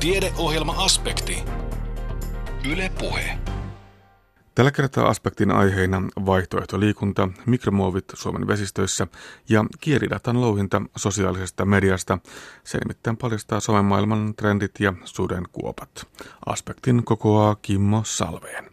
Tiedeohjelma-aspekti. 0.00 1.44
Yle 2.72 2.90
Puhe. 2.98 3.38
Tällä 4.54 4.70
kertaa 4.70 5.08
aspektin 5.08 5.50
aiheina 5.50 6.02
vaihtoehtoliikunta, 6.26 7.28
mikromuovit 7.46 8.04
Suomen 8.14 8.46
vesistöissä 8.46 9.06
ja 9.48 9.64
kieridatan 9.80 10.40
louhinta 10.40 10.82
sosiaalisesta 10.96 11.64
mediasta. 11.64 12.18
Se 12.64 12.78
nimittäin 12.78 13.16
paljastaa 13.16 13.60
somemaailman 13.60 14.34
trendit 14.34 14.80
ja 14.80 14.92
sudenkuopat. 15.04 16.06
Aspektin 16.46 17.04
kokoaa 17.04 17.56
Kimmo 17.62 18.02
Salveen. 18.04 18.70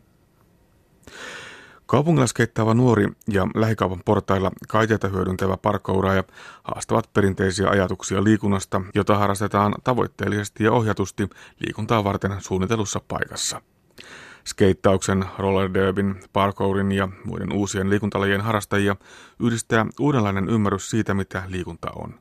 Kaupungilaskeittävä 1.86 2.74
nuori 2.74 3.08
ja 3.30 3.48
lähikaupan 3.56 4.02
portailla 4.06 4.52
kaiteita 4.68 5.08
hyödyntävä 5.08 5.58
parkkouraaja 5.58 6.24
haastavat 6.64 7.10
perinteisiä 7.14 7.70
ajatuksia 7.70 8.24
liikunnasta, 8.24 8.82
jota 8.96 9.18
harrastetaan 9.18 9.76
tavoitteellisesti 9.84 10.64
ja 10.64 10.72
ohjatusti 10.72 11.30
liikuntaa 11.60 12.04
varten 12.04 12.36
suunnitelussa 12.40 13.02
paikassa. 13.08 13.62
Skeittauksen, 14.48 15.26
rollerderbin, 15.38 16.16
parkourin 16.34 16.92
ja 16.92 17.10
muiden 17.26 17.54
uusien 17.54 17.90
liikuntalajien 17.90 18.42
harrastajia 18.42 18.96
yhdistää 19.40 19.86
uudenlainen 20.00 20.50
ymmärrys 20.50 20.90
siitä, 20.90 21.14
mitä 21.14 21.44
liikunta 21.48 21.92
on. 21.96 22.20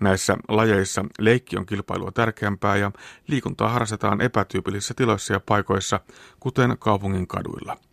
Näissä 0.00 0.36
lajeissa 0.48 1.04
leikki 1.18 1.56
on 1.56 1.66
kilpailua 1.66 2.12
tärkeämpää 2.12 2.76
ja 2.76 2.92
liikuntaa 3.26 3.68
harrastetaan 3.68 4.20
epätyypillisissä 4.20 4.94
tiloissa 4.94 5.32
ja 5.32 5.40
paikoissa, 5.40 6.00
kuten 6.40 6.76
kaupungin 6.78 7.26
kaduilla– 7.26 7.76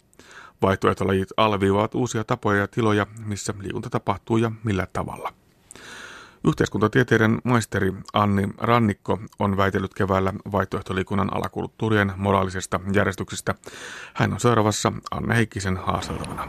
Vaihtoehtolajit 0.64 1.30
alviivaavat 1.38 1.96
uusia 1.96 2.24
tapoja 2.24 2.60
ja 2.60 2.68
tiloja, 2.68 3.08
missä 3.26 3.54
liikunta 3.60 3.90
tapahtuu 3.90 4.38
ja 4.38 4.52
millä 4.64 4.88
tavalla. 4.94 5.34
Yhteiskuntatieteiden 6.48 7.42
maisteri 7.44 7.94
Anni 8.14 8.48
Rannikko 8.58 9.20
on 9.40 9.58
väitellyt 9.58 9.94
keväällä 9.94 10.34
vaihtoehtoliikunnan 10.52 11.38
alakulttuurien 11.38 12.14
moraalisesta 12.18 12.80
järjestyksestä. 12.94 13.56
Hän 14.14 14.34
on 14.34 14.40
seuraavassa 14.40 14.94
Anne 15.12 15.36
Heikkisen 15.36 15.78
haastatteluna. 15.78 16.48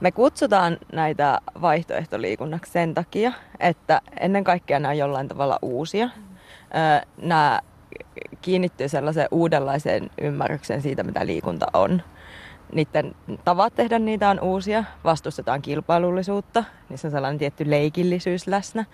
Me 0.00 0.12
kutsutaan 0.12 0.78
näitä 0.92 1.40
vaihtoehtoliikunnaksi 1.60 2.72
sen 2.72 2.94
takia, 2.94 3.32
että 3.60 4.00
ennen 4.20 4.44
kaikkea 4.44 4.78
nämä 4.78 4.90
on 4.92 4.98
jollain 4.98 5.28
tavalla 5.28 5.58
uusia. 5.62 6.08
Nämä 7.16 7.60
kiinnittyy 8.42 8.88
sellaiseen 8.88 9.28
uudenlaiseen 9.30 10.10
ymmärrykseen 10.20 10.82
siitä, 10.82 11.02
mitä 11.02 11.26
liikunta 11.26 11.66
on 11.72 12.02
niiden 12.72 13.14
tavat 13.44 13.74
tehdä 13.74 13.98
niitä 13.98 14.30
on 14.30 14.40
uusia, 14.40 14.84
vastustetaan 15.04 15.62
kilpailullisuutta, 15.62 16.64
niissä 16.88 17.08
on 17.08 17.12
sellainen 17.12 17.38
tietty 17.38 17.70
leikillisyys 17.70 18.46
läsnä. 18.46 18.84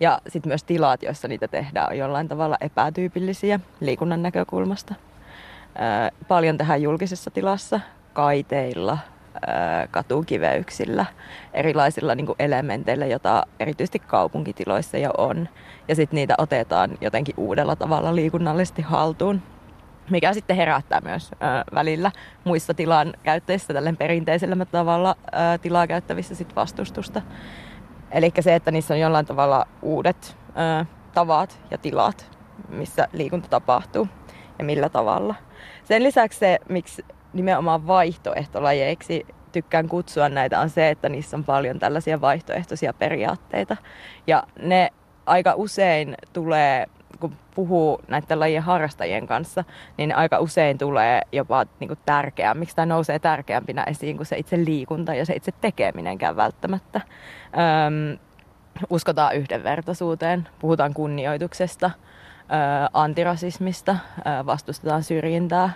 Ja 0.00 0.20
sitten 0.28 0.50
myös 0.50 0.64
tilat, 0.64 1.02
joissa 1.02 1.28
niitä 1.28 1.48
tehdään, 1.48 1.88
on 1.90 1.98
jollain 1.98 2.28
tavalla 2.28 2.56
epätyypillisiä 2.60 3.60
liikunnan 3.80 4.22
näkökulmasta. 4.22 4.94
Paljon 6.28 6.58
tehdään 6.58 6.82
julkisessa 6.82 7.30
tilassa, 7.30 7.80
kaiteilla, 8.12 8.98
katukiveyksillä, 9.90 11.06
erilaisilla 11.54 12.14
niin 12.14 12.26
elementeillä, 12.38 13.06
joita 13.06 13.46
erityisesti 13.60 13.98
kaupunkitiloissa 13.98 14.98
jo 14.98 15.10
on. 15.18 15.48
Ja 15.88 15.94
sitten 15.94 16.16
niitä 16.16 16.34
otetaan 16.38 16.90
jotenkin 17.00 17.34
uudella 17.38 17.76
tavalla 17.76 18.14
liikunnallisesti 18.14 18.82
haltuun 18.82 19.42
mikä 20.10 20.32
sitten 20.32 20.56
herättää 20.56 21.00
myös 21.00 21.30
ö, 21.32 21.36
välillä 21.74 22.10
muissa 22.44 22.74
tilan 22.74 23.14
käyttäjissä 23.22 23.74
tällä 23.74 23.92
perinteisellä 23.98 24.64
tavalla 24.64 25.16
ö, 25.26 25.58
tilaa 25.58 25.86
käyttävissä 25.86 26.34
sit 26.34 26.56
vastustusta. 26.56 27.22
Eli 28.10 28.32
se, 28.40 28.54
että 28.54 28.70
niissä 28.70 28.94
on 28.94 29.00
jollain 29.00 29.26
tavalla 29.26 29.66
uudet 29.82 30.36
ö, 30.48 30.84
tavat 31.14 31.60
ja 31.70 31.78
tilat, 31.78 32.30
missä 32.68 33.08
liikunta 33.12 33.48
tapahtuu 33.48 34.08
ja 34.58 34.64
millä 34.64 34.88
tavalla. 34.88 35.34
Sen 35.84 36.02
lisäksi 36.02 36.38
se, 36.38 36.58
miksi 36.68 37.04
nimenomaan 37.32 37.86
vaihtoehtolajeiksi 37.86 39.26
tykkään 39.52 39.88
kutsua 39.88 40.28
näitä, 40.28 40.60
on 40.60 40.70
se, 40.70 40.90
että 40.90 41.08
niissä 41.08 41.36
on 41.36 41.44
paljon 41.44 41.78
tällaisia 41.78 42.20
vaihtoehtoisia 42.20 42.92
periaatteita. 42.92 43.76
Ja 44.26 44.42
ne 44.62 44.90
aika 45.26 45.54
usein 45.56 46.14
tulee 46.32 46.86
kun 47.28 47.36
puhuu 47.54 48.00
näiden 48.08 48.40
lajien 48.40 48.62
harrastajien 48.62 49.26
kanssa, 49.26 49.64
niin 49.96 50.16
aika 50.16 50.38
usein 50.38 50.78
tulee 50.78 51.20
jopa 51.32 51.66
niin 51.80 51.88
kuin 51.88 51.98
tärkeämmiksi 52.06 52.76
tai 52.76 52.86
nousee 52.86 53.18
tärkeämpinä 53.18 53.84
esiin 53.84 54.16
kuin 54.16 54.26
se 54.26 54.38
itse 54.38 54.56
liikunta 54.56 55.14
ja 55.14 55.26
se 55.26 55.34
itse 55.34 55.52
tekeminenkään 55.60 56.36
välttämättä. 56.36 57.00
Öm, 57.86 58.18
uskotaan 58.90 59.36
yhdenvertaisuuteen, 59.36 60.48
puhutaan 60.58 60.94
kunnioituksesta, 60.94 61.86
ö, 61.86 62.90
antirasismista, 62.92 63.96
ö, 64.18 64.46
vastustetaan 64.46 65.02
syrjintää 65.02 65.70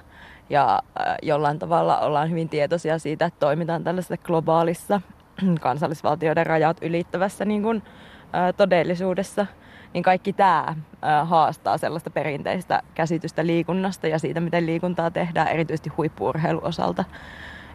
ja 0.51 0.83
ö, 1.01 1.03
jollain 1.23 1.59
tavalla 1.59 1.99
ollaan 1.99 2.31
hyvin 2.31 2.49
tietoisia 2.49 2.99
siitä, 2.99 3.27
että 3.27 3.41
toimitaan 3.41 3.85
tällaisessa 3.85 4.17
globaalissa 4.17 5.01
kansallisvaltioiden 5.61 6.47
rajat 6.47 6.77
ylittävässä 6.83 7.45
niin 7.45 7.63
kuin, 7.63 7.83
ö, 8.23 8.53
todellisuudessa– 8.53 9.47
niin 9.95 10.03
kaikki 10.03 10.33
tämä 10.33 10.77
haastaa 11.25 11.79
sellaista 11.79 12.11
perinteistä 12.11 12.83
käsitystä 12.95 13.47
liikunnasta 13.47 14.07
ja 14.07 14.19
siitä, 14.19 14.41
miten 14.41 14.67
liikuntaa 14.67 15.11
tehdään, 15.11 15.49
erityisesti 15.49 15.91
huippuurheiluosalta. 15.97 17.05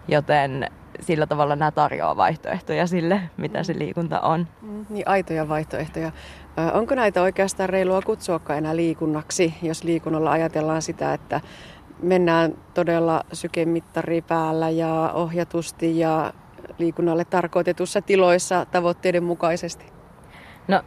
Joten 0.07 0.71
sillä 0.99 1.27
tavalla 1.27 1.55
nämä 1.55 1.71
tarjoaa 1.71 2.17
vaihtoehtoja 2.17 2.87
sille, 2.87 3.21
mitä 3.37 3.63
se 3.63 3.73
liikunta 3.77 4.21
on. 4.21 4.47
Mm, 4.61 4.85
niin 4.89 5.07
aitoja 5.07 5.49
vaihtoehtoja. 5.49 6.11
Onko 6.73 6.95
näitä 6.95 7.21
oikeastaan 7.21 7.69
reilua 7.69 8.01
kutsuakaan 8.01 8.57
enää 8.57 8.75
liikunnaksi, 8.75 9.53
jos 9.61 9.83
liikunnalla 9.83 10.31
ajatellaan 10.31 10.81
sitä, 10.81 11.13
että 11.13 11.41
mennään 12.01 12.53
todella 12.73 13.23
sykemittari 13.33 14.21
päällä 14.21 14.69
ja 14.69 15.11
ohjatusti 15.13 15.99
ja 15.99 16.33
liikunnalle 16.77 17.25
tarkoitetussa 17.25 18.01
tiloissa 18.01 18.65
tavoitteiden 18.65 19.23
mukaisesti? 19.23 19.85
No 20.67 20.81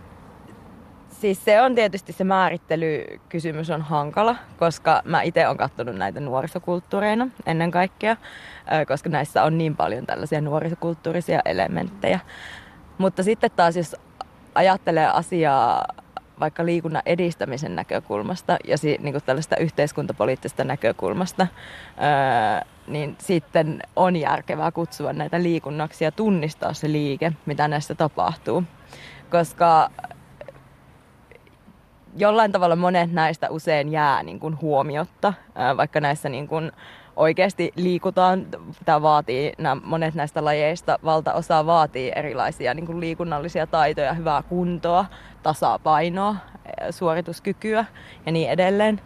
Siis 1.21 1.45
se 1.45 1.63
on 1.63 1.75
tietysti 1.75 2.13
se 2.13 2.25
määrittelykysymys 2.25 3.71
on 3.71 3.83
hankala, 3.83 4.37
koska 4.59 5.03
mä 5.05 5.23
itse 5.23 5.47
olen 5.47 5.57
katsonut 5.57 5.97
näitä 5.97 6.21
nuorisokulttuureina 6.21 7.29
ennen 7.47 7.71
kaikkea, 7.71 8.17
koska 8.89 9.09
näissä 9.09 9.43
on 9.43 9.59
niin 9.59 9.77
paljon 9.77 10.07
tällaisia 10.07 10.41
nuorisokulttuurisia 10.41 11.41
elementtejä. 11.45 12.21
Mutta 12.99 13.23
sitten 13.23 13.51
taas 13.57 13.77
jos 13.77 13.97
ajattelee 14.55 15.07
asiaa 15.07 15.85
vaikka 16.41 16.67
liikunnan 16.67 17.03
edistämisen 17.07 17.77
näkökulmasta 17.77 18.57
ja 18.65 18.77
niin 18.83 19.13
kuin 19.13 19.25
tällaista 19.27 19.57
yhteiskuntapoliittisesta 19.57 20.65
näkökulmasta, 20.65 21.47
niin 22.87 23.17
sitten 23.19 23.83
on 23.97 24.17
järkevää 24.17 24.71
kutsua 24.71 25.13
näitä 25.13 25.43
liikunnaksi 25.43 26.05
ja 26.05 26.13
tunnistaa 26.13 26.73
se 26.73 26.93
liike, 26.93 27.33
mitä 27.47 27.69
näissä 27.69 27.95
tapahtuu. 27.95 28.65
Koska 29.31 29.91
jollain 32.17 32.53
tavalla 32.53 32.77
monet 32.77 33.13
näistä 33.13 33.51
usein 33.51 33.93
jää 33.93 34.23
niin 34.23 34.41
kuin 34.41 34.61
huomiotta, 34.61 35.33
vaikka 35.77 36.01
näissä 36.01 36.29
niin 36.29 36.49
kuin 36.49 36.73
oikeasti 37.17 37.73
liikutaan. 37.77 38.47
Tämä 38.85 39.03
vaatii, 39.03 39.53
nämä 39.59 39.81
monet 39.85 40.15
näistä 40.15 40.45
lajeista, 40.45 40.99
valtaosa 41.05 41.67
vaatii 41.67 42.13
erilaisia 42.17 42.75
niin 42.75 42.87
kuin 42.87 43.01
liikunnallisia 43.01 43.67
taitoja, 43.67 44.13
hyvää 44.13 44.43
kuntoa, 44.43 45.05
tasapainoa, 45.43 46.37
suorituskykyä 46.91 47.85
ja 48.27 48.33
niin 48.33 48.51
edelleen. 48.51 49.01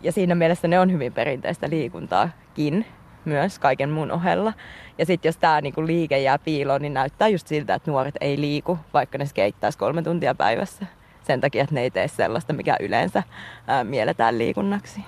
Ja 0.00 0.12
siinä 0.12 0.34
mielessä 0.34 0.68
ne 0.68 0.80
on 0.80 0.92
hyvin 0.92 1.12
perinteistä 1.12 1.70
liikuntaakin 1.70 2.86
myös 3.24 3.58
kaiken 3.58 3.90
muun 3.90 4.10
ohella. 4.10 4.52
Ja 4.98 5.06
sitten 5.06 5.28
jos 5.28 5.36
tämä 5.36 5.60
niinku 5.60 5.86
liike 5.86 6.18
jää 6.18 6.38
piiloon, 6.38 6.82
niin 6.82 6.94
näyttää 6.94 7.28
just 7.28 7.46
siltä, 7.46 7.74
että 7.74 7.90
nuoret 7.90 8.14
ei 8.20 8.40
liiku, 8.40 8.78
vaikka 8.94 9.18
ne 9.18 9.26
skeittäisi 9.26 9.78
kolme 9.78 10.02
tuntia 10.02 10.34
päivässä 10.34 10.86
sen 11.28 11.40
takia, 11.40 11.62
että 11.62 11.74
ne 11.74 11.80
ei 11.80 11.90
tee 11.90 12.08
sellaista, 12.08 12.52
mikä 12.52 12.76
yleensä 12.80 13.22
ää, 13.66 13.84
mielletään 13.84 14.38
liikunnaksi. 14.38 15.00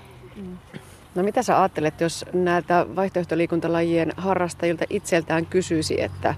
No 1.15 1.23
mitä 1.23 1.43
sä 1.43 1.59
ajattelet, 1.59 2.01
jos 2.01 2.25
näiltä 2.33 2.85
vaihtoehtoliikuntalajien 2.95 4.13
harrastajilta 4.17 4.85
itseltään 4.89 5.45
kysyisi, 5.45 6.01
että, 6.01 6.35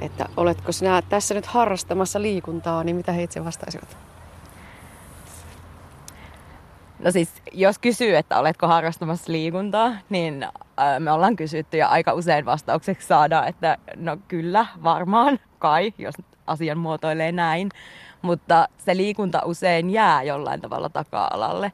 että 0.00 0.26
oletko 0.36 0.72
sinä 0.72 1.02
tässä 1.08 1.34
nyt 1.34 1.46
harrastamassa 1.46 2.22
liikuntaa, 2.22 2.84
niin 2.84 2.96
mitä 2.96 3.12
he 3.12 3.22
itse 3.22 3.44
vastaisivat? 3.44 3.96
No 6.98 7.10
siis, 7.10 7.28
jos 7.52 7.78
kysyy, 7.78 8.16
että 8.16 8.38
oletko 8.38 8.66
harrastamassa 8.66 9.32
liikuntaa, 9.32 9.92
niin 10.08 10.46
me 10.98 11.12
ollaan 11.12 11.36
kysytty 11.36 11.76
ja 11.76 11.88
aika 11.88 12.12
usein 12.12 12.44
vastaukseksi 12.44 13.06
saadaan, 13.06 13.48
että 13.48 13.78
no 13.96 14.16
kyllä, 14.28 14.66
varmaan, 14.82 15.38
kai, 15.58 15.94
jos 15.98 16.14
asian 16.46 16.78
muotoilee 16.78 17.32
näin 17.32 17.68
mutta 18.22 18.68
se 18.76 18.96
liikunta 18.96 19.40
usein 19.44 19.90
jää 19.90 20.22
jollain 20.22 20.60
tavalla 20.60 20.88
taka-alalle, 20.88 21.72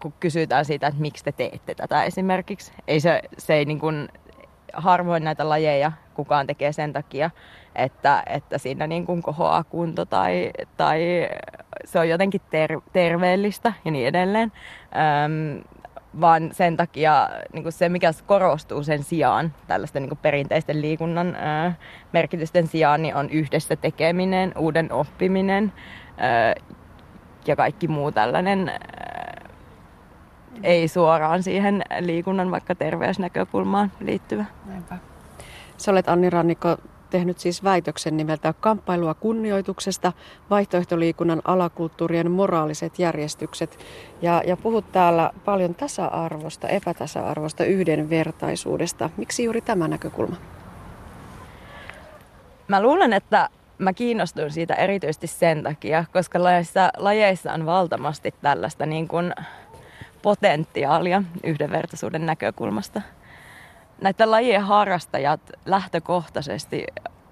kun 0.00 0.12
kysytään 0.20 0.64
siitä, 0.64 0.86
että 0.86 1.00
miksi 1.00 1.24
te 1.24 1.32
teette 1.32 1.74
tätä 1.74 2.04
esimerkiksi. 2.04 2.72
Ei 2.88 3.00
se, 3.00 3.22
se 3.38 3.54
ei 3.54 3.64
niin 3.64 3.78
kuin, 3.78 4.08
harvoin 4.72 5.24
näitä 5.24 5.48
lajeja 5.48 5.92
kukaan 6.14 6.46
tekee 6.46 6.72
sen 6.72 6.92
takia, 6.92 7.30
että, 7.74 8.22
että 8.26 8.58
siinä 8.58 8.86
niin 8.86 9.06
kuin 9.06 9.22
kohoaa 9.22 9.64
kunto 9.64 10.04
tai, 10.04 10.50
tai 10.76 11.28
se 11.84 11.98
on 11.98 12.08
jotenkin 12.08 12.40
ter- 12.50 12.80
terveellistä 12.92 13.72
ja 13.84 13.90
niin 13.90 14.08
edelleen. 14.08 14.52
Öm, 15.24 15.62
vaan 16.20 16.50
sen 16.52 16.76
takia 16.76 17.28
niin 17.52 17.62
kuin 17.62 17.72
se, 17.72 17.88
mikä 17.88 18.10
korostuu 18.26 18.82
sen 18.82 19.02
sijaan, 19.02 19.52
tällaisten 19.66 20.02
niin 20.02 20.08
kuin 20.08 20.18
perinteisten 20.22 20.82
liikunnan 20.82 21.34
ää, 21.34 21.74
merkitysten 22.12 22.66
sijaan, 22.66 23.02
niin 23.02 23.14
on 23.14 23.30
yhdessä 23.30 23.76
tekeminen, 23.76 24.52
uuden 24.58 24.92
oppiminen 24.92 25.72
ää, 26.16 26.54
ja 27.46 27.56
kaikki 27.56 27.88
muu 27.88 28.12
tällainen 28.12 28.68
ää, 28.68 29.48
ei 30.62 30.88
suoraan 30.88 31.42
siihen 31.42 31.82
liikunnan 32.00 32.50
vaikka 32.50 32.74
terveysnäkökulmaan 32.74 33.92
liittyvä. 34.00 34.44
Näinpä. 34.66 34.98
Sä 35.76 35.90
olet 35.90 36.08
Anni 36.08 36.30
Rannikko 36.30 36.76
tehnyt 37.10 37.38
siis 37.38 37.64
väitöksen 37.64 38.16
nimeltä 38.16 38.54
Kamppailua 38.60 39.14
kunnioituksesta, 39.14 40.12
vaihtoehtoliikunnan 40.50 41.42
alakulttuurien 41.44 42.30
moraaliset 42.30 42.98
järjestykset. 42.98 43.78
Ja, 44.22 44.42
ja 44.46 44.56
puhut 44.56 44.92
täällä 44.92 45.30
paljon 45.44 45.74
tasa-arvosta, 45.74 46.68
epätasa-arvosta, 46.68 47.64
yhdenvertaisuudesta. 47.64 49.10
Miksi 49.16 49.44
juuri 49.44 49.60
tämä 49.60 49.88
näkökulma? 49.88 50.36
Mä 52.68 52.82
luulen, 52.82 53.12
että 53.12 53.48
mä 53.78 53.92
kiinnostun 53.92 54.50
siitä 54.50 54.74
erityisesti 54.74 55.26
sen 55.26 55.62
takia, 55.62 56.04
koska 56.12 56.42
lajeissa, 56.42 56.90
lajeissa 56.96 57.52
on 57.52 57.66
valtavasti 57.66 58.34
tällaista 58.42 58.86
niin 58.86 59.08
kuin 59.08 59.34
potentiaalia 60.22 61.22
yhdenvertaisuuden 61.44 62.26
näkökulmasta– 62.26 63.02
näiden 64.00 64.30
lajien 64.30 64.62
harrastajat 64.62 65.40
lähtökohtaisesti 65.64 66.86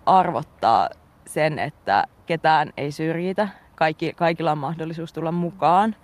arvottaa 0.07 0.89
sen, 1.27 1.59
että 1.59 2.05
ketään 2.27 2.73
ei 2.77 2.93
syrjitä. 2.93 3.49
Kaikki, 3.75 4.13
kaikilla 4.17 4.53
on 4.53 4.59
mahdollisuus 4.59 5.13
tulla 5.13 5.33
mukaan. 5.33 5.97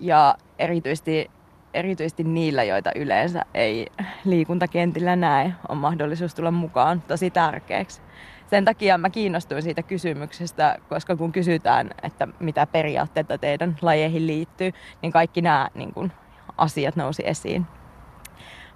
Ja 0.00 0.34
erityisesti, 0.58 1.30
erityisesti 1.74 2.24
niillä, 2.24 2.64
joita 2.64 2.90
yleensä 2.94 3.44
ei 3.54 3.86
liikuntakentillä 4.24 5.16
näe, 5.16 5.52
on 5.68 5.76
mahdollisuus 5.76 6.34
tulla 6.34 6.50
mukaan 6.50 7.02
tosi 7.02 7.30
tärkeäksi. 7.30 8.00
Sen 8.46 8.64
takia 8.64 8.98
mä 8.98 9.10
kiinnostuin 9.10 9.62
siitä 9.62 9.82
kysymyksestä, 9.82 10.78
koska 10.88 11.16
kun 11.16 11.32
kysytään, 11.32 11.90
että 12.02 12.28
mitä 12.40 12.66
periaatteita 12.66 13.38
teidän 13.38 13.76
lajeihin 13.82 14.26
liittyy, 14.26 14.72
niin 15.02 15.12
kaikki 15.12 15.42
nämä 15.42 15.68
niin 15.74 15.94
kun, 15.94 16.12
asiat 16.56 16.96
nousi 16.96 17.22
esiin. 17.26 17.66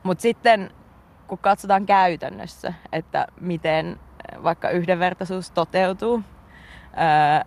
Mutta 0.02 0.22
sitten 0.22 0.70
kun 1.26 1.38
katsotaan 1.38 1.86
käytännössä, 1.86 2.72
että 2.92 3.26
miten 3.40 3.98
vaikka 4.42 4.70
yhdenvertaisuus 4.70 5.50
toteutuu, 5.50 6.22
ää, 6.96 7.44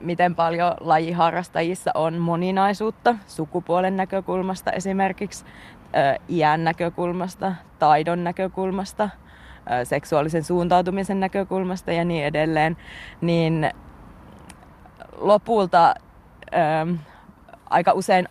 miten 0.00 0.34
paljon 0.34 0.74
lajiharrastajissa 0.80 1.90
on 1.94 2.14
moninaisuutta 2.14 3.14
sukupuolen 3.26 3.96
näkökulmasta 3.96 4.72
esimerkiksi, 4.72 5.44
ää, 5.92 6.16
iän 6.28 6.64
näkökulmasta, 6.64 7.54
taidon 7.78 8.24
näkökulmasta, 8.24 9.08
ää, 9.66 9.84
seksuaalisen 9.84 10.44
suuntautumisen 10.44 11.20
näkökulmasta 11.20 11.92
ja 11.92 12.04
niin 12.04 12.24
edelleen, 12.24 12.76
niin 13.20 13.70
lopulta 15.16 15.94
ää, 16.52 16.86
aika 17.70 17.92
usein 17.92 18.28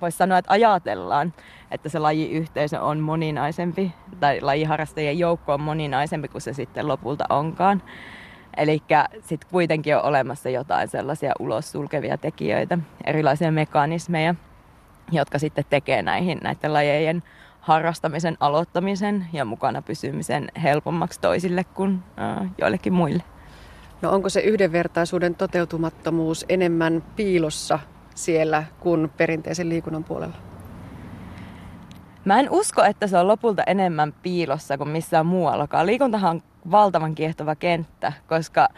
voisi 0.00 0.18
sanoa, 0.18 0.38
että 0.38 0.52
ajatellaan, 0.52 1.32
että 1.70 1.88
se 1.88 1.98
lajiyhteisö 1.98 2.80
on 2.80 3.00
moninaisempi 3.00 3.92
tai 4.20 4.40
lajiharrastajien 4.40 5.18
joukko 5.18 5.54
on 5.54 5.60
moninaisempi 5.60 6.28
kuin 6.28 6.42
se 6.42 6.52
sitten 6.52 6.88
lopulta 6.88 7.24
onkaan. 7.28 7.82
Eli 8.56 8.82
sitten 9.20 9.50
kuitenkin 9.50 9.96
on 9.96 10.02
olemassa 10.02 10.50
jotain 10.50 10.88
sellaisia 10.88 11.32
ulos 11.38 11.72
sulkevia 11.72 12.18
tekijöitä, 12.18 12.78
erilaisia 13.04 13.52
mekanismeja, 13.52 14.34
jotka 15.12 15.38
sitten 15.38 15.64
tekee 15.70 16.02
näihin 16.02 16.38
näiden 16.42 16.72
lajejen 16.72 17.22
harrastamisen 17.60 18.36
aloittamisen 18.40 19.26
ja 19.32 19.44
mukana 19.44 19.82
pysymisen 19.82 20.48
helpommaksi 20.62 21.20
toisille 21.20 21.64
kuin 21.64 22.02
äh, 22.18 22.50
joillekin 22.58 22.92
muille. 22.92 23.22
No 24.02 24.10
onko 24.12 24.28
se 24.28 24.40
yhdenvertaisuuden 24.40 25.34
toteutumattomuus 25.34 26.44
enemmän 26.48 27.02
piilossa 27.16 27.78
siellä 28.16 28.64
kuin 28.80 29.10
perinteisen 29.16 29.68
liikunnan 29.68 30.04
puolella? 30.04 30.36
Mä 32.24 32.40
en 32.40 32.50
usko, 32.50 32.84
että 32.84 33.06
se 33.06 33.18
on 33.18 33.28
lopulta 33.28 33.62
enemmän 33.66 34.14
piilossa 34.22 34.78
kuin 34.78 34.88
missään 34.88 35.26
muuallakaan. 35.26 35.86
Liikuntahan 35.86 36.30
on 36.30 36.42
valtavan 36.70 37.14
kiehtova 37.14 37.54
kenttä, 37.54 38.12
koska 38.26 38.68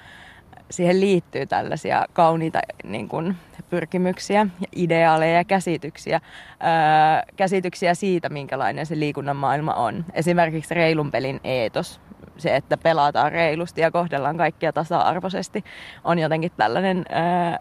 siihen 0.71 1.01
liittyy 1.01 1.47
tällaisia 1.47 2.07
kauniita 2.13 2.61
niin 2.85 3.09
kuin, 3.09 3.37
pyrkimyksiä, 3.71 4.47
ideaaleja 4.77 5.37
ja 5.37 5.45
käsityksiä, 5.45 6.21
ää, 6.61 7.23
käsityksiä 7.37 7.95
siitä, 7.95 8.29
minkälainen 8.29 8.87
se 8.87 8.99
liikunnan 8.99 9.37
maailma 9.37 9.75
on. 9.75 10.05
Esimerkiksi 10.13 10.75
reilun 10.75 11.11
pelin 11.11 11.41
eetos, 11.45 12.01
se, 12.37 12.57
että 12.57 12.77
pelataan 12.77 13.33
reilusti 13.33 13.81
ja 13.81 13.91
kohdellaan 13.91 14.37
kaikkia 14.37 14.73
tasa-arvoisesti, 14.73 15.65
on 16.05 16.19
jotenkin 16.19 16.53
tällainen 16.57 17.05
ää, 17.09 17.59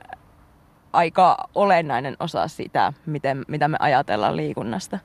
aika 0.94 1.38
olennainen 1.56 2.18
osa 2.20 2.48
sitä, 2.48 2.94
miten, 3.06 3.46
mitä 3.48 3.68
me 3.68 3.78
ajatellaan 3.80 4.36
liikunnasta. 4.36 5.00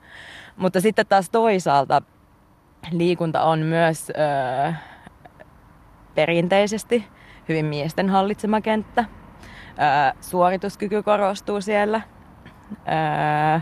Mutta 0.56 0.80
sitten 0.80 1.06
taas 1.06 1.30
toisaalta 1.30 2.02
liikunta 2.90 3.42
on 3.42 3.58
myös 3.58 4.10
öö, 4.10 4.72
perinteisesti 6.14 7.08
hyvin 7.48 7.66
miesten 7.66 8.10
hallitsema 8.10 8.60
kenttä. 8.60 9.04
Öö, 9.04 10.20
suorituskyky 10.20 11.02
korostuu 11.02 11.60
siellä. 11.60 12.00
Öö, 12.72 13.60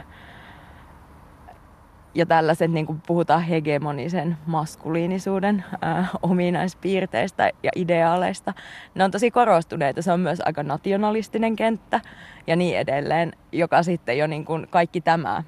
ja 2.15 2.27
tällaiset, 2.27 2.71
niin 2.71 2.87
kuin 2.87 3.03
puhutaan 3.07 3.43
hegemonisen 3.43 4.37
maskuliinisuuden 4.47 5.65
äh, 5.85 6.11
ominaispiirteistä 6.23 7.51
ja 7.63 7.71
ideaaleista, 7.77 8.55
ne 8.95 9.05
on 9.05 9.11
tosi 9.11 9.31
korostuneita. 9.31 10.03
Se 10.03 10.13
on 10.13 10.21
myös 10.21 10.43
aika 10.45 10.63
nationalistinen 10.63 11.57
kenttä 11.57 12.01
ja 12.47 12.57
niin 12.57 12.79
edelleen, 12.79 13.33
joka 13.53 13.83
sitten 13.83 14.19
jo 14.19 14.27
niin 14.27 14.45
kuin 14.45 14.67
kaikki 14.71 15.01
tämä 15.01 15.37
äh, 15.37 15.45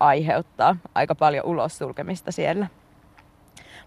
aiheuttaa 0.00 0.76
aika 0.94 1.14
paljon 1.14 1.46
ulos 1.46 1.78
sulkemista 1.78 2.32
siellä. 2.32 2.66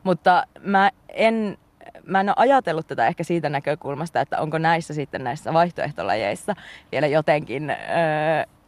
Mutta 0.04 0.44
mä 0.62 0.92
en, 1.10 1.58
mä 2.08 2.20
en 2.20 2.30
ole 2.30 2.36
ajatellut 2.38 2.88
tätä 2.88 3.08
ehkä 3.08 3.24
siitä 3.24 3.50
näkökulmasta, 3.50 4.22
että 4.22 4.40
onko 4.40 4.58
näissä 4.58 4.94
sitten 4.94 5.24
näissä 5.24 5.54
vaihtoehtolajeissa 5.54 6.56
vielä 6.92 7.08
jotenkin 7.08 7.70
öö, 7.70 7.76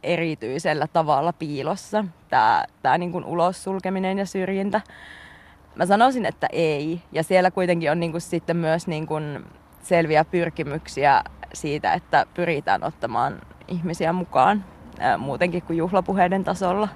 erityisellä 0.04 0.88
tavalla 0.88 1.34
piilossa 1.34 2.06
tämä, 2.30 2.64
tämä 2.82 2.98
niin 2.98 3.12
kuin 3.12 3.26
ulos 3.26 3.64
sulkeminen 3.64 4.18
ja 4.18 4.26
syrjintä. 4.26 4.82
Mä 5.76 5.86
sanoisin, 5.86 6.26
että 6.26 6.48
ei. 6.52 7.02
Ja 7.12 7.24
siellä 7.24 7.52
kuitenkin 7.52 7.92
on 7.92 8.00
niin 8.00 8.12
kuin 8.12 8.22
sitten 8.22 8.58
myös 8.58 8.88
niin 8.88 9.08
kuin 9.08 9.46
selviä 9.82 10.26
pyrkimyksiä 10.26 11.24
siitä, 11.54 11.94
että 11.94 12.26
pyritään 12.34 12.84
ottamaan 12.84 13.42
ihmisiä 13.68 14.14
mukaan 14.14 14.66
muutenkin 15.18 15.64
kuin 15.64 15.78
juhlapuheiden 15.78 16.44
tasolla. 16.44 16.88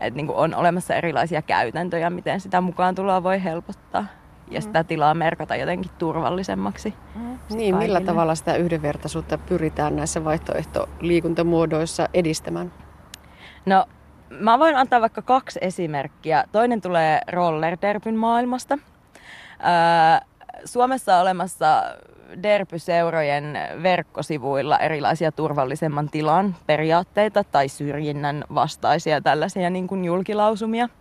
Että 0.00 0.16
niin 0.16 0.26
kuin 0.26 0.36
on 0.36 0.54
olemassa 0.54 0.94
erilaisia 0.94 1.42
käytäntöjä, 1.42 2.10
miten 2.10 2.40
sitä 2.40 2.60
mukaan 2.60 2.94
tuloa 2.94 3.22
voi 3.22 3.44
helpottaa 3.44 4.06
ja 4.50 4.60
sitä 4.60 4.84
tilaa 4.84 5.14
merkata 5.14 5.56
jotenkin 5.56 5.90
turvallisemmaksi. 5.98 6.94
Mm. 7.14 7.38
Niin, 7.50 7.76
millä 7.76 8.00
tavalla 8.00 8.34
sitä 8.34 8.56
yhdenvertaisuutta 8.56 9.38
pyritään 9.38 9.96
näissä 9.96 10.24
vaihtoehtoliikuntamuodoissa 10.24 12.08
edistämään? 12.14 12.72
No, 13.66 13.86
mä 14.30 14.58
voin 14.58 14.76
antaa 14.76 15.00
vaikka 15.00 15.22
kaksi 15.22 15.58
esimerkkiä. 15.62 16.44
Toinen 16.52 16.80
tulee 16.80 17.20
rollerderpyn 17.32 18.16
maailmasta. 18.16 18.78
Suomessa 20.64 21.16
on 21.16 21.22
olemassa 21.22 21.82
derpyseurojen 22.42 23.58
verkkosivuilla 23.82 24.78
erilaisia 24.78 25.32
turvallisemman 25.32 26.08
tilan 26.08 26.56
periaatteita 26.66 27.44
tai 27.44 27.68
syrjinnän 27.68 28.44
vastaisia 28.54 29.20
tällaisia 29.20 29.70
niin 29.70 29.86
kuin 29.86 30.04
julkilausumia– 30.04 30.88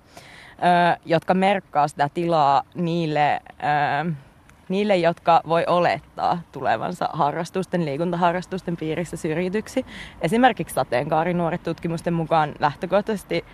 jotka 1.05 1.33
merkkaa 1.33 1.87
sitä 1.87 2.09
tilaa 2.13 2.63
niille, 2.75 3.41
niille, 4.69 4.97
jotka 4.97 5.41
voi 5.47 5.63
olettaa 5.67 6.39
tulevansa 6.51 7.09
harrastusten, 7.13 7.85
liikuntaharrastusten 7.85 8.77
piirissä 8.77 9.17
syrjityksi. 9.17 9.85
Esimerkiksi 10.21 10.75
sateenkaarinuoret 10.75 11.63
tutkimusten 11.63 12.13
mukaan 12.13 12.53
lähtökohtaisesti 12.59 13.45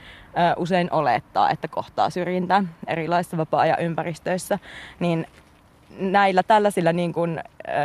usein 0.58 0.88
olettaa, 0.92 1.50
että 1.50 1.68
kohtaa 1.68 2.10
syrjintää 2.10 2.64
erilaisissa 2.88 3.38
vapaa-ajan 3.38 3.82
ympäristöissä, 3.82 4.60
niin 5.00 5.28
näillä 6.00 6.44
tällaisilla 6.44 6.94
niin 6.94 7.14
kuin, 7.14 7.44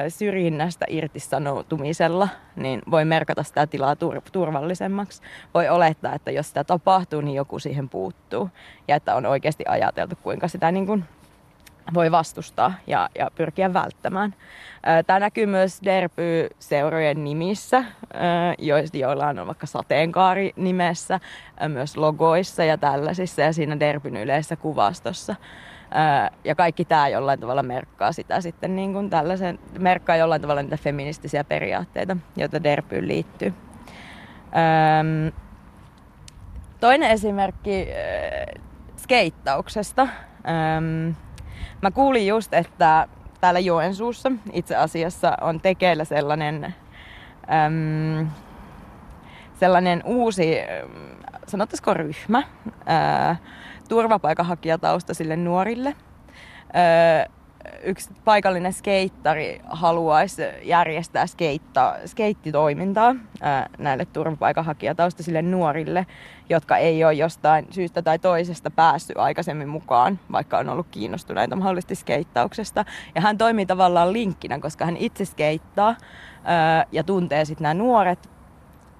syrjinnästä 0.08 0.86
irtisanoutumisella 0.88 2.28
niin 2.56 2.82
voi 2.90 3.04
merkata 3.04 3.42
sitä 3.42 3.66
tilaa 3.66 3.94
tur- 3.94 4.22
turvallisemmaksi. 4.32 5.22
Voi 5.54 5.68
olettaa, 5.68 6.14
että 6.14 6.30
jos 6.30 6.48
sitä 6.48 6.64
tapahtuu, 6.64 7.20
niin 7.20 7.36
joku 7.36 7.58
siihen 7.58 7.88
puuttuu 7.88 8.50
ja 8.88 8.96
että 8.96 9.14
on 9.14 9.26
oikeasti 9.26 9.64
ajateltu, 9.68 10.16
kuinka 10.22 10.48
sitä 10.48 10.72
niin 10.72 10.86
kuin 10.86 11.04
voi 11.94 12.10
vastustaa 12.10 12.74
ja, 12.86 13.08
ja 13.18 13.30
pyrkiä 13.34 13.72
välttämään. 13.72 14.34
Tämä 15.06 15.20
näkyy 15.20 15.46
myös 15.46 15.80
Derpy-seurojen 15.84 17.24
nimissä, 17.24 17.84
joilla 18.92 19.26
on 19.26 19.46
vaikka 19.46 19.66
sateenkaari 19.66 20.52
nimessä, 20.56 21.20
myös 21.68 21.96
logoissa 21.96 22.64
ja 22.64 22.78
tällaisissa 22.78 23.42
ja 23.42 23.52
siinä 23.52 23.80
Derpyn 23.80 24.16
yleisessä 24.16 24.56
kuvastossa. 24.56 25.36
Ja 26.44 26.54
kaikki 26.54 26.84
tämä 26.84 27.08
jollain 27.08 27.40
tavalla 27.40 27.62
merkkaa 27.62 28.12
sitä 28.12 28.40
sitten 28.40 28.76
niin 28.76 28.92
kuin 28.92 29.10
tällaisen, 29.10 29.58
merkkaa 29.78 30.16
jollain 30.16 30.42
tavalla 30.42 30.62
niitä 30.62 30.76
feministisiä 30.76 31.44
periaatteita, 31.44 32.16
joita 32.36 32.62
Derpyyn 32.62 33.08
liittyy. 33.08 33.54
Toinen 36.80 37.10
esimerkki 37.10 37.88
skeittauksesta. 38.96 40.08
Mä 41.82 41.90
kuulin 41.90 42.26
just, 42.26 42.54
että 42.54 43.08
täällä 43.40 43.60
Joensuussa 43.60 44.32
itse 44.52 44.76
asiassa 44.76 45.36
on 45.40 45.60
tekeillä 45.60 46.04
sellainen, 46.04 46.74
sellainen 49.54 50.02
uusi, 50.04 50.56
sanottaisiko 51.46 51.94
ryhmä, 51.94 52.42
turvapaikanhakijataustaisille 53.90 55.36
nuorille. 55.36 55.96
Ää, 56.72 57.26
yksi 57.82 58.10
paikallinen 58.24 58.72
skeittari 58.72 59.60
haluaisi 59.64 60.42
järjestää 60.62 61.26
skeitta, 61.26 61.94
skeittitoimintaa 62.06 63.14
ää, 63.40 63.68
näille 63.78 64.04
turvapaikanhakijataustaisille 64.04 65.42
nuorille, 65.42 66.06
jotka 66.48 66.76
ei 66.76 67.04
ole 67.04 67.14
jostain 67.14 67.66
syystä 67.70 68.02
tai 68.02 68.18
toisesta 68.18 68.70
päässyt 68.70 69.18
aikaisemmin 69.18 69.68
mukaan, 69.68 70.18
vaikka 70.32 70.58
on 70.58 70.68
ollut 70.68 70.86
kiinnostuneita 70.90 71.56
mahdollisesti 71.56 71.94
skeittauksesta. 71.94 72.84
Ja 73.14 73.20
hän 73.20 73.38
toimii 73.38 73.66
tavallaan 73.66 74.12
linkkinä, 74.12 74.58
koska 74.58 74.84
hän 74.84 74.96
itse 74.96 75.24
skeittaa 75.24 75.96
ää, 76.44 76.86
ja 76.92 77.04
tuntee 77.04 77.44
sitten 77.44 77.62
nämä 77.62 77.74
nuoret 77.74 78.29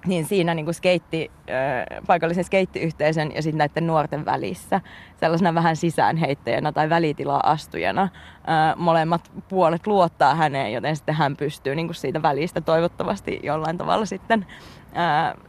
niin 0.07 0.25
siinä 0.25 0.55
niin 0.55 0.65
kuin 0.65 0.75
skeitti, 0.75 1.31
paikallisen 2.07 2.45
skeittiyhteisön 2.45 3.33
ja 3.35 3.43
sitten 3.43 3.59
näiden 3.59 3.87
nuorten 3.87 4.25
välissä 4.25 4.81
sellaisena 5.21 5.55
vähän 5.55 5.77
sisäänheittäjänä 5.77 6.73
tai 6.73 6.91
välitilaa 6.91 7.51
astujana 7.51 8.09
molemmat 8.77 9.31
puolet 9.49 9.87
luottaa 9.87 10.35
häneen, 10.35 10.73
joten 10.73 10.97
sitten 10.97 11.15
hän 11.15 11.37
pystyy 11.37 11.75
niin 11.75 11.87
kuin 11.87 11.95
siitä 11.95 12.23
välistä 12.23 12.61
toivottavasti 12.61 13.41
jollain 13.43 13.79
tavalla 13.79 14.07
sitten 14.07 14.47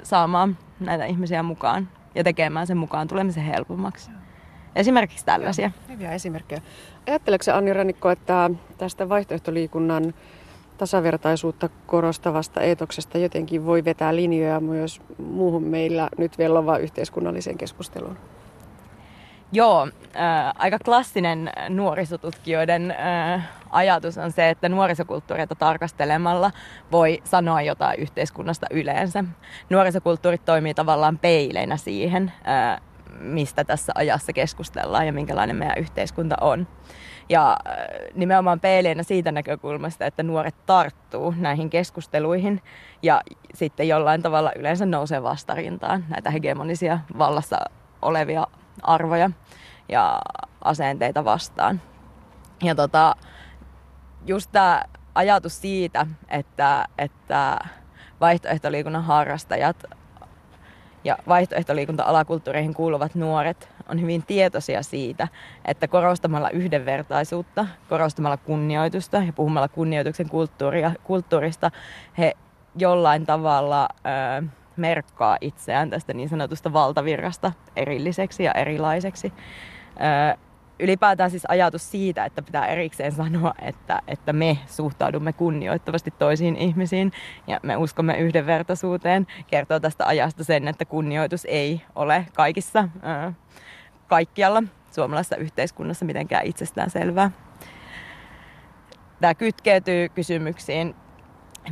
saamaan 0.03 0.57
näitä 0.79 1.05
ihmisiä 1.05 1.43
mukaan 1.43 1.89
ja 2.15 2.23
tekemään 2.23 2.67
sen 2.67 2.77
mukaan 2.77 3.07
tulemisen 3.07 3.43
helpommaksi. 3.43 4.11
Esimerkiksi 4.75 5.25
tällaisia. 5.25 5.71
Hyviä 5.89 6.11
esimerkkejä. 6.11 6.61
Ajatteleeko 7.07 7.43
Anni 7.53 7.73
Rannikko, 7.73 8.09
että 8.09 8.49
tästä 8.77 9.09
vaihtoehtoliikunnan 9.09 10.13
tasavertaisuutta 10.81 11.69
korostavasta 11.85 12.61
eetoksesta 12.61 13.17
jotenkin 13.17 13.65
voi 13.65 13.85
vetää 13.85 14.15
linjoja 14.15 14.59
myös 14.59 15.01
muuhun 15.17 15.63
meillä 15.63 16.09
nyt 16.17 16.37
vellovaan 16.37 16.81
yhteiskunnalliseen 16.81 17.57
keskusteluun? 17.57 18.17
Joo, 19.51 19.87
äh, 20.15 20.53
aika 20.55 20.79
klassinen 20.79 21.51
nuorisotutkijoiden 21.69 22.91
äh, 22.91 23.49
ajatus 23.69 24.17
on 24.17 24.31
se, 24.31 24.49
että 24.49 24.69
nuorisokulttuureita 24.69 25.55
tarkastelemalla 25.55 26.51
voi 26.91 27.21
sanoa 27.23 27.61
jotain 27.61 27.99
yhteiskunnasta 27.99 28.67
yleensä. 28.71 29.23
Nuorisokulttuurit 29.69 30.45
toimii 30.45 30.73
tavallaan 30.73 31.17
peileinä 31.17 31.77
siihen, 31.77 32.31
äh, 32.47 32.81
mistä 33.19 33.63
tässä 33.63 33.91
ajassa 33.95 34.33
keskustellaan 34.33 35.05
ja 35.05 35.13
minkälainen 35.13 35.55
meidän 35.55 35.77
yhteiskunta 35.77 36.35
on. 36.41 36.67
Ja 37.31 37.51
äh, 37.67 37.75
nimenomaan 38.13 38.59
peileinä 38.59 39.03
siitä 39.03 39.31
näkökulmasta, 39.31 40.05
että 40.05 40.23
nuoret 40.23 40.55
tarttuu 40.65 41.33
näihin 41.37 41.69
keskusteluihin 41.69 42.61
ja 43.01 43.21
sitten 43.53 43.87
jollain 43.87 44.21
tavalla 44.21 44.51
yleensä 44.55 44.85
nousee 44.85 45.23
vastarintaan 45.23 46.05
näitä 46.09 46.31
hegemonisia 46.31 46.99
vallassa 47.17 47.57
olevia 48.01 48.47
arvoja 48.81 49.29
ja 49.89 50.21
asenteita 50.63 51.25
vastaan. 51.25 51.81
Ja 52.63 52.75
tota, 52.75 53.15
just 54.25 54.49
tämä 54.51 54.83
ajatus 55.15 55.61
siitä, 55.61 56.07
että, 56.29 56.85
että 56.97 57.59
vaihtoehtoliikunnan 58.21 59.03
harrastajat 59.03 59.83
ja 61.03 61.17
vaihtoehtoliikunta-alakulttuureihin 61.27 62.73
kuuluvat 62.73 63.15
nuoret 63.15 63.69
on 63.91 64.01
hyvin 64.01 64.23
tietoisia 64.23 64.83
siitä, 64.83 65.27
että 65.65 65.87
korostamalla 65.87 66.49
yhdenvertaisuutta, 66.49 67.67
korostamalla 67.89 68.37
kunnioitusta 68.37 69.17
ja 69.17 69.33
puhumalla 69.33 69.67
kunnioituksen 69.67 70.29
kulttuuria, 70.29 70.91
kulttuurista, 71.03 71.71
he 72.17 72.33
jollain 72.75 73.25
tavalla 73.25 73.87
ö, 74.39 74.43
merkkaa 74.77 75.37
itseään 75.41 75.89
tästä 75.89 76.13
niin 76.13 76.29
sanotusta 76.29 76.73
valtavirrasta 76.73 77.51
erilliseksi 77.75 78.43
ja 78.43 78.51
erilaiseksi. 78.51 79.33
Ö, 80.33 80.37
ylipäätään 80.81 81.31
siis 81.31 81.45
ajatus 81.47 81.91
siitä, 81.91 82.25
että 82.25 82.41
pitää 82.41 82.67
erikseen 82.67 83.11
sanoa, 83.11 83.53
että, 83.61 84.01
että 84.07 84.33
me 84.33 84.57
suhtaudumme 84.67 85.33
kunnioittavasti 85.33 86.11
toisiin 86.11 86.55
ihmisiin 86.55 87.11
ja 87.47 87.59
me 87.63 87.77
uskomme 87.77 88.17
yhdenvertaisuuteen, 88.17 89.27
kertoo 89.47 89.79
tästä 89.79 90.05
ajasta 90.07 90.43
sen, 90.43 90.67
että 90.67 90.85
kunnioitus 90.85 91.45
ei 91.45 91.81
ole 91.95 92.25
kaikissa, 92.35 92.89
ää, 93.01 93.33
kaikkialla 94.11 94.63
suomalaisessa 94.91 95.35
yhteiskunnassa 95.35 96.05
mitenkään 96.05 96.45
itsestään 96.45 96.89
selvää. 96.89 97.31
Tämä 99.21 99.35
kytkeytyy 99.35 100.09
kysymyksiin 100.09 100.95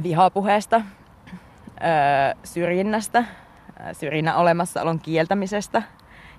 vihapuheesta, 0.03 0.81
syrjinnästä, 2.43 3.24
syrjinnän 3.93 4.36
olemassaolon 4.36 5.00
kieltämisestä– 5.00 5.84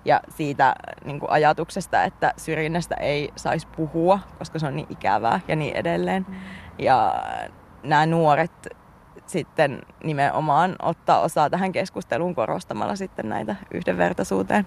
ja 0.05 0.21
siitä 0.29 0.75
niin 1.05 1.21
kuin 1.21 1.31
ajatuksesta, 1.31 2.05
että 2.05 2.35
syrjinnästä 2.37 2.95
ei 2.95 3.33
saisi 3.37 3.67
puhua, 3.77 4.19
koska 4.39 4.59
se 4.59 4.67
on 4.67 4.77
niin 4.77 4.87
ikävää 4.91 5.41
ja 5.49 5.57
niin 5.57 5.77
edelleen. 5.77 6.27
Mm. 6.29 6.35
Ja 6.79 7.15
nämä 7.83 8.07
nuoret 8.07 8.69
sitten 9.27 9.83
nimenomaan 10.05 10.77
ottaa 10.83 11.21
osaa 11.21 11.51
tähän 11.51 11.73
keskusteluun 11.73 12.35
korostamalla 12.35 12.97
sitten 12.97 13.29
näitä 13.29 13.57
yhdenvertaisuuteen 13.75 14.67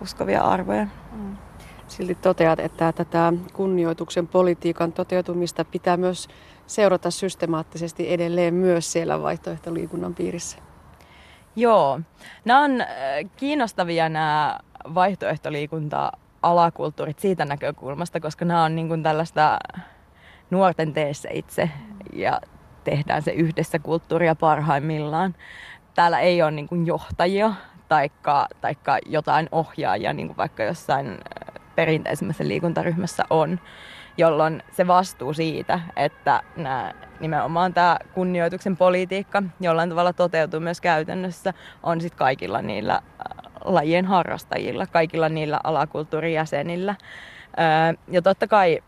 uskovia 0.00 0.42
arvoja. 0.42 0.86
Mm. 1.12 1.36
Silti 1.88 2.14
toteat, 2.14 2.60
että 2.60 2.92
tätä 2.92 3.32
kunnioituksen 3.52 4.28
politiikan 4.28 4.92
toteutumista 4.92 5.64
pitää 5.64 5.96
myös 5.96 6.28
seurata 6.66 7.10
systemaattisesti 7.10 8.12
edelleen 8.12 8.54
myös 8.54 8.92
siellä 8.92 9.22
vaihtoehtoliikunnan 9.22 10.14
piirissä. 10.14 10.58
Joo. 11.56 12.00
Nämä 12.44 12.60
on 12.60 12.80
äh, 12.80 12.86
kiinnostavia 13.36 14.08
nämä 14.08 14.58
vaihtoehtoliikunta-alakulttuurit 14.94 17.18
siitä 17.18 17.44
näkökulmasta, 17.44 18.20
koska 18.20 18.44
nämä 18.44 18.64
on 18.64 18.74
niin 18.74 18.88
kuin 18.88 19.02
tällaista 19.02 19.58
nuorten 20.50 20.92
teessä 20.92 21.28
itse 21.32 21.70
ja 22.12 22.40
tehdään 22.84 23.22
se 23.22 23.30
yhdessä 23.30 23.78
kulttuuria 23.78 24.34
parhaimmillaan. 24.34 25.34
Täällä 25.94 26.20
ei 26.20 26.42
ole 26.42 26.50
niin 26.50 26.68
kuin 26.68 26.86
johtajia 26.86 27.52
taikka, 27.88 28.46
taikka 28.60 28.98
jotain 29.06 29.48
ohjaajia, 29.52 30.12
niin 30.12 30.26
kuin 30.26 30.36
vaikka 30.36 30.62
jossain 30.62 31.06
äh, 31.06 31.62
perinteisemmässä 31.74 32.48
liikuntaryhmässä 32.48 33.24
on 33.30 33.60
jolloin 34.16 34.62
se 34.72 34.86
vastuu 34.86 35.34
siitä, 35.34 35.80
että 35.96 36.42
nämä, 36.56 36.92
nimenomaan 37.20 37.74
tämä 37.74 37.96
kunnioituksen 38.14 38.76
politiikka 38.76 39.42
jollain 39.60 39.88
tavalla 39.88 40.12
toteutuu 40.12 40.60
myös 40.60 40.80
käytännössä, 40.80 41.54
on 41.82 42.00
sitten 42.00 42.18
kaikilla 42.18 42.62
niillä 42.62 42.94
äh, 42.94 43.02
lajien 43.64 44.04
harrastajilla, 44.04 44.86
kaikilla 44.86 45.28
niillä 45.28 45.60
alakulttuurijäsenillä. 45.64 46.94
Ja 48.08 48.22
totta 48.22 48.46
kai 48.46 48.80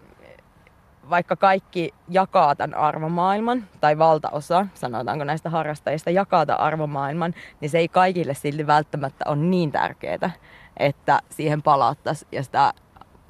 vaikka 1.10 1.36
kaikki 1.36 1.94
jakaa 2.08 2.56
tämän 2.56 2.78
arvomaailman, 2.78 3.64
tai 3.80 3.98
valtaosa, 3.98 4.66
sanotaanko 4.74 5.24
näistä 5.24 5.50
harrastajista, 5.50 6.10
jakaa 6.10 6.46
tämän 6.46 6.60
arvomaailman, 6.60 7.34
niin 7.60 7.70
se 7.70 7.78
ei 7.78 7.88
kaikille 7.88 8.34
silti 8.34 8.66
välttämättä 8.66 9.24
ole 9.28 9.36
niin 9.36 9.72
tärkeää, 9.72 10.30
että 10.76 11.20
siihen 11.30 11.62
palattaisiin 11.62 12.28
ja 12.32 12.42
sitä 12.42 12.72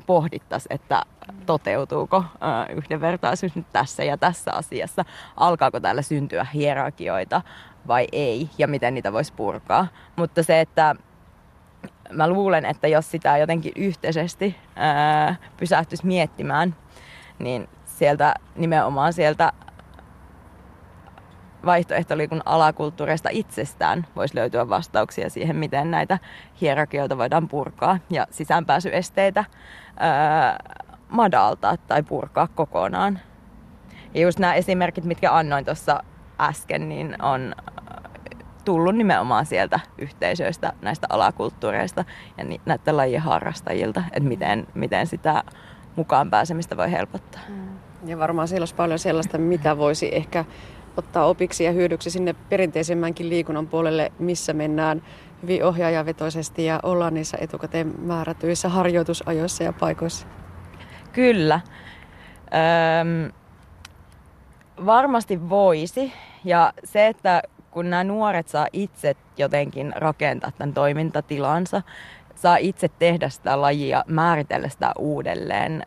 pohdittaisiin, 0.07 0.75
että 0.75 1.03
toteutuuko 1.47 2.25
yhdenvertaisuus 2.77 3.57
nyt 3.57 3.67
tässä 3.73 4.05
ja 4.05 4.19
tässä 4.19 4.53
asiassa, 4.53 5.05
alkaako 5.37 5.81
täällä 5.81 6.03
syntyä 6.03 6.47
hierarkioita 6.55 7.43
vai 7.87 8.07
ei 8.13 8.51
ja 8.59 8.69
miten 8.69 8.95
niitä 8.95 9.13
voisi 9.13 9.33
purkaa. 9.33 9.87
Mutta 10.17 10.43
se, 10.43 10.61
että 10.61 10.95
mä 12.13 12.29
luulen, 12.29 12.65
että 12.65 12.89
jos 12.89 13.11
sitä 13.11 13.39
jotenkin 13.39 13.73
yhteisesti 13.77 14.57
ää, 14.77 15.37
pysähtyisi 15.57 16.07
miettimään, 16.07 16.77
niin 17.39 17.69
sieltä 17.85 18.35
nimenomaan 18.57 19.13
sieltä 19.13 19.53
vaihtoehtoliikun 21.67 22.43
alakulttuureista 22.45 23.29
itsestään 23.33 24.07
voisi 24.17 24.35
löytyä 24.35 24.69
vastauksia 24.69 25.31
siihen, 25.31 25.57
miten 25.57 25.91
näitä 25.91 26.19
hierarkioita 26.61 27.19
voidaan 27.19 27.49
purkaa 27.49 27.99
ja 28.11 28.27
sisäänpääsyesteitä 28.31 29.45
ää, 29.97 30.59
madaltaa 31.09 31.77
tai 31.77 32.03
purkaa 32.03 32.49
kokonaan. 32.55 33.19
Ja 34.15 34.21
just 34.21 34.39
nämä 34.39 34.55
esimerkit, 34.55 35.05
mitkä 35.05 35.33
annoin 35.33 35.65
tuossa 35.65 36.03
äsken, 36.41 36.89
niin 36.89 37.23
on 37.23 37.55
tullut 38.65 38.97
nimenomaan 38.97 39.47
sieltä 39.47 39.81
yhteisöistä, 39.99 40.73
näistä 40.83 41.07
alakulttuureista 41.11 42.05
ja 42.39 42.45
näiden 42.67 42.97
lajien 42.97 43.23
harrastajilta, 43.23 44.03
että 44.13 44.29
miten, 44.29 44.67
miten 44.75 45.07
sitä 45.07 45.45
mukaan 45.97 46.31
pääsemistä 46.31 46.77
voi 46.77 46.91
helpottaa. 46.91 47.41
Ja 48.05 48.19
varmaan 48.19 48.49
siellä 48.49 48.63
olisi 48.63 48.75
paljon 48.75 48.99
sellaista, 48.99 49.39
mitä 49.39 49.79
voisi 49.79 50.17
ehkä 50.17 50.45
ottaa 50.97 51.27
opiksi 51.27 51.65
ja 51.65 51.73
hyödyksi 51.73 52.11
sinne 52.11 52.35
perinteisemmänkin 52.49 53.29
liikunnan 53.29 53.67
puolelle, 53.67 54.13
missä 54.19 54.53
mennään 54.53 55.03
hyvin 55.43 55.65
ohjaajavetoisesti 55.65 56.65
ja 56.65 56.81
ollaan 56.83 57.15
niissä 57.15 57.39
etukäteen 57.41 57.95
määrätyissä 57.99 58.69
harjoitusajoissa 58.69 59.65
ja 59.65 59.73
paikoissa. 59.73 60.27
Kyllä. 61.13 61.61
Öm, 63.01 63.33
varmasti 64.87 65.49
voisi. 65.49 66.13
Ja 66.45 66.73
se, 66.85 67.07
että 67.07 67.43
kun 67.71 67.91
nämä 67.91 68.05
nuoret 68.05 68.49
saa 68.49 68.67
itse 68.73 69.17
jotenkin 69.37 69.93
rakentaa 69.97 70.51
tämän 70.59 70.75
toimintatilansa, 70.75 71.83
saa 72.37 72.57
itse 72.57 72.89
tehdä 72.99 73.29
sitä 73.29 73.61
lajia, 73.61 74.05
määritellä 74.07 74.69
sitä 74.69 74.93
uudelleen, 74.99 75.83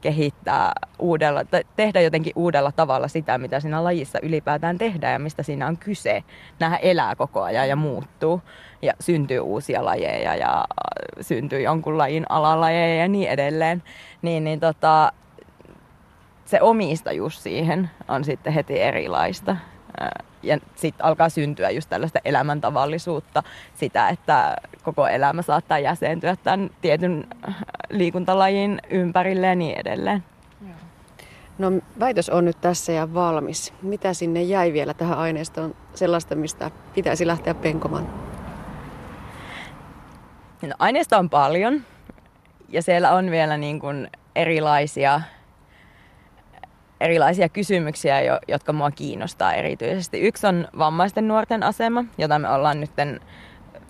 kehittää 0.00 0.72
uudella, 0.98 1.40
tehdä 1.76 2.00
jotenkin 2.00 2.32
uudella 2.36 2.72
tavalla 2.72 3.08
sitä, 3.08 3.38
mitä 3.38 3.60
siinä 3.60 3.84
lajissa 3.84 4.18
ylipäätään 4.22 4.78
tehdään 4.78 5.12
ja 5.12 5.18
mistä 5.18 5.42
siinä 5.42 5.66
on 5.66 5.76
kyse. 5.76 6.24
Nämähän 6.60 6.80
elää 6.82 7.16
koko 7.16 7.42
ajan 7.42 7.68
ja 7.68 7.76
muuttuu 7.76 8.42
ja 8.82 8.92
syntyy 9.00 9.38
uusia 9.38 9.84
lajeja 9.84 10.34
ja 10.34 10.64
syntyy 11.20 11.60
jonkun 11.60 11.98
lajin 11.98 12.26
alalajeja 12.28 13.02
ja 13.02 13.08
niin 13.08 13.30
edelleen. 13.30 13.82
Niin, 14.22 14.44
niin 14.44 14.60
tota, 14.60 15.12
se 16.44 16.60
omistajuus 16.60 17.42
siihen 17.42 17.90
on 18.08 18.24
sitten 18.24 18.52
heti 18.52 18.80
erilaista 18.80 19.56
ja 20.46 20.58
sitten 20.74 21.06
alkaa 21.06 21.28
syntyä 21.28 21.70
just 21.70 21.88
tällaista 21.88 22.18
elämäntavallisuutta, 22.24 23.42
sitä, 23.74 24.08
että 24.08 24.56
koko 24.82 25.06
elämä 25.06 25.42
saattaa 25.42 25.78
jäsentyä 25.78 26.36
tämän 26.36 26.70
tietyn 26.80 27.26
äh, 27.48 27.56
liikuntalajin 27.90 28.80
ympärille 28.90 29.46
ja 29.46 29.54
niin 29.54 29.80
edelleen. 29.80 30.24
No 31.58 31.72
väitös 32.00 32.30
on 32.30 32.44
nyt 32.44 32.60
tässä 32.60 32.92
ja 32.92 33.14
valmis. 33.14 33.72
Mitä 33.82 34.14
sinne 34.14 34.42
jäi 34.42 34.72
vielä 34.72 34.94
tähän 34.94 35.18
aineistoon 35.18 35.74
sellaista, 35.94 36.34
mistä 36.34 36.70
pitäisi 36.94 37.26
lähteä 37.26 37.54
penkomaan? 37.54 38.08
No, 40.62 40.74
aineista 40.78 41.18
on 41.18 41.30
paljon 41.30 41.82
ja 42.68 42.82
siellä 42.82 43.12
on 43.12 43.30
vielä 43.30 43.56
niin 43.56 43.80
kuin 43.80 44.10
erilaisia 44.36 45.20
erilaisia 47.04 47.48
kysymyksiä, 47.48 48.20
jotka 48.48 48.72
mua 48.72 48.90
kiinnostaa 48.90 49.54
erityisesti. 49.54 50.20
Yksi 50.20 50.46
on 50.46 50.68
vammaisten 50.78 51.28
nuorten 51.28 51.62
asema, 51.62 52.04
jota 52.18 52.38
me 52.38 52.48
ollaan 52.48 52.80
nyt 52.80 52.90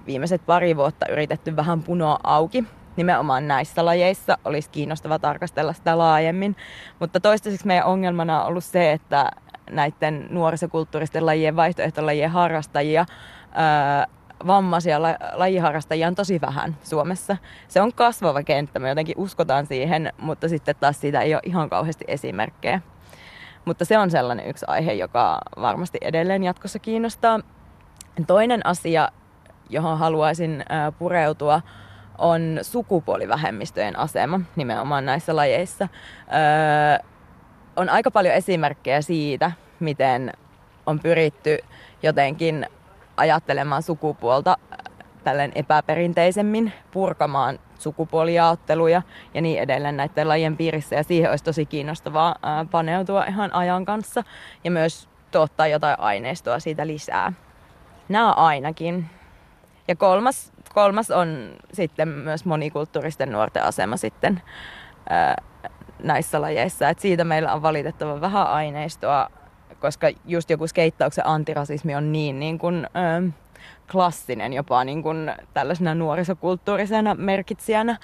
viimeiset 0.07 0.47
pari 0.47 0.77
vuotta 0.77 1.07
yritetty 1.13 1.57
vähän 1.57 1.83
punoa 1.83 2.19
auki. 2.23 2.65
Nimenomaan 2.97 3.49
näissä 3.49 3.85
lajeissa 3.85 4.39
olisi 4.45 4.71
kiinnostava 4.71 5.19
tarkastella 5.19 5.73
sitä 5.73 5.99
laajemmin. 5.99 6.57
Mutta 7.01 7.21
toistaiseksi 7.21 7.67
meidän 7.67 7.87
ongelmana 7.87 8.41
on 8.41 8.47
ollut 8.47 8.65
se, 8.65 8.93
että 8.93 9.31
näiden 9.71 10.27
nuorisokulttuuristen 10.31 11.27
lajien, 11.27 11.57
vaihtoehtolajien 11.57 12.31
harrastajia, 12.31 13.07
ää, 13.53 14.07
vammaisia 14.47 15.03
lajiharrastajia 15.33 16.09
on 16.09 16.15
tosi 16.15 16.41
vähän 16.41 16.77
Suomessa. 16.83 17.37
Se 17.69 17.81
on 17.81 17.93
kasvava 17.93 18.43
kenttä, 18.43 18.79
me 18.79 18.89
jotenkin 18.89 19.19
uskotaan 19.19 19.67
siihen, 19.67 20.13
mutta 20.19 20.49
sitten 20.49 20.75
taas 20.81 21.01
siitä 21.01 21.21
ei 21.21 21.35
ole 21.35 21.43
ihan 21.45 21.71
kauheasti 21.71 22.05
esimerkkejä. 22.09 22.81
Mutta 23.65 23.85
se 23.85 23.99
on 23.99 24.11
sellainen 24.11 24.47
yksi 24.47 24.65
aihe, 24.69 24.93
joka 24.93 25.39
varmasti 25.61 25.99
edelleen 26.01 26.45
jatkossa 26.45 26.79
kiinnostaa. 26.79 27.41
Toinen 28.27 28.67
asia, 28.67 29.09
johon 29.71 29.99
haluaisin 29.99 30.65
pureutua, 30.99 31.61
on 32.19 32.59
sukupuolivähemmistöjen 32.63 33.99
asema 33.99 34.41
nimenomaan 34.57 35.07
näissä 35.07 35.37
lajeissa. 35.37 35.89
on 37.77 37.89
aika 37.89 38.11
paljon 38.11 38.35
esimerkkejä 38.35 39.03
siitä, 39.03 39.53
miten 39.81 40.33
on 40.87 41.01
pyritty 41.01 41.59
jotenkin 42.03 42.67
ajattelemaan 43.17 43.83
sukupuolta 43.83 44.57
tälleen 45.25 45.53
epäperinteisemmin, 45.55 46.73
purkamaan 46.91 47.59
sukupuolijaotteluja 47.85 49.03
ja 49.35 49.41
niin 49.41 49.59
edelleen 49.59 49.97
näiden 49.97 50.29
lajien 50.29 50.57
piirissä. 50.57 50.97
Ja 50.97 51.03
siihen 51.03 51.31
olisi 51.31 51.45
tosi 51.45 51.67
kiinnostavaa 51.67 52.37
paneutua 52.71 53.25
ihan 53.25 53.55
ajan 53.55 53.85
kanssa 53.85 54.25
ja 54.65 54.71
myös 54.71 55.09
tuottaa 55.31 55.67
jotain 55.67 56.01
aineistoa 56.01 56.59
siitä 56.59 56.87
lisää. 56.87 57.33
Nämä 58.09 58.33
ainakin. 58.33 59.07
Ja 59.89 59.97
kolmas, 59.97 60.53
kolmas 60.75 61.11
on 61.11 61.51
sitten 61.73 62.09
myös 62.09 62.45
monikulttuuristen 62.45 63.33
nuorten 63.33 63.63
asema 63.65 63.97
sitten 63.97 64.43
näissä 66.03 66.41
lajeissa. 66.41 66.89
Et 66.89 66.99
siitä 66.99 67.25
meillä 67.25 67.53
on 67.53 67.63
valitettavan 67.63 68.21
vähän 68.21 68.47
aineistoa, 68.47 69.31
koska 69.81 70.07
just 70.25 70.51
joku 70.51 70.67
skeittauksen 70.67 71.27
antirasismi 71.27 71.95
on 71.95 72.13
niin, 72.13 72.41
niin 72.41 72.59
kuin, 72.59 72.87
ää, 72.95 73.23
klassinen 73.93 74.53
jopa 74.53 74.85
niin 74.85 75.03
kuin 75.03 75.33
tällaisena 75.55 75.95
nuorisokulttuurisena 75.95 77.15
merkitsijänä. 77.15 77.99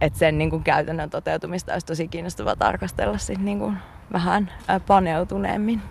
Että 0.00 0.18
sen 0.18 0.38
niin 0.38 0.50
kuin 0.50 0.64
käytännön 0.64 1.10
toteutumista 1.10 1.72
olisi 1.72 1.86
tosi 1.86 2.08
kiinnostavaa 2.08 2.56
tarkastella 2.56 3.18
sit 3.18 3.38
niin 3.38 3.58
kuin 3.58 3.76
vähän 4.12 4.52
paneutuneemmin. 4.86 5.82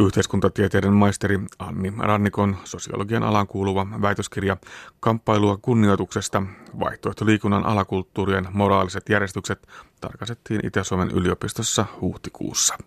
Yhteiskuntatieteiden 0.00 0.92
maisteri 0.92 1.40
Anni 1.58 1.92
Rannikon 1.98 2.56
sosiologian 2.64 3.22
alan 3.22 3.46
kuuluva 3.46 3.86
väitöskirja 4.02 4.56
Kamppailua 5.00 5.58
kunnioituksesta 5.62 6.42
vaihtoehtoliikunnan 6.80 7.66
alakulttuurien 7.66 8.48
moraaliset 8.52 9.08
järjestykset 9.08 9.68
tarkastettiin 10.00 10.66
Itä-Suomen 10.66 11.10
yliopistossa 11.10 11.84
huhtikuussa. 12.00 12.78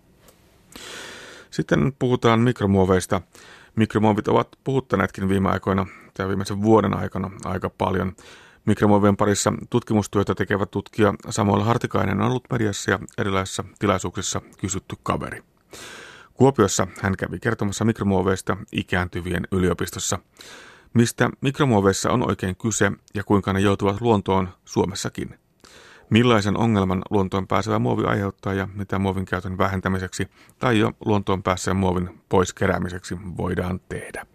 Sitten 1.50 1.94
puhutaan 2.00 2.40
mikromuoveista. 2.40 3.22
Mikromuovit 3.78 4.28
ovat 4.28 4.48
puhuttaneetkin 4.64 5.30
viime 5.30 5.50
aikoina 5.50 5.86
tai 6.14 6.28
viimeisen 6.28 6.62
vuoden 6.62 6.98
aikana 6.98 7.32
aika 7.46 7.70
paljon. 7.70 8.16
Mikromuovien 8.66 9.18
parissa 9.18 9.54
tutkimustyötä 9.70 10.36
tekevä 10.36 10.66
tutkija 10.66 11.14
Samuel 11.30 11.62
Hartikainen 11.62 12.22
on 12.22 12.28
ollut 12.28 12.44
mediassa 12.52 12.92
ja 12.92 13.00
erilaisissa 13.18 13.64
tilaisuuksissa 13.80 14.42
kysytty 14.60 14.96
kaveri. 15.04 15.44
Kuopiossa 16.34 16.88
hän 17.02 17.18
kävi 17.18 17.40
kertomassa 17.40 17.86
mikromuoveista 17.86 18.58
ikääntyvien 18.72 19.48
yliopistossa. 19.52 20.20
Mistä 20.94 21.30
mikromuoveissa 21.42 22.12
on 22.12 22.30
oikein 22.30 22.56
kyse 22.56 22.92
ja 23.14 23.24
kuinka 23.24 23.54
ne 23.54 23.60
joutuvat 23.60 24.02
luontoon 24.02 24.50
Suomessakin– 24.66 25.36
Millaisen 26.10 26.58
ongelman 26.58 27.02
luontoon 27.10 27.48
pääsevä 27.48 27.80
muovi 27.80 28.04
aiheuttaa 28.04 28.54
ja 28.54 28.68
mitä 28.76 29.00
muovin 29.00 29.26
käytön 29.26 29.58
vähentämiseksi 29.58 30.28
tai 30.60 30.80
jo 30.80 30.92
luontoon 31.06 31.44
päässeen 31.44 31.78
muovin 31.78 32.10
pois 32.30 32.54
keräämiseksi 32.54 33.18
voidaan 33.38 33.80
tehdä? 33.90 34.26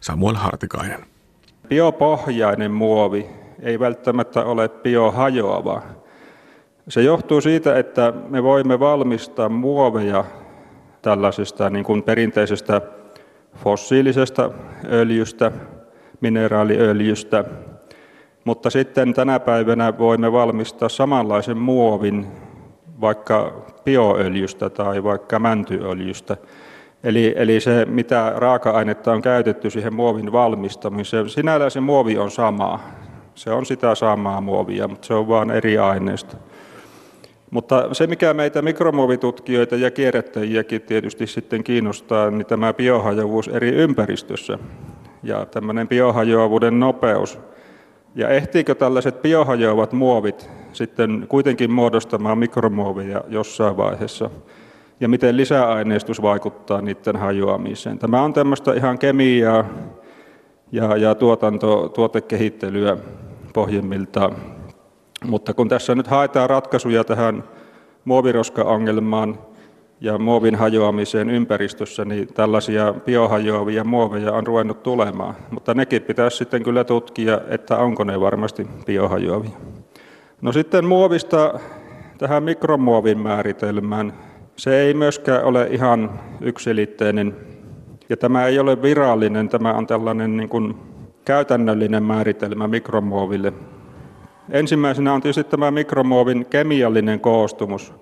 Samuel 0.00 0.34
Hartikainen. 0.34 1.06
Biopohjainen 1.68 2.70
muovi 2.70 3.26
ei 3.62 3.80
välttämättä 3.80 4.44
ole 4.44 4.68
biohajoava. 4.68 5.82
Se 6.88 7.02
johtuu 7.02 7.40
siitä, 7.40 7.78
että 7.78 8.12
me 8.28 8.42
voimme 8.42 8.80
valmistaa 8.80 9.48
muoveja 9.48 10.24
tällaisesta 11.02 11.70
niin 11.70 11.84
kuin 11.84 12.02
perinteisestä 12.02 12.80
fossiilisesta 13.56 14.50
öljystä, 14.92 15.52
mineraaliöljystä, 16.20 17.44
mutta 18.44 18.70
sitten 18.70 19.14
tänä 19.14 19.40
päivänä 19.40 19.98
voimme 19.98 20.32
valmistaa 20.32 20.88
samanlaisen 20.88 21.58
muovin 21.58 22.26
vaikka 23.00 23.64
bioöljystä 23.84 24.70
tai 24.70 25.02
vaikka 25.02 25.38
mäntyöljystä. 25.38 26.36
Eli, 27.04 27.34
eli 27.36 27.60
se, 27.60 27.84
mitä 27.84 28.32
raaka-ainetta 28.36 29.12
on 29.12 29.22
käytetty 29.22 29.70
siihen 29.70 29.94
muovin 29.94 30.32
valmistamiseen, 30.32 31.28
sinällään 31.28 31.70
se 31.70 31.80
muovi 31.80 32.18
on 32.18 32.30
sama. 32.30 32.80
Se 33.34 33.50
on 33.50 33.66
sitä 33.66 33.94
samaa 33.94 34.40
muovia, 34.40 34.88
mutta 34.88 35.06
se 35.06 35.14
on 35.14 35.28
vain 35.28 35.50
eri 35.50 35.78
aineista. 35.78 36.36
Mutta 37.50 37.94
se, 37.94 38.06
mikä 38.06 38.34
meitä 38.34 38.62
mikromuovitutkijoita 38.62 39.76
ja 39.76 39.90
kierrättäjiäkin 39.90 40.82
tietysti 40.82 41.26
sitten 41.26 41.64
kiinnostaa, 41.64 42.30
niin 42.30 42.46
tämä 42.46 42.72
biohajoavuus 42.74 43.48
eri 43.48 43.68
ympäristössä 43.68 44.58
ja 45.22 45.46
tämmöinen 45.46 45.88
biohajoavuuden 45.88 46.80
nopeus– 46.80 47.38
ja 48.14 48.28
ehtiikö 48.28 48.74
tällaiset 48.74 49.22
biohajoavat 49.22 49.92
muovit 49.92 50.50
sitten 50.72 51.26
kuitenkin 51.28 51.70
muodostamaan 51.70 52.38
mikromuovia 52.38 53.20
jossain 53.28 53.76
vaiheessa 53.76 54.30
ja 55.00 55.08
miten 55.08 55.36
lisäaineistus 55.36 56.22
vaikuttaa 56.22 56.80
niiden 56.80 57.16
hajoamiseen. 57.16 57.98
Tämä 57.98 58.22
on 58.22 58.32
tämmöistä 58.32 58.74
ihan 58.74 58.98
kemiaa 58.98 59.64
ja, 60.72 60.96
ja 60.96 61.14
tuotanto, 61.14 61.88
tuotekehittelyä 61.88 62.96
pohjimmiltaan. 63.54 64.36
Mutta 65.24 65.54
kun 65.54 65.68
tässä 65.68 65.94
nyt 65.94 66.06
haetaan 66.06 66.50
ratkaisuja 66.50 67.04
tähän 67.04 67.44
muoviroska-ongelmaan 68.04 69.38
ja 70.04 70.18
muovin 70.18 70.54
hajoamiseen 70.54 71.30
ympäristössä, 71.30 72.04
niin 72.04 72.28
tällaisia 72.34 72.94
biohajoavia 73.06 73.84
muoveja 73.84 74.32
on 74.32 74.46
ruvennut 74.46 74.82
tulemaan. 74.82 75.34
Mutta 75.50 75.74
nekin 75.74 76.02
pitäisi 76.02 76.36
sitten 76.36 76.62
kyllä 76.62 76.84
tutkia, 76.84 77.40
että 77.48 77.76
onko 77.76 78.04
ne 78.04 78.20
varmasti 78.20 78.66
biohajoavia. 78.86 79.50
No 80.42 80.52
sitten 80.52 80.84
muovista 80.84 81.60
tähän 82.18 82.42
mikromuovin 82.42 83.18
määritelmään. 83.18 84.12
Se 84.56 84.80
ei 84.80 84.94
myöskään 84.94 85.44
ole 85.44 85.66
ihan 85.70 86.20
yksilitteinen 86.40 87.36
ja 88.08 88.16
tämä 88.16 88.46
ei 88.46 88.58
ole 88.58 88.82
virallinen, 88.82 89.48
tämä 89.48 89.72
on 89.72 89.86
tällainen 89.86 90.36
niin 90.36 90.48
kuin 90.48 90.74
käytännöllinen 91.24 92.02
määritelmä 92.02 92.68
mikromuoville. 92.68 93.52
Ensimmäisenä 94.50 95.12
on 95.12 95.22
tietysti 95.22 95.44
tämä 95.44 95.70
mikromuovin 95.70 96.46
kemiallinen 96.46 97.20
koostumus. 97.20 97.94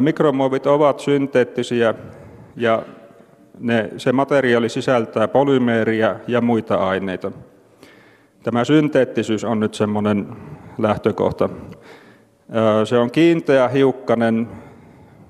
Mikromuovit 0.00 0.66
ovat 0.66 1.00
synteettisiä 1.00 1.94
ja 2.56 2.82
ne, 3.58 3.90
se 3.96 4.12
materiaali 4.12 4.68
sisältää 4.68 5.28
polymeeriä 5.28 6.16
ja 6.28 6.40
muita 6.40 6.74
aineita. 6.74 7.32
Tämä 8.42 8.64
synteettisyys 8.64 9.44
on 9.44 9.60
nyt 9.60 9.74
semmoinen 9.74 10.26
lähtökohta. 10.78 11.48
Se 12.84 12.98
on 12.98 13.10
kiinteä, 13.10 13.68
hiukkanen, 13.68 14.48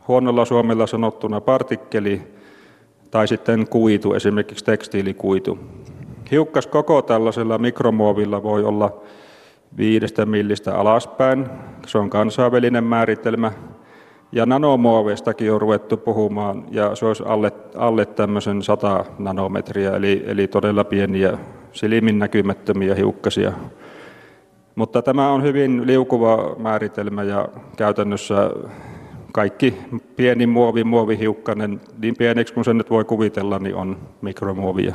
huonolla 0.09 0.45
suomella 0.45 0.87
sanottuna 0.87 1.41
partikkeli 1.41 2.23
tai 3.11 3.29
sitten 3.29 3.69
kuitu, 3.69 4.15
esimerkiksi 4.15 4.65
tekstiilikuitu. 4.65 5.59
Hiukkas 6.31 6.67
koko 6.67 7.03
tällaisella 7.03 7.59
mikromuovilla 7.59 8.43
voi 8.43 8.65
olla 8.65 9.01
viidestä 9.77 10.27
millistä 10.27 10.79
alaspäin. 10.79 11.47
Se 11.87 11.99
on 11.99 12.11
kansainvälinen 12.11 12.85
määritelmä. 12.85 13.53
Ja 14.35 14.47
nanomuoveistakin 14.47 15.53
on 15.53 15.61
ruvettu 15.61 15.97
puhumaan, 15.97 16.65
ja 16.71 16.95
se 16.95 17.07
olisi 17.07 17.23
alle, 17.27 17.53
alle 17.77 18.07
tämmöisen 18.07 18.63
100 18.63 19.05
nanometriä, 19.19 19.97
eli, 19.97 20.25
eli 20.27 20.49
todella 20.49 20.85
pieniä 20.85 21.39
silmin 21.73 22.19
näkymättömiä 22.19 22.95
hiukkasia. 22.95 23.53
Mutta 24.75 25.03
tämä 25.03 25.33
on 25.33 25.43
hyvin 25.43 25.87
liukuva 25.87 26.57
määritelmä 26.59 27.23
ja 27.23 27.49
käytännössä 27.77 28.51
kaikki 29.33 29.75
pieni 30.17 30.47
muovi, 30.47 30.85
muovihiukkanen, 30.85 31.81
niin 31.99 32.15
pieneksi 32.19 32.55
kuin 32.55 32.65
sen 32.65 32.79
nyt 32.79 32.91
voi 32.91 33.05
kuvitella, 33.05 33.59
niin 33.59 33.75
on 33.75 33.97
mikromuovia. 34.23 34.95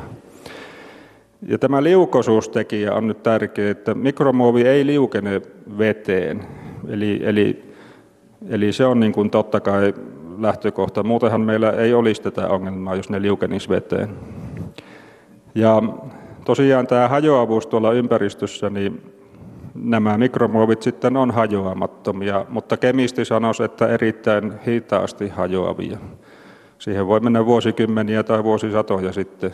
Ja 1.48 1.58
tämä 1.58 1.82
liukosuustekijä 1.82 2.94
on 2.94 3.06
nyt 3.06 3.22
tärkeä, 3.22 3.70
että 3.70 3.94
mikromuovi 3.94 4.62
ei 4.62 4.86
liukene 4.86 5.42
veteen. 5.78 6.44
Eli, 6.88 7.20
eli, 7.24 7.69
eli 8.48 8.72
se 8.72 8.86
on 8.86 9.00
niin 9.00 9.12
kuin 9.12 9.30
totta 9.30 9.60
kai 9.60 9.94
lähtökohta. 10.38 11.02
Muutenhan 11.02 11.40
meillä 11.40 11.70
ei 11.70 11.94
olisi 11.94 12.22
tätä 12.22 12.48
ongelmaa, 12.48 12.94
jos 12.94 13.10
ne 13.10 13.22
liukenisi 13.22 13.68
veteen. 13.68 14.10
Ja 15.54 15.82
tosiaan 16.44 16.86
tämä 16.86 17.08
hajoavuus 17.08 17.66
tuolla 17.66 17.92
ympäristössä, 17.92 18.70
niin 18.70 19.02
nämä 19.74 20.18
mikromuovit 20.18 20.82
sitten 20.82 21.16
on 21.16 21.30
hajoamattomia, 21.30 22.46
mutta 22.48 22.76
kemisti 22.76 23.24
sanoisi, 23.24 23.62
että 23.62 23.86
erittäin 23.86 24.52
hitaasti 24.66 25.28
hajoavia. 25.28 25.98
Siihen 26.78 27.06
voi 27.06 27.20
mennä 27.20 27.46
vuosikymmeniä 27.46 28.22
tai 28.22 28.44
vuosisatoja 28.44 29.12
sitten. 29.12 29.50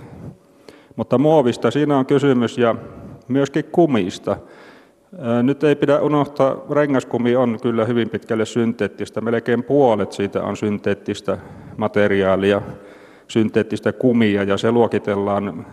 Mutta 0.97 1.19
muovista 1.19 1.71
siinä 1.71 1.99
on 1.99 2.07
kysymys 2.07 2.59
ja 2.59 2.75
myöskin 3.29 3.65
kumista. 3.65 4.37
Nyt 5.43 5.65
ei 5.65 5.77
pidä 5.77 6.01
unohtaa, 6.01 6.65
rengaskumi 6.71 7.37
on 7.37 7.59
kyllä 7.63 7.85
hyvin 7.85 8.11
pitkälle 8.11 8.45
synteettistä. 8.45 9.21
Melkein 9.21 9.63
puolet 9.63 10.13
siitä 10.13 10.43
on 10.43 10.57
synteettistä 10.57 11.39
materiaalia, 11.77 12.63
synteettistä 13.29 13.93
kumia 13.93 14.43
ja 14.43 14.57
se 14.57 14.71
luokitellaan 14.71 15.67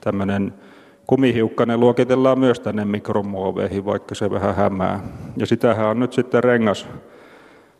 tämmöinen 0.00 0.54
kumihiukkanen 1.06 1.80
luokitellaan 1.80 2.38
myös 2.38 2.60
tänne 2.60 2.84
mikromuoveihin, 2.84 3.84
vaikka 3.84 4.14
se 4.14 4.30
vähän 4.30 4.56
hämää. 4.56 5.00
Ja 5.36 5.46
sitähän 5.46 5.86
on 5.86 6.00
nyt 6.00 6.12
sitten 6.12 6.44
rengas, 6.44 6.88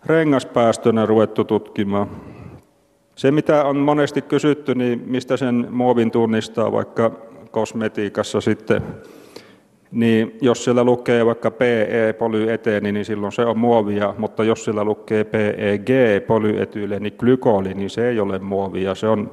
rengaspäästönä 0.07 1.07
ruvettu 1.07 1.45
tutkimaan. 1.45 2.09
Se, 3.15 3.31
mitä 3.31 3.65
on 3.65 3.77
monesti 3.77 4.23
kysytty, 4.23 4.75
niin 4.75 5.03
mistä 5.07 5.37
sen 5.37 5.67
muovin 5.71 6.11
tunnistaa 6.11 6.73
vaikka 6.73 7.11
kosmetiikassa 7.51 8.41
sitten, 8.41 8.83
niin 9.91 10.39
jos 10.41 10.65
siellä 10.65 10.85
lukee 10.85 11.27
vaikka 11.27 11.51
PE, 11.51 12.15
polyeteeni, 12.19 12.93
niin 12.93 13.05
silloin 13.05 13.33
se 13.33 13.45
on 13.45 13.59
muovia, 13.59 14.15
mutta 14.19 14.45
jos 14.45 14.65
siellä 14.65 14.85
lukee 14.85 15.25
PEG, 15.25 15.89
polyetyyleni, 16.27 17.11
glykoli, 17.11 17.75
niin 17.75 17.91
se 17.91 18.09
ei 18.09 18.21
ole 18.21 18.39
muovia, 18.39 18.95
se 18.95 19.09
on, 19.09 19.31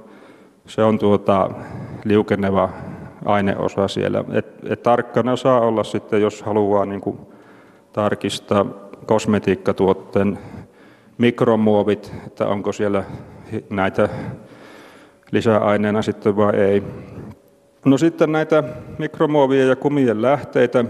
se 0.68 0.84
on 0.84 1.00
tuota, 1.00 1.50
liukeneva 2.06 2.70
aineosa 3.26 3.88
siellä. 3.88 4.24
Et, 4.34 4.46
et 4.70 4.84
tarkkana 4.84 5.36
saa 5.36 5.60
olla 5.60 5.84
sitten, 5.84 6.22
jos 6.22 6.42
haluaa 6.42 6.86
niin 6.86 7.02
kuin 7.02 7.18
tarkistaa 7.94 8.66
kosmetiikkatuotteen 9.06 10.40
mikromuovit, 11.18 12.14
että 12.28 12.48
onko 12.48 12.72
siellä 12.72 13.04
näitä 13.70 14.10
lisäaineena 15.32 16.02
sitten 16.02 16.36
vai 16.36 16.56
ei. 16.56 16.84
No 17.86 17.98
sitten 17.98 18.32
näitä 18.32 18.64
mikromuovia 18.98 19.66
ja 19.66 19.76
kumien 19.76 20.22
lähteitä. 20.22 20.86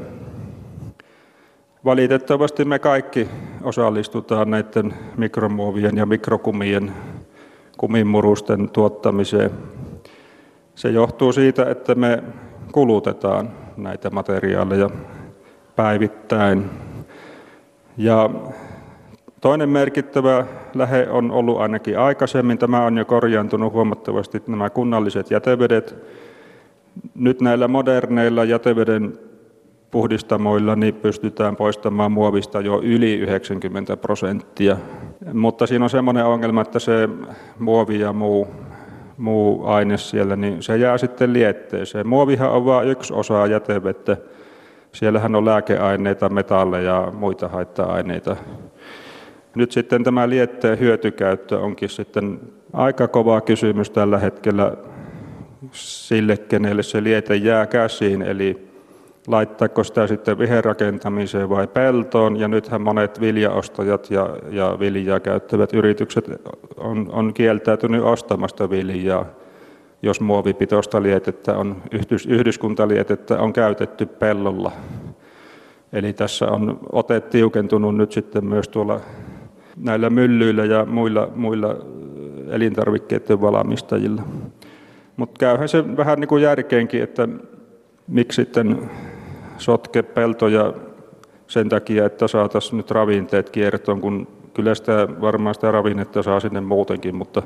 Valitettavasti 1.85 2.65
me 2.65 2.79
kaikki 2.79 3.27
osallistutaan 3.63 4.49
näiden 4.49 4.93
mikromuovien 5.17 5.97
ja 5.97 6.05
mikrokumien 6.05 6.91
kumimurusten 7.77 8.69
tuottamiseen. 8.69 9.51
Se 10.75 10.89
johtuu 10.89 11.33
siitä, 11.33 11.69
että 11.69 11.95
me 11.95 12.23
kulutetaan 12.71 13.49
näitä 13.77 14.09
materiaaleja 14.09 14.89
päivittäin. 15.75 16.69
Ja 17.97 18.29
toinen 19.41 19.69
merkittävä 19.69 20.45
lähe 20.75 21.07
on 21.09 21.31
ollut 21.31 21.59
ainakin 21.59 21.99
aikaisemmin. 21.99 22.57
Tämä 22.57 22.85
on 22.85 22.97
jo 22.97 23.05
korjaantunut 23.05 23.73
huomattavasti 23.73 24.43
nämä 24.47 24.69
kunnalliset 24.69 25.31
jätevedet. 25.31 25.95
Nyt 27.15 27.41
näillä 27.41 27.67
moderneilla 27.67 28.43
jäteveden 28.43 29.19
puhdistamoilla 29.91 30.75
niin 30.75 30.95
pystytään 30.95 31.55
poistamaan 31.55 32.11
muovista 32.11 32.61
jo 32.61 32.81
yli 32.83 33.13
90 33.13 33.97
prosenttia. 33.97 34.77
Mutta 35.33 35.67
siinä 35.67 35.85
on 35.85 35.89
semmoinen 35.89 36.25
ongelma, 36.25 36.61
että 36.61 36.79
se 36.79 37.09
muovi 37.59 37.99
ja 37.99 38.13
muu 38.13 38.47
muu 39.17 39.65
aine 39.65 39.97
siellä, 39.97 40.35
niin 40.35 40.63
se 40.63 40.77
jää 40.77 40.97
sitten 40.97 41.33
lietteeseen. 41.33 42.07
Muovihan 42.07 42.51
on 42.51 42.65
vain 42.65 42.87
yksi 42.87 43.13
osa 43.13 43.47
jätevettä. 43.47 44.17
Siellähän 44.91 45.35
on 45.35 45.45
lääkeaineita, 45.45 46.29
metalleja 46.29 46.91
ja 46.91 47.11
muita 47.11 47.47
haitta-aineita. 47.47 48.35
Nyt 49.55 49.71
sitten 49.71 50.03
tämä 50.03 50.29
lietteen 50.29 50.79
hyötykäyttö 50.79 51.59
onkin 51.59 51.89
sitten 51.89 52.39
aika 52.73 53.07
kova 53.07 53.41
kysymys 53.41 53.89
tällä 53.89 54.17
hetkellä 54.17 54.73
sille, 55.71 56.37
kenelle 56.37 56.83
se 56.83 57.03
liete 57.03 57.35
jää 57.35 57.65
käsiin, 57.65 58.21
eli 58.21 58.67
laittaako 59.27 59.83
sitä 59.83 60.07
sitten 60.07 60.39
viherrakentamiseen 60.39 61.49
vai 61.49 61.67
peltoon. 61.67 62.37
Ja 62.37 62.47
nythän 62.47 62.81
monet 62.81 63.21
viljaostajat 63.21 64.11
ja, 64.11 64.29
ja 64.49 64.77
viljaa 64.79 65.19
käyttävät 65.19 65.73
yritykset 65.73 66.25
on, 66.77 67.09
on 67.11 67.33
kieltäytynyt 67.33 68.03
ostamasta 68.03 68.69
viljaa, 68.69 69.25
jos 70.01 70.21
muovipitoista 70.21 71.03
lietettä 71.03 71.57
on, 71.57 71.81
yhdys, 71.91 72.25
yhdyskuntalietettä 72.25 73.39
on 73.39 73.53
käytetty 73.53 74.05
pellolla. 74.05 74.71
Eli 75.93 76.13
tässä 76.13 76.45
on 76.45 76.79
ote 76.91 77.21
tiukentunut 77.21 77.95
nyt 77.97 78.11
sitten 78.11 78.45
myös 78.45 78.67
tuolla 78.67 78.99
näillä 79.77 80.09
myllyillä 80.09 80.65
ja 80.65 80.85
muilla, 80.85 81.29
muilla 81.35 81.75
elintarvikkeiden 82.49 83.41
valmistajilla. 83.41 84.21
Mutta 85.17 85.39
käyhän 85.39 85.69
se 85.69 85.97
vähän 85.97 86.19
niin 86.19 86.27
kuin 86.27 86.43
järkeenkin, 86.43 87.03
että 87.03 87.27
miksi 88.07 88.35
sitten 88.35 88.89
sotke 89.57 90.03
peltoja 90.03 90.73
sen 91.47 91.69
takia, 91.69 92.05
että 92.05 92.27
saataisiin 92.27 92.77
nyt 92.77 92.91
ravinteet 92.91 93.49
kiertoon, 93.49 94.01
kun 94.01 94.27
kyllä 94.53 94.75
sitä, 94.75 95.07
varmaan 95.21 95.55
sitä 95.55 95.71
ravinnetta 95.71 96.23
saa 96.23 96.39
sinne 96.39 96.61
muutenkin, 96.61 97.15
mutta 97.15 97.41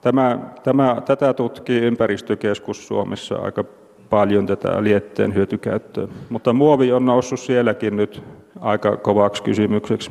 tämä, 0.00 0.38
tämä, 0.62 1.02
tätä 1.04 1.32
tutkii 1.32 1.80
ympäristökeskus 1.80 2.88
Suomessa 2.88 3.36
aika 3.36 3.64
paljon 4.10 4.46
tätä 4.46 4.82
lietteen 4.82 5.34
hyötykäyttöä. 5.34 6.08
Mutta 6.28 6.52
muovi 6.52 6.92
on 6.92 7.04
noussut 7.04 7.40
sielläkin 7.40 7.96
nyt 7.96 8.22
aika 8.60 8.96
kovaksi 8.96 9.42
kysymykseksi. 9.42 10.10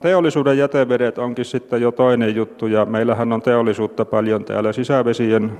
Teollisuuden 0.00 0.58
jätevedet 0.58 1.18
onkin 1.18 1.44
sitten 1.44 1.82
jo 1.82 1.92
toinen 1.92 2.34
juttu 2.36 2.66
ja 2.66 2.84
meillähän 2.84 3.32
on 3.32 3.42
teollisuutta 3.42 4.04
paljon 4.04 4.44
täällä 4.44 4.72
sisävesien, 4.72 5.52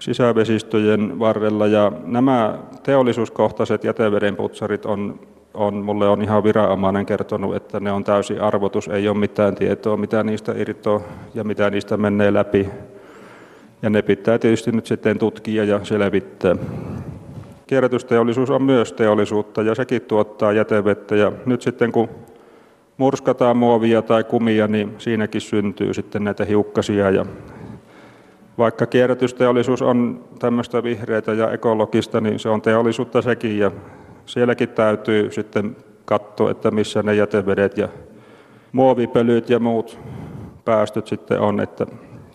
sisävesistöjen 0.00 1.18
varrella 1.18 1.66
ja 1.66 1.92
nämä 2.04 2.58
teollisuuskohtaiset 2.82 3.84
jätevedenputsarit 3.84 4.86
on, 4.86 5.20
on, 5.54 5.74
mulle 5.74 6.08
on 6.08 6.22
ihan 6.22 6.44
viranomainen 6.44 7.06
kertonut, 7.06 7.56
että 7.56 7.80
ne 7.80 7.92
on 7.92 8.04
täysin 8.04 8.40
arvotus, 8.40 8.88
ei 8.88 9.08
ole 9.08 9.18
mitään 9.18 9.54
tietoa, 9.54 9.96
mitä 9.96 10.22
niistä 10.22 10.52
irtoaa 10.56 11.00
ja 11.34 11.44
mitä 11.44 11.70
niistä 11.70 11.96
menee 11.96 12.34
läpi. 12.34 12.68
Ja 13.82 13.90
ne 13.90 14.02
pitää 14.02 14.38
tietysti 14.38 14.72
nyt 14.72 14.86
sitten 14.86 15.18
tutkia 15.18 15.64
ja 15.64 15.84
selvittää. 15.84 16.56
Kierrätysteollisuus 17.66 18.50
on 18.50 18.62
myös 18.62 18.92
teollisuutta 18.92 19.62
ja 19.62 19.74
sekin 19.74 20.02
tuottaa 20.02 20.52
jätevettä 20.52 21.16
ja 21.16 21.32
nyt 21.46 21.62
sitten 21.62 21.92
kun 21.92 22.08
murskataan 22.96 23.56
muovia 23.56 24.02
tai 24.02 24.24
kumia, 24.24 24.68
niin 24.68 24.94
siinäkin 24.98 25.40
syntyy 25.40 25.94
sitten 25.94 26.24
näitä 26.24 26.44
hiukkasia. 26.44 27.10
Ja 27.10 27.26
vaikka 28.60 28.86
kierrätysteollisuus 28.86 29.82
on 29.82 30.24
tämmöistä 30.38 30.82
vihreitä 30.82 31.32
ja 31.32 31.50
ekologista, 31.50 32.20
niin 32.20 32.38
se 32.38 32.48
on 32.48 32.62
teollisuutta 32.62 33.22
sekin 33.22 33.58
ja 33.58 33.70
sielläkin 34.26 34.68
täytyy 34.68 35.32
sitten 35.32 35.76
katsoa, 36.04 36.50
että 36.50 36.70
missä 36.70 37.02
ne 37.02 37.14
jätevedet 37.14 37.78
ja 37.78 37.88
muovipölyt 38.72 39.50
ja 39.50 39.58
muut 39.58 39.98
päästöt 40.64 41.06
sitten 41.06 41.40
on, 41.40 41.60
että 41.60 41.86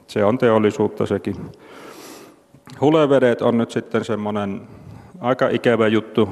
se 0.08 0.26
on 0.26 0.38
teollisuutta 0.38 1.06
sekin. 1.06 1.36
Hulevedet 2.82 3.42
on 3.42 3.58
nyt 3.58 3.72
sitten 3.72 4.06
semmoinen 4.06 4.62
aika 5.22 5.50
ikävä 5.50 5.88
juttu 5.88 6.30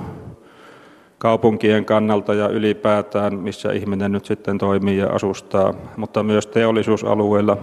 kaupunkien 1.18 1.86
kannalta 1.86 2.34
ja 2.34 2.48
ylipäätään, 2.48 3.40
missä 3.40 3.72
ihminen 3.72 4.12
nyt 4.12 4.26
sitten 4.26 4.58
toimii 4.58 4.98
ja 4.98 5.08
asustaa, 5.08 5.74
mutta 5.98 6.24
myös 6.24 6.48
teollisuusalueilla. 6.48 7.58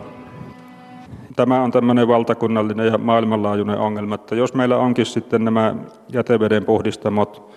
Tämä 1.37 1.63
on 1.63 1.71
tämmöinen 1.71 2.09
valtakunnallinen 2.09 2.87
ja 2.87 2.99
maailmanlaajuinen 2.99 3.79
ongelma, 3.79 4.15
että 4.15 4.35
jos 4.35 4.55
meillä 4.55 4.77
onkin 4.77 5.07
sitten 5.07 5.45
nämä 5.45 5.75
jäteveden 6.13 6.65
puhdistamot 6.65 7.51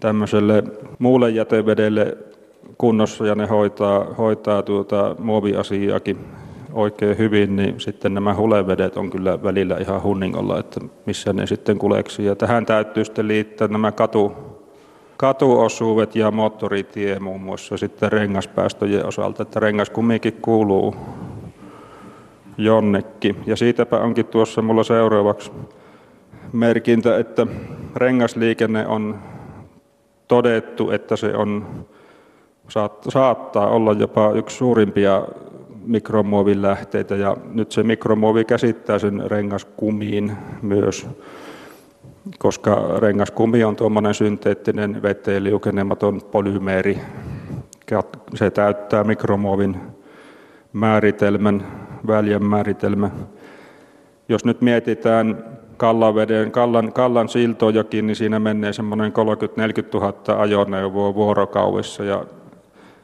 tämmöiselle 0.00 0.64
muulle 0.98 1.30
jätevedelle 1.30 2.16
kunnossa 2.78 3.26
ja 3.26 3.34
ne 3.34 3.46
hoitaa, 3.46 4.04
hoitaa 4.18 4.62
tuota 4.62 5.16
muoviasiaakin 5.18 6.18
oikein 6.72 7.18
hyvin, 7.18 7.56
niin 7.56 7.80
sitten 7.80 8.14
nämä 8.14 8.34
hulevedet 8.34 8.96
on 8.96 9.10
kyllä 9.10 9.42
välillä 9.42 9.76
ihan 9.76 10.02
hunningolla, 10.02 10.58
että 10.58 10.80
missä 11.06 11.32
ne 11.32 11.46
sitten 11.46 11.78
kuleksi. 11.78 12.24
Ja 12.24 12.36
tähän 12.36 12.66
täytyy 12.66 13.04
sitten 13.04 13.28
liittää 13.28 13.68
nämä 13.68 13.92
katu, 13.92 14.32
katuosuudet 15.16 16.16
ja 16.16 16.30
moottoritie 16.30 17.18
muun 17.18 17.40
muassa 17.40 17.76
sitten 17.76 18.12
rengaspäästöjen 18.12 19.06
osalta, 19.06 19.42
että 19.42 19.60
rengas 19.60 19.90
kumminkin 19.90 20.38
kuuluu 20.42 20.94
jonnekin. 22.58 23.36
Ja 23.46 23.56
siitäpä 23.56 23.98
onkin 23.98 24.26
tuossa 24.26 24.62
mulla 24.62 24.84
seuraavaksi 24.84 25.52
merkintä, 26.52 27.18
että 27.18 27.46
rengasliikenne 27.96 28.86
on 28.86 29.18
todettu, 30.28 30.90
että 30.90 31.16
se 31.16 31.36
on, 31.36 31.66
saattaa 33.08 33.68
olla 33.68 33.92
jopa 33.92 34.32
yksi 34.32 34.56
suurimpia 34.56 35.22
mikromuovin 35.86 36.62
lähteitä 36.62 37.16
ja 37.16 37.36
nyt 37.52 37.72
se 37.72 37.82
mikromuovi 37.82 38.44
käsittää 38.44 38.98
sen 38.98 39.30
rengaskumiin 39.30 40.32
myös 40.62 41.06
koska 42.38 42.98
rengaskumi 42.98 43.64
on 43.64 43.76
tuommoinen 43.76 44.14
synteettinen 44.14 45.02
veteen 45.02 45.44
liukenematon 45.44 46.20
polymeeri. 46.30 46.98
Se 48.34 48.50
täyttää 48.50 49.04
mikromuovin 49.04 49.76
määritelmän, 50.72 51.66
väljän 52.06 52.44
määritelmän. 52.44 53.12
Jos 54.28 54.44
nyt 54.44 54.60
mietitään 54.60 55.44
Kallaveden, 55.76 56.50
Kallan, 56.50 56.92
Kallan 56.92 57.28
siltojakin, 57.28 58.06
niin 58.06 58.16
siinä 58.16 58.38
menee 58.38 58.72
semmoinen 58.72 59.12
30-40 59.12 59.14
000 59.94 60.40
ajoneuvoa 60.40 61.14
vuorokaudessa 61.14 62.04
ja 62.04 62.24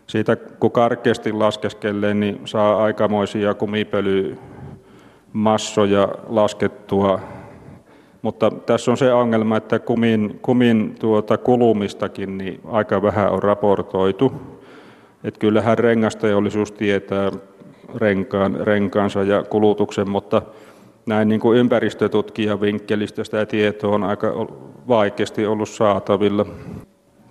siitä 0.06 0.36
kun 0.36 0.72
karkeasti 0.72 1.32
laskeskelee, 1.32 2.14
niin 2.14 2.40
saa 2.44 2.84
aikamoisia 2.84 3.54
kumipölymassoja 3.54 6.08
laskettua 6.28 7.20
mutta 8.22 8.50
tässä 8.50 8.90
on 8.90 8.96
se 8.96 9.12
ongelma, 9.12 9.56
että 9.56 9.78
kumin, 9.78 10.38
kumin 10.42 10.94
tuota 11.00 11.38
kulumistakin 11.38 12.38
niin 12.38 12.60
aika 12.64 13.02
vähän 13.02 13.32
on 13.32 13.42
raportoitu. 13.42 14.32
Että 15.24 15.40
kyllähän 15.40 15.78
rengasteollisuus 15.78 16.72
tietää 16.72 17.32
renkaan, 17.94 18.56
renkaansa 18.60 19.22
ja 19.22 19.42
kulutuksen, 19.42 20.10
mutta 20.10 20.42
näin 21.06 21.28
niin 21.28 21.40
kuin 21.40 21.58
ympäristötutkijan 21.58 22.60
vinkkelistä 22.60 23.24
sitä 23.24 23.46
tietoa 23.46 23.94
on 23.94 24.04
aika 24.04 24.46
vaikeasti 24.88 25.46
ollut 25.46 25.68
saatavilla. 25.68 26.46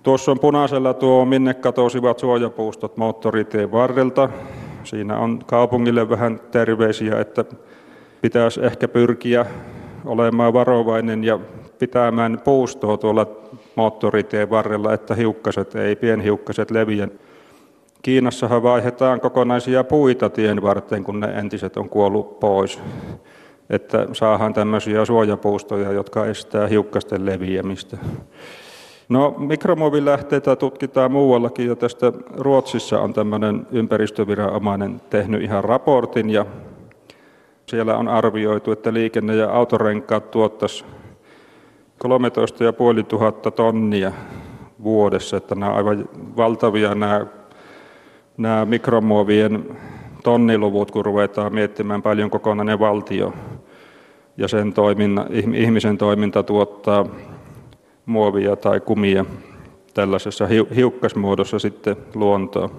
Tuossa 0.02 0.30
on 0.30 0.38
punaisella 0.38 0.94
tuo, 0.94 1.24
minne 1.24 1.54
katosivat 1.54 2.18
suojapuustot 2.18 2.96
moottoritien 2.96 3.72
varrelta. 3.72 4.28
Siinä 4.84 5.18
on 5.18 5.38
kaupungille 5.46 6.08
vähän 6.08 6.40
terveisiä, 6.50 7.20
että 7.20 7.44
pitäisi 8.20 8.64
ehkä 8.64 8.88
pyrkiä 8.88 9.46
olemaan 10.04 10.52
varovainen 10.52 11.24
ja 11.24 11.38
pitämään 11.78 12.40
puustoa 12.44 12.96
tuolla 12.96 13.26
moottoritien 13.74 14.50
varrella, 14.50 14.92
että 14.92 15.14
hiukkaset 15.14 15.74
ei, 15.74 15.96
pienhiukkaset 15.96 16.70
leviä. 16.70 17.08
Kiinassahan 18.02 18.62
vaihdetaan 18.62 19.20
kokonaisia 19.20 19.84
puita 19.84 20.30
tien 20.30 20.62
varten, 20.62 21.04
kun 21.04 21.20
ne 21.20 21.26
entiset 21.26 21.76
on 21.76 21.88
kuollut 21.88 22.40
pois. 22.40 22.80
Että 23.70 24.06
saahan 24.12 24.54
tämmöisiä 24.54 25.04
suojapuustoja, 25.04 25.92
jotka 25.92 26.26
estää 26.26 26.66
hiukkasten 26.66 27.26
leviämistä. 27.26 27.96
No, 29.08 29.34
mikromuovilähteitä 29.38 30.56
tutkitaan 30.56 31.12
muuallakin 31.12 31.66
jo 31.66 31.74
tästä. 31.76 32.12
Ruotsissa 32.36 33.00
on 33.00 33.12
tämmöinen 33.12 33.66
ympäristöviranomainen 33.70 35.00
tehnyt 35.10 35.42
ihan 35.42 35.64
raportin 35.64 36.30
ja 36.30 36.46
siellä 37.66 37.96
on 37.96 38.08
arvioitu, 38.08 38.72
että 38.72 38.92
liikenne- 38.92 39.36
ja 39.36 39.50
autorenkaat 39.50 40.30
tuottaisi 40.30 40.84
13,5 41.98 43.50
tonnia 43.50 44.12
vuodessa, 44.82 45.36
että 45.36 45.54
nämä 45.54 45.72
ovat 45.72 45.78
aivan 45.78 46.08
valtavia 46.36 46.94
nämä, 46.94 47.26
nämä 48.36 48.64
mikromuovien 48.64 49.78
tonniluvut, 50.22 50.90
kun 50.90 51.04
ruvetaan 51.04 51.54
miettimään 51.54 52.02
paljon 52.02 52.30
kokonainen 52.30 52.78
valtio 52.78 53.34
ja 54.36 54.48
sen 54.48 54.72
toiminna, 54.72 55.26
ihmisen 55.54 55.98
toiminta 55.98 56.42
tuottaa 56.42 57.06
muovia 58.06 58.56
tai 58.56 58.80
kumia 58.80 59.24
tällaisessa 59.94 60.46
hiukkasmuodossa 60.76 61.58
sitten 61.58 61.96
luontoon. 62.14 62.70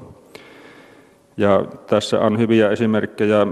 Ja 1.37 1.65
tässä 1.87 2.19
on 2.19 2.39
hyviä 2.39 2.69
esimerkkejä 2.69 3.47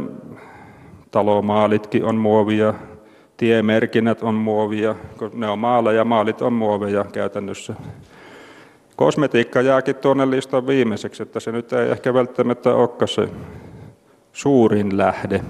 Talomaalitkin 1.11 2.05
on 2.05 2.15
muovia, 2.15 2.73
tiemerkinnät 3.37 4.23
on 4.23 4.35
muovia, 4.35 4.95
kun 5.17 5.31
ne 5.33 5.47
on 5.47 5.59
maaleja 5.59 5.97
ja 5.97 6.05
maalit 6.05 6.41
on 6.41 6.53
muoveja 6.53 7.03
käytännössä. 7.03 7.73
Kosmetiikka 9.01 9.61
jääkin 9.61 9.95
tuonne 9.95 10.29
listan 10.29 10.67
viimeiseksi, 10.67 11.23
että 11.23 11.39
se 11.39 11.51
nyt 11.51 11.73
ei 11.73 11.89
ehkä 11.89 12.13
välttämättä 12.13 12.75
olekaan 12.75 13.07
se 13.07 13.29
suurin 14.33 14.97
lähde. 14.97 15.41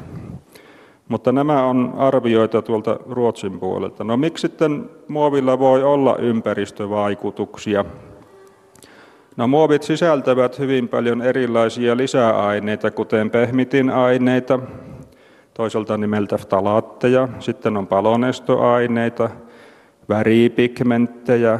Mutta 1.07 1.31
nämä 1.31 1.63
on 1.63 1.93
arvioita 1.97 2.61
tuolta 2.61 2.99
Ruotsin 3.09 3.59
puolelta. 3.59 4.03
No 4.03 4.17
miksi 4.17 4.41
sitten 4.41 4.89
muovilla 5.07 5.59
voi 5.59 5.83
olla 5.83 6.17
ympäristövaikutuksia? 6.17 7.85
No 9.37 9.47
muovit 9.47 9.83
sisältävät 9.83 10.59
hyvin 10.59 10.87
paljon 10.87 11.21
erilaisia 11.21 11.97
lisäaineita, 11.97 12.91
kuten 12.91 13.29
pehmitin 13.29 13.89
aineita, 13.89 14.59
toiselta 15.53 15.97
nimeltä 15.97 16.37
ftalaatteja, 16.37 17.27
sitten 17.39 17.77
on 17.77 17.87
palonestoaineita, 17.87 19.29
väripigmenttejä, 20.09 21.59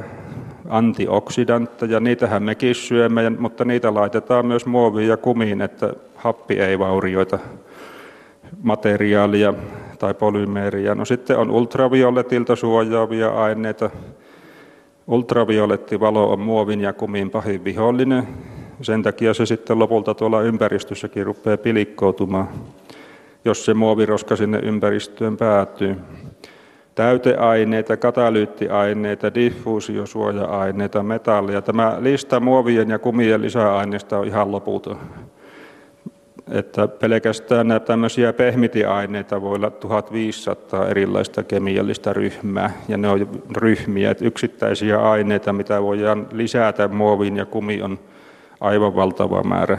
antioksidantteja, 0.72 2.00
niitähän 2.00 2.44
mekin 2.44 2.76
syömme, 2.76 3.30
mutta 3.30 3.66
niitä 3.66 3.94
laitetaan 3.94 4.46
myös 4.46 4.66
muoviin 4.66 5.08
ja 5.08 5.18
kumiin, 5.18 5.62
että 5.62 5.94
happi 6.16 6.60
ei 6.60 6.80
vaurioita 6.80 7.40
materiaalia 8.64 9.54
tai 10.00 10.14
polymeeriä. 10.14 10.96
No 10.96 11.06
sitten 11.06 11.38
on 11.38 11.52
ultravioletilta 11.52 12.56
suojaavia 12.56 13.30
aineita. 13.30 13.90
Ultraviolettivalo 15.08 16.32
on 16.32 16.40
muovin 16.40 16.82
ja 16.82 16.94
kumin 16.94 17.30
pahin 17.30 17.64
vihollinen. 17.64 18.28
Sen 18.82 19.04
takia 19.04 19.34
se 19.34 19.46
sitten 19.46 19.80
lopulta 19.80 20.14
tuolla 20.14 20.42
ympäristössäkin 20.42 21.26
rupeaa 21.26 21.58
pilikkoutumaan 21.58 22.48
jos 23.46 23.66
se 23.66 23.74
muoviroska 23.74 24.36
sinne 24.36 24.60
ympäristöön 24.60 25.38
päätyy. 25.38 25.96
Täyteaineita, 26.96 27.98
katalyyttiaineita, 27.98 29.34
diffuusiosuoja-aineita, 29.34 31.04
metallia. 31.04 31.62
Tämä 31.62 31.98
lista 32.00 32.40
muovien 32.40 32.90
ja 32.90 33.00
kumien 33.00 33.42
lisäaineista 33.42 34.18
on 34.18 34.28
ihan 34.28 34.52
loputon. 34.52 34.98
Että 36.52 36.88
pelkästään 36.88 37.68
nämä 37.68 37.80
tämmöisiä 37.80 38.34
pehmitiaineita 38.34 39.42
voi 39.42 39.56
olla 39.56 39.70
1500 39.70 40.88
erilaista 40.88 41.44
kemiallista 41.44 42.14
ryhmää, 42.14 42.72
ja 42.88 42.98
ne 42.98 43.08
on 43.08 43.28
ryhmiä, 43.58 44.12
että 44.12 44.26
yksittäisiä 44.26 45.00
aineita, 45.12 45.54
mitä 45.54 45.82
voidaan 45.82 46.28
lisätä 46.32 46.88
muoviin 46.88 47.38
ja 47.38 47.46
kumi 47.46 47.82
on 47.82 48.00
aivan 48.62 48.96
valtava 48.96 49.44
määrä. 49.44 49.78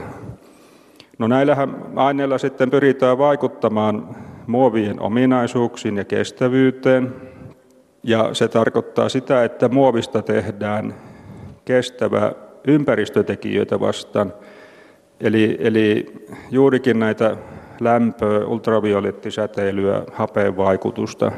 No 1.18 1.29
näillähän 1.29 1.77
aineilla 1.96 2.38
sitten 2.38 2.70
pyritään 2.70 3.18
vaikuttamaan 3.18 4.16
muovien 4.53 5.01
ominaisuuksiin 5.01 5.97
ja 5.97 6.05
kestävyyteen. 6.05 7.15
Ja 8.03 8.35
se 8.35 8.49
tarkoittaa 8.49 9.09
sitä, 9.09 9.45
että 9.45 9.69
muovista 9.69 10.23
tehdään 10.23 10.95
kestävä 11.65 12.33
ympäristötekijöitä 12.67 13.81
vastaan. 13.81 14.33
Eli, 15.21 15.57
eli 15.61 16.07
juurikin 16.51 16.99
näitä 16.99 17.37
lämpöä, 17.81 18.47
ultraviolettisäteilyä, 18.47 20.03
hapeen 20.12 20.57
vaikutusta. 20.57 21.33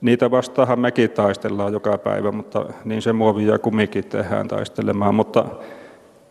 Niitä 0.00 0.30
vastaahan 0.30 0.80
mekin 0.80 1.10
taistellaan 1.10 1.72
joka 1.72 1.98
päivä, 1.98 2.32
mutta 2.32 2.66
niin 2.84 3.02
se 3.02 3.12
muovi 3.12 3.46
ja 3.46 3.58
kumikin 3.58 4.04
tehdään 4.04 4.48
taistelemaan. 4.48 5.14
Mutta 5.14 5.44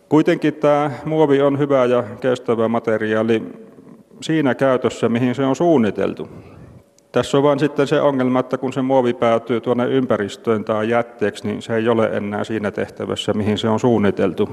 kuitenkin 0.08 0.54
tämä 0.54 0.90
muovi 1.04 1.42
on 1.42 1.58
hyvä 1.58 1.84
ja 1.84 2.04
kestävä 2.20 2.68
materiaali 2.68 3.42
siinä 4.20 4.54
käytössä, 4.54 5.08
mihin 5.08 5.34
se 5.34 5.44
on 5.44 5.56
suunniteltu. 5.56 6.28
Tässä 7.12 7.36
on 7.36 7.42
vain 7.42 7.58
sitten 7.58 7.86
se 7.86 8.00
ongelma, 8.00 8.40
että 8.40 8.58
kun 8.58 8.72
se 8.72 8.82
muovi 8.82 9.14
päätyy 9.14 9.60
tuonne 9.60 9.86
ympäristöön 9.86 10.64
tai 10.64 10.88
jätteeksi, 10.88 11.46
niin 11.46 11.62
se 11.62 11.76
ei 11.76 11.88
ole 11.88 12.06
enää 12.06 12.44
siinä 12.44 12.70
tehtävässä, 12.70 13.32
mihin 13.32 13.58
se 13.58 13.68
on 13.68 13.80
suunniteltu. 13.80 14.48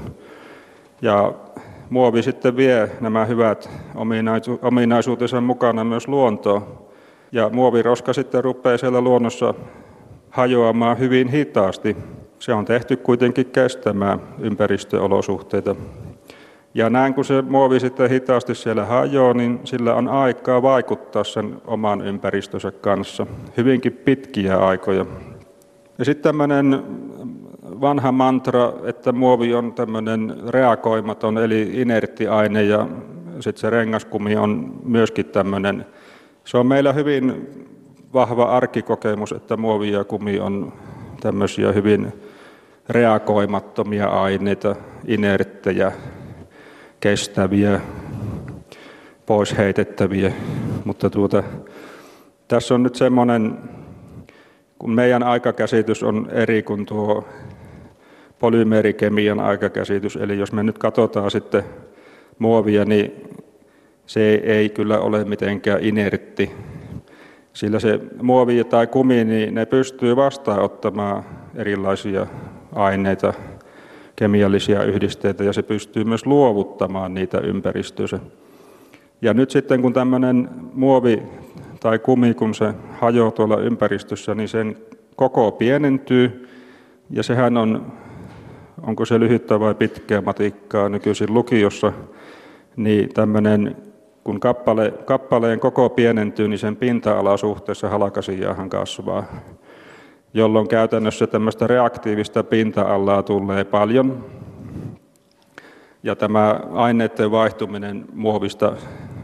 Ja 1.02 1.34
muovi 1.90 2.24
sitten 2.24 2.58
vie 2.58 2.92
nämä 3.02 3.26
hyvät 3.26 3.70
ominaisuutensa 4.62 5.42
mukana 5.42 5.84
myös 5.84 6.08
luontoon. 6.08 6.84
Ja 7.32 7.50
muoviroska 7.50 8.14
sitten 8.14 8.44
rupeaa 8.44 8.78
siellä 8.78 9.02
luonnossa 9.02 9.54
hajoamaan 10.30 11.00
hyvin 11.00 11.28
hitaasti. 11.28 11.98
Se 12.40 12.54
on 12.54 12.66
tehty 12.66 12.98
kuitenkin 12.98 13.46
kestämään 13.46 14.20
ympäristöolosuhteita. 14.40 15.76
Ja 16.76 16.90
näin 16.90 17.14
kun 17.14 17.26
se 17.26 17.42
muovi 17.42 17.80
sitten 17.80 18.10
hitaasti 18.10 18.56
siellä 18.56 18.86
hajoaa, 18.86 19.34
niin 19.34 19.60
sillä 19.64 19.96
on 19.96 20.08
aikaa 20.08 20.62
vaikuttaa 20.62 21.24
sen 21.24 21.62
oman 21.68 22.02
ympäristönsä 22.02 22.72
kanssa. 22.72 23.28
Hyvinkin 23.58 23.94
pitkiä 23.94 24.58
aikoja. 24.58 25.06
Ja 25.98 26.06
sitten 26.06 26.24
tämmöinen 26.24 26.84
vanha 27.82 28.12
mantra, 28.12 28.74
että 28.84 29.12
muovi 29.12 29.54
on 29.54 29.74
tämmöinen 29.74 30.36
reagoimaton, 30.48 31.38
eli 31.38 31.70
inertti 31.74 32.28
aine, 32.28 32.64
ja 32.64 32.88
sitten 33.40 33.62
se 33.62 33.70
rengaskumi 33.70 34.36
on 34.36 34.80
myöskin 34.84 35.26
tämmöinen. 35.26 35.86
Se 36.44 36.58
on 36.58 36.68
meillä 36.68 36.94
hyvin 36.94 37.50
vahva 38.14 38.44
arkikokemus, 38.44 39.32
että 39.32 39.58
muovi 39.58 39.92
ja 39.92 40.04
kumi 40.04 40.40
on 40.40 40.74
tämmöisiä 41.22 41.72
hyvin 41.72 42.14
reagoimattomia 42.90 44.08
aineita, 44.08 44.76
inerttejä, 45.06 45.92
kestäviä, 47.04 47.82
pois 49.26 49.58
heitettäviä. 49.58 50.32
Mutta 50.86 51.10
tuota, 51.10 51.44
tässä 52.48 52.76
on 52.76 52.84
nyt 52.84 52.96
semmoinen, 52.96 53.58
kun 54.80 54.92
meidän 54.92 55.24
aikakäsitys 55.24 56.04
on 56.04 56.28
eri 56.32 56.64
kuin 56.64 56.86
tuo 56.86 57.28
polymerikemian 58.40 59.40
aikakäsitys, 59.40 60.16
eli 60.16 60.40
jos 60.40 60.52
me 60.52 60.64
nyt 60.64 60.78
katsotaan 60.78 61.32
sitten 61.32 61.64
muovia, 62.40 62.86
niin 62.86 63.30
se 64.06 64.34
ei 64.34 64.70
kyllä 64.70 65.00
ole 65.00 65.24
mitenkään 65.24 65.84
inertti, 65.84 66.52
sillä 67.54 67.80
se 67.80 68.00
muovi 68.22 68.64
tai 68.64 68.88
kumi, 68.88 69.24
niin 69.24 69.54
ne 69.54 69.66
pystyy 69.66 70.16
vastaanottamaan 70.16 71.24
erilaisia 71.56 72.28
aineita, 72.76 73.34
kemiallisia 74.16 74.84
yhdisteitä 74.84 75.44
ja 75.44 75.54
se 75.54 75.64
pystyy 75.64 76.04
myös 76.04 76.26
luovuttamaan 76.26 77.14
niitä 77.14 77.38
ympäristössä. 77.38 78.20
Ja 79.22 79.34
nyt 79.34 79.52
sitten 79.52 79.82
kun 79.82 79.94
tämmöinen 79.94 80.50
muovi 80.74 81.24
tai 81.80 82.00
kumi, 82.00 82.34
kun 82.34 82.54
se 82.54 82.74
hajoaa 83.00 83.32
tuolla 83.32 83.58
ympäristössä, 83.58 84.36
niin 84.36 84.50
sen 84.50 84.78
koko 85.16 85.52
pienentyy 85.52 86.50
ja 87.10 87.24
sehän 87.24 87.58
on, 87.58 87.94
onko 88.88 89.06
se 89.06 89.20
lyhyttä 89.20 89.60
vai 89.60 89.76
pitkää 89.76 90.22
matikkaa 90.22 90.90
nykyisin 90.90 91.34
lukiossa, 91.34 91.94
niin 92.76 93.10
tämmöinen, 93.14 93.76
kun 94.24 94.40
kappale, 94.40 94.94
kappaleen 95.06 95.60
koko 95.60 95.90
pienentyy, 95.90 96.48
niin 96.48 96.60
sen 96.60 96.76
pinta-ala 96.76 97.38
suhteessa 97.38 97.90
halkasijaahan 97.90 98.70
kasvaa 98.70 99.26
jolloin 100.34 100.68
käytännössä 100.68 101.28
tämmöistä 101.28 101.68
reaktiivista 101.68 102.44
pinta-alaa 102.44 103.24
tulee 103.24 103.64
paljon. 103.64 104.26
Ja 106.04 106.16
tämä 106.16 106.60
aineiden 106.74 107.32
vaihtuminen 107.32 108.06
muovista 108.14 108.74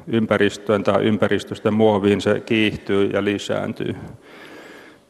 ympäristöön 0.08 0.84
tai 0.84 1.04
ympäristöstä 1.04 1.72
muoviin, 1.72 2.22
se 2.22 2.40
kiihtyy 2.40 3.10
ja 3.14 3.24
lisääntyy. 3.24 3.96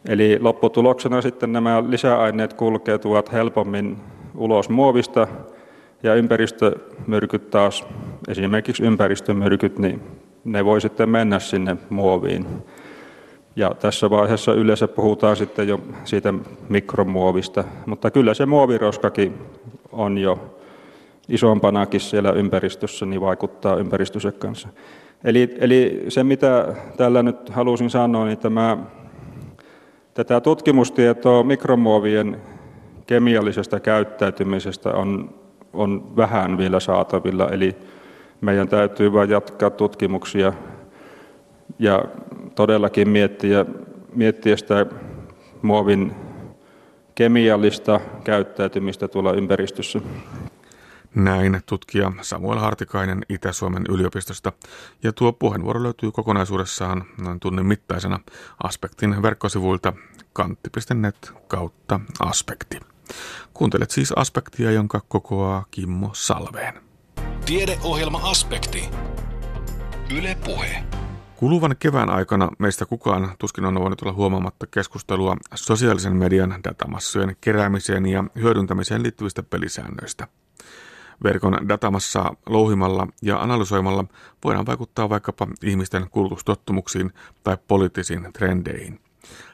Eli 0.08 0.38
lopputuloksena 0.42 1.22
sitten 1.22 1.54
nämä 1.54 1.84
lisäaineet 1.88 2.54
kulkeutuvat 2.54 3.32
helpommin 3.32 3.98
ulos 4.36 4.70
muovista 4.70 5.28
ja 6.04 6.16
ympäristömyrkyt 6.16 7.50
taas, 7.50 7.86
esimerkiksi 8.28 8.84
ympäristömyrkyt, 8.84 9.80
niin 9.80 10.02
ne 10.44 10.66
voi 10.66 10.82
sitten 10.82 11.10
mennä 11.10 11.40
sinne 11.40 11.78
muoviin. 11.90 12.46
Ja 13.56 13.72
tässä 13.80 14.10
vaiheessa 14.10 14.54
yleensä 14.54 14.88
puhutaan 14.88 15.36
sitten 15.36 15.68
jo 15.68 15.80
siitä 16.04 16.34
mikromuovista, 16.70 17.64
mutta 17.86 18.12
kyllä 18.12 18.34
se 18.34 18.46
muoviroskakin 18.46 19.34
on 19.92 20.18
jo 20.18 20.56
isompanakin 21.30 22.00
siellä 22.00 22.32
ympäristössä, 22.32 23.06
niin 23.06 23.22
vaikuttaa 23.22 23.76
ympäristössä 23.76 24.32
kanssa. 24.32 24.70
Eli, 25.24 25.56
eli 25.60 26.06
se, 26.08 26.24
mitä 26.24 26.76
tällä 26.98 27.24
nyt 27.24 27.50
halusin 27.50 27.90
sanoa, 27.90 28.26
niin 28.26 28.38
tämä, 28.38 28.78
tätä 30.14 30.42
tutkimustietoa 30.42 31.44
mikromuovien 31.44 32.42
kemiallisesta 33.08 33.80
käyttäytymisestä 33.80 34.90
on, 34.90 35.30
on 35.74 36.16
vähän 36.16 36.58
vielä 36.58 36.80
saatavilla, 36.80 37.50
eli 37.50 37.76
meidän 38.42 38.68
täytyy 38.68 39.14
vain 39.14 39.30
jatkaa 39.30 39.70
tutkimuksia 39.70 40.54
ja 41.80 42.04
todellakin 42.56 43.10
miettiä, 43.10 43.66
miettiä 44.16 44.58
sitä 44.58 44.86
muovin 45.62 46.16
kemiallista 47.16 48.00
käyttäytymistä 48.24 49.08
tuolla 49.08 49.34
ympäristössä. 49.34 50.02
Näin 51.16 51.62
tutkija 51.66 52.12
Samuel 52.22 52.60
Hartikainen 52.60 53.22
Itä-Suomen 53.30 53.84
yliopistosta. 53.90 54.52
Ja 55.04 55.14
tuo 55.14 55.34
puheenvuoro 55.34 55.84
löytyy 55.84 56.12
kokonaisuudessaan 56.12 57.04
noin 57.22 57.40
tunnin 57.40 57.66
mittaisena 57.66 58.20
Aspektin 58.64 59.22
verkkosivuilta 59.22 59.94
kantti.net 60.34 61.34
kautta 61.48 62.00
aspekti. 62.20 62.80
Kuuntelet 63.54 63.92
siis 63.92 64.12
Aspektia, 64.12 64.72
jonka 64.72 65.02
kokoaa 65.08 65.66
Kimmo 65.72 66.10
Salveen. 66.14 66.74
Tiedeohjelma 67.46 68.22
Aspekti. 68.24 68.90
Yle 70.18 70.38
Puhe. 70.46 70.84
Kuluvan 71.40 71.76
kevään 71.80 72.10
aikana 72.10 72.50
meistä 72.58 72.86
kukaan 72.86 73.32
tuskin 73.38 73.66
on 73.66 73.80
voinut 73.80 74.02
olla 74.02 74.14
huomaamatta 74.14 74.68
keskustelua 74.68 75.38
sosiaalisen 75.56 76.16
median 76.16 76.60
datamassojen 76.64 77.36
keräämiseen 77.42 78.06
ja 78.06 78.24
hyödyntämiseen 78.42 79.04
liittyvistä 79.04 79.44
pelisäännöistä. 79.44 80.28
Verkon 81.24 81.70
datamassaa 81.70 82.36
louhimalla 82.46 83.08
ja 83.22 83.42
analysoimalla 83.42 84.06
voidaan 84.44 84.66
vaikuttaa 84.66 85.10
vaikkapa 85.10 85.48
ihmisten 85.64 86.10
kulutustottumuksiin 86.10 87.12
tai 87.44 87.58
poliittisiin 87.68 88.28
trendeihin. 88.34 89.00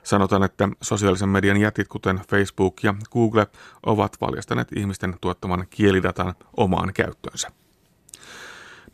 Sanotaan, 0.04 0.44
että 0.44 0.70
sosiaalisen 0.82 1.30
median 1.30 1.58
jätit 1.58 1.88
kuten 1.88 2.22
Facebook 2.30 2.84
ja 2.84 2.94
Google 3.12 3.48
ovat 3.86 4.18
valjastaneet 4.22 4.68
ihmisten 4.76 5.16
tuottaman 5.22 5.66
kielidatan 5.70 6.34
omaan 6.58 6.94
käyttöönsä. 6.94 7.65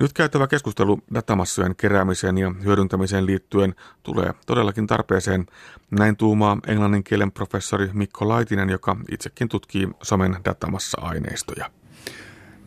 Nyt 0.02 0.14
käytävä 0.14 0.48
keskustelu 0.48 1.00
datamassojen 1.14 1.76
keräämiseen 1.76 2.38
ja 2.38 2.52
hyödyntämiseen 2.64 3.26
liittyen 3.26 3.76
tulee 4.04 4.34
todellakin 4.46 4.88
tarpeeseen. 4.88 5.46
Näin 5.92 6.18
tuumaa 6.18 6.58
englannin 6.68 7.04
kielen 7.04 7.32
professori 7.32 7.90
Mikko 7.94 8.28
Laitinen, 8.28 8.70
joka 8.70 8.98
itsekin 9.12 9.50
tutkii 9.50 9.90
somen 10.02 10.36
datamassa-aineistoja. 10.46 11.72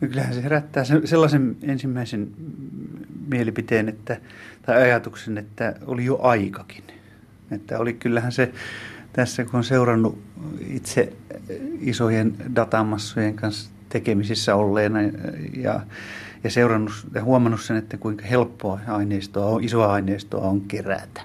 No 0.01 0.07
kyllähän 0.07 0.33
se 0.33 0.43
herättää 0.43 0.83
sellaisen 1.05 1.57
ensimmäisen 1.61 2.31
mielipiteen 3.27 3.89
että, 3.89 4.17
tai 4.65 4.75
ajatuksen, 4.75 5.37
että 5.37 5.75
oli 5.85 6.05
jo 6.05 6.19
aikakin. 6.21 6.83
Että 7.51 7.79
oli 7.79 7.93
kyllähän 7.93 8.31
se 8.31 8.51
tässä, 9.13 9.45
kun 9.45 9.55
on 9.55 9.63
seurannut 9.63 10.19
itse 10.69 11.13
isojen 11.79 12.35
datamassojen 12.55 13.35
kanssa 13.35 13.69
tekemisissä 13.89 14.55
olleena 14.55 14.99
ja, 15.53 15.79
ja 16.45 16.51
seurannut 16.51 16.93
ja 17.13 17.23
huomannut 17.23 17.61
sen, 17.61 17.77
että 17.77 17.97
kuinka 17.97 18.25
helppoa 18.25 18.79
aineistoa, 18.87 19.59
isoa 19.61 19.93
aineistoa 19.93 20.47
on 20.47 20.61
kerätä, 20.61 21.21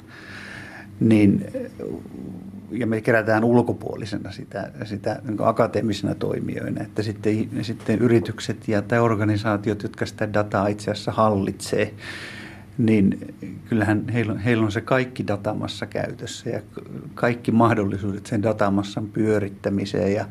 niin 1.01 1.47
ja 2.71 2.87
me 2.87 3.01
kerätään 3.01 3.45
ulkopuolisena 3.45 4.33
sitä, 4.33 4.71
sitä 4.85 5.23
niin 5.29 5.37
akateemisena 5.41 6.15
toimijoina, 6.15 6.83
että 6.83 7.03
sitten, 7.03 7.49
sitten 7.63 7.99
yritykset 7.99 8.69
ja 8.69 8.83
tai 8.83 8.99
organisaatiot, 8.99 9.83
jotka 9.83 10.07
sitä 10.07 10.33
dataa 10.33 10.67
itse 10.67 10.91
asiassa 10.91 11.13
hallitsee, 11.13 11.95
niin 12.79 13.35
kyllähän 13.69 14.09
heillä 14.09 14.33
on, 14.33 14.39
heillä 14.39 14.65
on 14.65 14.73
se 14.73 14.81
kaikki 14.81 15.27
datamassa 15.27 15.87
käytössä 15.87 16.51
ja 16.51 16.61
kaikki 17.15 17.53
mahdollisuudet 17.53 18.27
sen 18.27 18.43
datamassan 18.43 19.07
pyörittämiseen 19.07 20.15
ja 20.15 20.25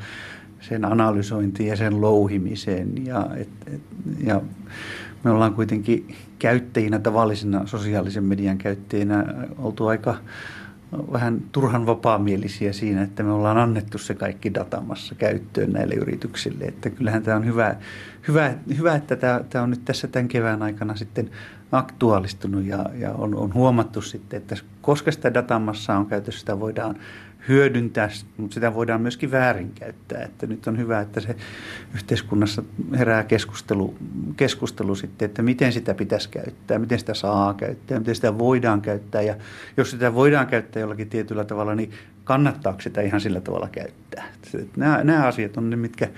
sen 0.62 0.86
analysointiin 0.86 1.70
ja 1.70 1.76
sen 1.76 2.02
louhimiseen. 2.02 3.06
Ja, 3.06 3.28
et, 3.38 3.50
et, 3.68 3.82
ja 4.24 4.42
me 5.24 5.32
ollaan 5.32 5.54
kuitenkin 5.54 6.16
käyttäjinä, 6.40 7.00
tavallisina 7.00 7.68
sosiaalisen 7.68 8.24
median 8.24 8.58
käyttäjinä 8.58 9.26
oltu 9.58 9.88
aika 9.88 10.16
vähän 11.12 11.42
turhan 11.52 11.86
vapaamielisiä 11.86 12.74
siinä, 12.74 13.04
että 13.04 13.24
me 13.24 13.32
ollaan 13.32 13.58
annettu 13.58 13.98
se 13.98 14.14
kaikki 14.14 14.54
datamassa 14.54 15.16
käyttöön 15.16 15.72
näille 15.72 15.96
yrityksille. 15.96 16.66
Että 16.66 16.90
kyllähän 16.90 17.24
tämä 17.24 17.38
on 17.38 17.46
hyvä, 17.46 17.76
hyvä, 18.28 18.54
hyvä 18.78 18.96
että 18.96 19.16
tämä, 19.16 19.42
tämä 19.50 19.64
on 19.64 19.70
nyt 19.70 19.86
tässä 19.86 20.08
tämän 20.08 20.28
kevään 20.28 20.62
aikana 20.62 20.96
sitten 20.96 21.30
aktuaalistunut 21.72 22.66
ja, 22.66 22.86
ja 22.94 23.12
on, 23.12 23.36
on 23.36 23.54
huomattu 23.54 24.02
sitten, 24.02 24.38
että 24.38 24.56
koska 24.82 25.12
sitä 25.12 25.34
datamassa 25.34 25.98
on 25.98 26.06
käytössä, 26.06 26.40
sitä 26.40 26.60
voidaan 26.60 26.96
hyödyntää, 27.50 28.10
mutta 28.38 28.54
sitä 28.54 28.74
voidaan 28.74 29.02
myöskin 29.02 29.32
väärinkäyttää. 29.32 30.24
Että 30.24 30.48
nyt 30.48 30.68
on 30.68 30.78
hyvä, 30.78 31.00
että 31.00 31.20
se 31.20 31.36
yhteiskunnassa 31.96 32.64
herää 32.98 33.24
keskustelu, 33.24 33.96
keskustelu 34.38 34.96
sitten, 34.96 35.26
että 35.26 35.42
miten 35.42 35.74
sitä 35.74 35.94
pitäisi 35.94 36.30
käyttää, 36.30 36.80
miten 36.80 37.00
sitä 37.00 37.14
saa 37.14 37.54
käyttää, 37.54 38.00
miten 38.00 38.16
sitä 38.16 38.38
voidaan 38.38 38.82
käyttää. 38.82 39.22
Ja 39.22 39.36
jos 39.78 39.92
sitä 39.92 40.14
voidaan 40.14 40.48
käyttää 40.48 40.82
jollakin 40.82 41.10
tietyllä 41.10 41.46
tavalla, 41.46 41.76
niin 41.76 41.92
kannattaako 42.24 42.82
sitä 42.82 43.02
ihan 43.02 43.22
sillä 43.22 43.42
tavalla 43.42 43.70
käyttää. 43.72 44.26
Nämä, 44.78 45.04
nämä 45.04 45.28
asiat 45.28 45.58
on 45.58 45.70
ne, 45.70 45.76
mitkä, 45.76 46.10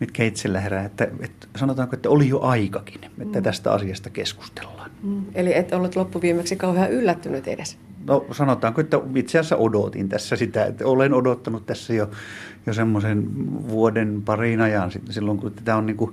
mitkä 0.00 0.24
itsellä 0.24 0.60
herää. 0.60 0.84
Että, 0.84 1.08
että 1.20 1.46
sanotaanko, 1.56 1.96
että 1.96 2.10
oli 2.10 2.28
jo 2.28 2.40
aikakin, 2.40 3.04
että 3.04 3.38
mm. 3.38 3.42
tästä 3.42 3.72
asiasta 3.72 4.10
keskustellaan. 4.10 4.90
Mm. 5.02 5.24
Eli 5.34 5.56
et 5.56 5.72
ollut 5.72 5.96
loppuviimeksi 5.96 6.56
kauhean 6.56 6.90
yllättynyt 6.90 7.48
edes? 7.48 7.78
No 8.06 8.26
sanotaanko, 8.32 8.80
että 8.80 9.00
itse 9.14 9.38
asiassa 9.38 9.56
odotin 9.56 10.08
tässä 10.08 10.36
sitä, 10.36 10.64
että 10.64 10.86
olen 10.86 11.14
odottanut 11.14 11.66
tässä 11.66 11.94
jo, 11.94 12.10
jo 12.66 12.72
semmoisen 12.72 13.28
vuoden 13.68 14.22
parin 14.24 14.60
ajan 14.60 14.90
silloin, 15.10 15.38
kun 15.38 15.52
tämä 15.64 15.78
on 15.78 15.86
niin 15.86 15.96
kuin 15.96 16.12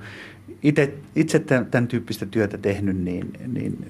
itse, 0.64 0.94
itse 1.16 1.40
tämän, 1.40 1.66
tämän 1.66 1.88
tyyppistä 1.88 2.26
työtä 2.26 2.58
tehnyt, 2.58 2.98
niin, 2.98 3.32
niin 3.48 3.86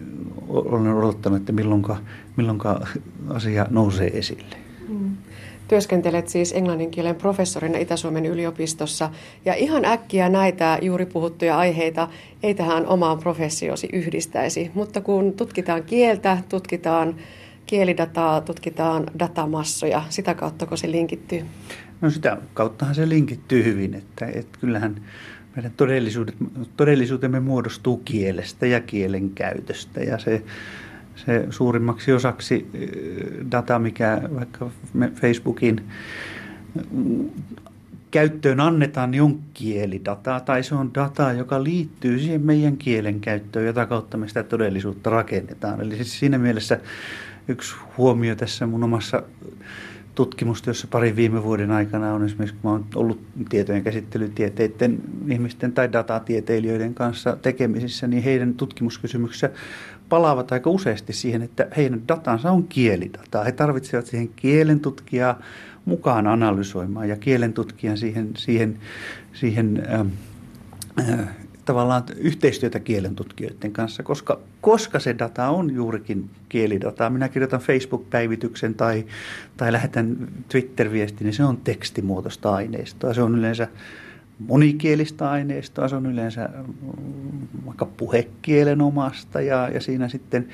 olen 0.48 0.94
odottanut, 0.94 1.40
että 1.40 1.52
milloinka, 1.52 1.98
milloinka 2.36 2.88
asia 3.30 3.68
nousee 3.70 4.18
esille. 4.18 4.56
Mm. 4.90 5.18
Työskentelet 5.68 6.28
siis 6.28 6.54
englannin 6.54 6.92
kielen 6.92 7.16
professorina 7.16 7.78
Itä-Suomen 7.78 8.26
yliopistossa 8.26 9.10
ja 9.46 9.54
ihan 9.54 9.86
äkkiä 9.86 10.30
näitä 10.30 10.80
juuri 10.82 11.06
puhuttuja 11.06 11.58
aiheita 11.58 12.08
ei 12.44 12.54
tähän 12.54 12.88
omaan 12.88 13.20
professiosi 13.20 13.90
yhdistäisi, 13.94 14.72
mutta 14.74 15.02
kun 15.02 15.34
tutkitaan 15.34 15.84
kieltä, 15.84 16.38
tutkitaan 16.50 17.16
kielidataa, 17.68 18.42
tutkitaan 18.42 19.06
datamassoja, 19.20 20.04
sitä 20.10 20.34
kauttako 20.34 20.78
se 20.78 20.92
linkittyy? 20.92 21.46
No 22.02 22.10
sitä 22.10 22.38
kauttahan 22.54 22.96
se 22.96 23.10
linkittyy 23.10 23.64
hyvin, 23.64 23.94
että, 23.94 24.26
että 24.26 24.60
kyllähän 24.60 25.02
meidän 25.56 25.72
todellisuudet, 25.78 26.36
todellisuutemme 26.78 27.40
muodostuu 27.40 27.98
kielestä 27.98 28.68
ja 28.68 28.80
kielen 28.80 29.30
käytöstä 29.30 30.02
ja 30.02 30.18
se 30.18 30.44
se 31.26 31.48
suurimmaksi 31.50 32.14
osaksi 32.14 32.68
data, 33.52 33.80
mikä 33.80 34.22
vaikka 34.36 34.70
Facebookin 35.14 35.84
käyttöön 38.12 38.60
annetaan, 38.60 39.12
niin 39.12 39.22
on 39.22 39.40
kielidataa 39.54 40.40
tai 40.40 40.64
se 40.64 40.76
on 40.76 40.94
dataa, 40.94 41.34
joka 41.34 41.64
liittyy 41.64 42.20
siihen 42.20 42.42
meidän 42.42 42.78
kielen 42.78 43.20
käyttöön, 43.20 43.66
jota 43.66 43.86
kautta 43.86 44.18
me 44.18 44.28
sitä 44.28 44.44
todellisuutta 44.44 45.10
rakennetaan. 45.10 45.82
Eli 45.82 45.96
siis 45.96 46.20
siinä 46.20 46.38
mielessä 46.38 46.80
yksi 47.48 47.76
huomio 47.98 48.36
tässä 48.36 48.68
mun 48.68 48.84
omassa 48.84 49.24
tutkimustyössä 50.16 50.88
parin 50.88 51.16
viime 51.16 51.44
vuoden 51.44 51.72
aikana 51.72 52.14
on 52.14 52.26
esimerkiksi, 52.26 52.58
kun 52.62 52.72
olen 52.72 52.86
ollut 52.96 53.22
tietojen 53.50 53.84
käsittelytieteiden 53.84 55.00
ihmisten 55.28 55.72
tai 55.72 55.92
datatieteilijöiden 55.92 56.94
kanssa 56.94 57.38
tekemisissä, 57.42 58.08
niin 58.08 58.24
heidän 58.24 58.54
tutkimuskysymyksessä 58.54 59.50
palaavat 60.10 60.52
aika 60.52 60.70
useasti 60.70 61.14
siihen, 61.14 61.42
että 61.42 61.68
heidän 61.78 62.08
datansa 62.08 62.52
on 62.52 62.68
kielidataa. 62.68 63.44
He 63.44 63.52
tarvitsevat 63.52 64.06
siihen 64.06 64.30
kielen 64.36 64.80
tutkijaa 64.80 65.40
mukaan 65.86 66.28
analysoimaan 66.28 67.10
ja 67.10 67.16
kielen 67.16 67.54
tutkijan 67.54 67.98
siihen, 67.98 68.30
siihen, 68.38 68.78
siihen 69.34 69.88
äh, 69.90 70.06
äh, 71.10 71.28
tavallaan 71.68 72.04
yhteistyötä 72.18 72.80
kielen 72.80 73.16
tutkijoiden 73.16 73.72
kanssa, 73.72 74.04
koska, 74.04 74.40
koska 74.62 75.00
se 75.00 75.16
data 75.20 75.50
on 75.50 75.74
juurikin 75.74 76.30
kielidataa. 76.50 77.10
Minä 77.10 77.30
kirjoitan 77.30 77.60
Facebook-päivityksen 77.60 78.76
tai, 78.76 79.06
tai 79.58 79.72
lähetän 79.72 80.18
Twitter-viestin, 80.50 81.26
niin 81.26 81.34
se 81.34 81.44
on 81.44 81.58
tekstimuotoista 81.58 82.54
aineistoa. 82.54 83.14
Se 83.14 83.22
on 83.22 83.36
yleensä 83.36 83.68
monikielistä 84.40 85.30
aineistoa, 85.30 85.88
se 85.88 85.96
on 85.96 86.06
yleensä 86.06 86.50
mm, 86.68 87.66
vaikka 87.66 87.86
puhekielen 87.86 88.82
omasta 88.82 89.42
ja, 89.42 89.70
ja 89.70 89.82
siinä 89.82 90.08
sitten 90.10 90.48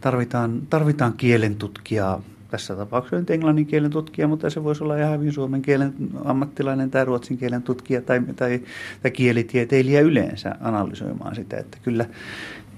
tarvitaan, 0.00 0.62
tarvitaan 0.70 1.12
kielen 1.12 1.56
tutkijaa. 1.56 2.22
Tässä 2.54 2.76
tapauksessa 2.76 3.16
nyt 3.16 3.30
englannin 3.30 3.66
kielen 3.66 3.90
tutkija, 3.90 4.28
mutta 4.28 4.50
se 4.50 4.64
voisi 4.64 4.84
olla 4.84 4.96
ihan 4.96 5.18
hyvin 5.18 5.32
suomen 5.32 5.62
kielen 5.62 5.94
ammattilainen 6.24 6.90
tai 6.90 7.04
ruotsin 7.04 7.38
kielen 7.38 7.62
tutkija 7.62 8.02
tai, 8.02 8.20
tai, 8.36 8.62
tai 9.02 9.10
kielitieteilijä 9.10 10.00
yleensä 10.00 10.56
analysoimaan 10.60 11.34
sitä. 11.34 11.56
Että 11.56 11.78
kyllä, 11.82 12.06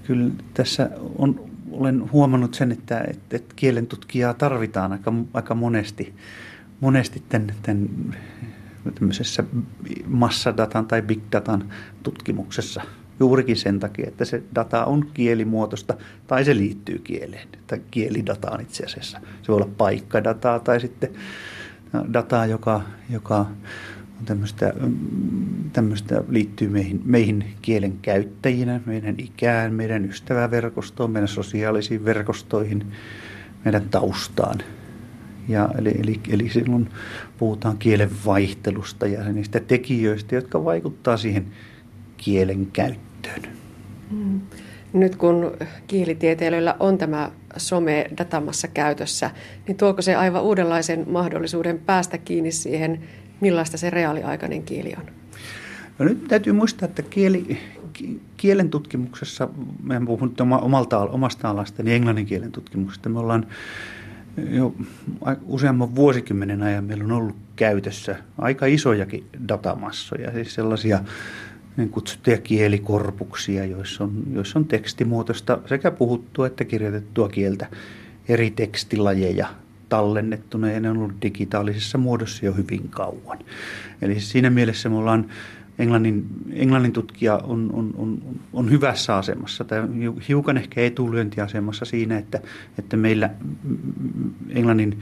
kyllä 0.07 0.31
tässä 0.53 0.89
on, 1.17 1.41
olen 1.71 2.11
huomannut 2.11 2.53
sen, 2.53 2.71
että, 2.71 3.03
että, 3.07 3.35
että 3.35 3.53
kielen 3.55 3.87
tutkijaa 3.87 4.33
tarvitaan 4.33 4.91
aika, 4.91 5.13
aika 5.33 5.55
monesti, 5.55 6.13
monesti 6.79 7.23
tämän, 7.29 7.53
tämän 7.61 7.89
tämmöisessä 8.95 9.43
massadatan 10.07 10.85
tai 10.85 11.01
big 11.01 11.21
datan 11.31 11.71
tutkimuksessa 12.03 12.81
juurikin 13.19 13.55
sen 13.55 13.79
takia, 13.79 14.07
että 14.07 14.25
se 14.25 14.43
data 14.55 14.85
on 14.85 15.07
kielimuotoista 15.13 15.93
tai 16.27 16.45
se 16.45 16.55
liittyy 16.55 16.99
kieleen, 16.99 17.47
tai 17.67 17.81
kielidataan 17.91 18.61
itse 18.61 18.83
asiassa. 18.83 19.19
Se 19.41 19.47
voi 19.47 19.55
olla 19.55 19.69
paikkadataa 19.77 20.59
tai 20.59 20.79
sitten 20.79 21.09
dataa, 22.13 22.45
joka, 22.45 22.81
joka 23.09 23.37
on 24.19 24.25
tämmöistä, 24.25 24.73
tämmöistä 25.73 26.23
liittyy 26.29 26.69
meihin, 26.69 27.01
meihin 27.05 27.45
kielen 27.61 27.97
käyttäjinä, 28.01 28.81
meidän 28.85 29.15
ikään, 29.17 29.73
meidän 29.73 30.05
ystäväverkostoon, 30.05 31.11
meidän 31.11 31.27
sosiaalisiin 31.27 32.05
verkostoihin, 32.05 32.85
meidän 33.65 33.89
taustaan– 33.89 34.57
ja 35.47 35.69
eli, 35.77 35.91
eli, 35.99 36.19
eli 36.29 36.49
silloin 36.49 36.89
puhutaan 37.37 37.77
kielen 37.77 38.09
vaihtelusta 38.25 39.07
ja 39.07 39.23
niistä 39.23 39.59
tekijöistä, 39.59 40.35
jotka 40.35 40.65
vaikuttaa 40.65 41.17
siihen 41.17 41.45
kielen 42.17 42.65
käyttöön. 42.65 43.06
Mm. 44.11 44.41
Nyt 44.93 45.15
kun 45.15 45.51
kielitieteilijöillä 45.87 46.75
on 46.79 46.97
tämä 46.97 47.31
some 47.57 48.05
datamassa 48.17 48.67
käytössä, 48.67 49.31
niin 49.67 49.77
tuoko 49.77 50.01
se 50.01 50.15
aivan 50.15 50.43
uudenlaisen 50.43 51.05
mahdollisuuden 51.09 51.79
päästä 51.79 52.17
kiinni 52.17 52.51
siihen, 52.51 52.99
millaista 53.41 53.77
se 53.77 53.89
reaaliaikainen 53.89 54.63
kieli 54.63 54.93
on? 54.97 55.05
No 55.99 56.05
nyt 56.05 56.27
täytyy 56.27 56.53
muistaa, 56.53 56.85
että 56.85 57.01
kieli, 57.01 57.59
kielen 58.37 58.69
tutkimuksessa, 58.69 59.49
mehän 59.83 60.05
puhun 60.05 60.33
omalta, 60.61 60.99
omasta 60.99 61.49
alasta, 61.49 61.83
niin 61.83 61.95
englannin 61.95 62.25
kielen 62.25 62.51
tutkimuksesta, 62.51 63.09
me 63.09 63.19
ollaan 63.19 63.47
jo 64.49 64.75
useamman 65.45 65.95
vuosikymmenen 65.95 66.63
ajan 66.63 66.83
meillä 66.83 67.03
on 67.03 67.11
ollut 67.11 67.35
käytössä 67.55 68.15
aika 68.37 68.65
isojakin 68.65 69.23
datamassoja, 69.47 70.31
siis 70.31 70.55
sellaisia 70.55 70.99
niin 71.77 71.89
kutsuttuja 71.89 72.37
kielikorpuksia, 72.37 73.65
joissa 73.65 74.03
on, 74.03 74.23
joissa 74.33 74.59
on 74.59 74.65
tekstimuotoista 74.65 75.59
sekä 75.65 75.91
puhuttua 75.91 76.47
että 76.47 76.65
kirjoitettua 76.65 77.29
kieltä 77.29 77.67
eri 78.29 78.51
tekstilajeja 78.51 79.47
tallennettuna 79.89 80.71
ja 80.71 80.79
ne 80.79 80.89
on 80.89 80.97
ollut 80.97 81.21
digitaalisessa 81.21 81.97
muodossa 81.97 82.45
jo 82.45 82.53
hyvin 82.53 82.89
kauan. 82.89 83.39
Eli 84.01 84.13
siis 84.13 84.31
siinä 84.31 84.49
mielessä 84.49 84.89
me 84.89 84.95
ollaan 84.95 85.25
englannin, 85.79 86.25
englannin 86.53 86.93
tutkija 86.93 87.37
on, 87.37 87.69
on, 87.73 87.93
on, 87.97 88.21
on 88.53 88.71
hyvässä 88.71 89.15
asemassa 89.15 89.63
tai 89.63 89.79
hiukan 90.27 90.57
ehkä 90.57 90.81
etulyöntiasemassa 90.81 91.85
siinä, 91.85 92.17
että, 92.17 92.41
että 92.79 92.97
meillä 92.97 93.29
englannin, 94.49 94.99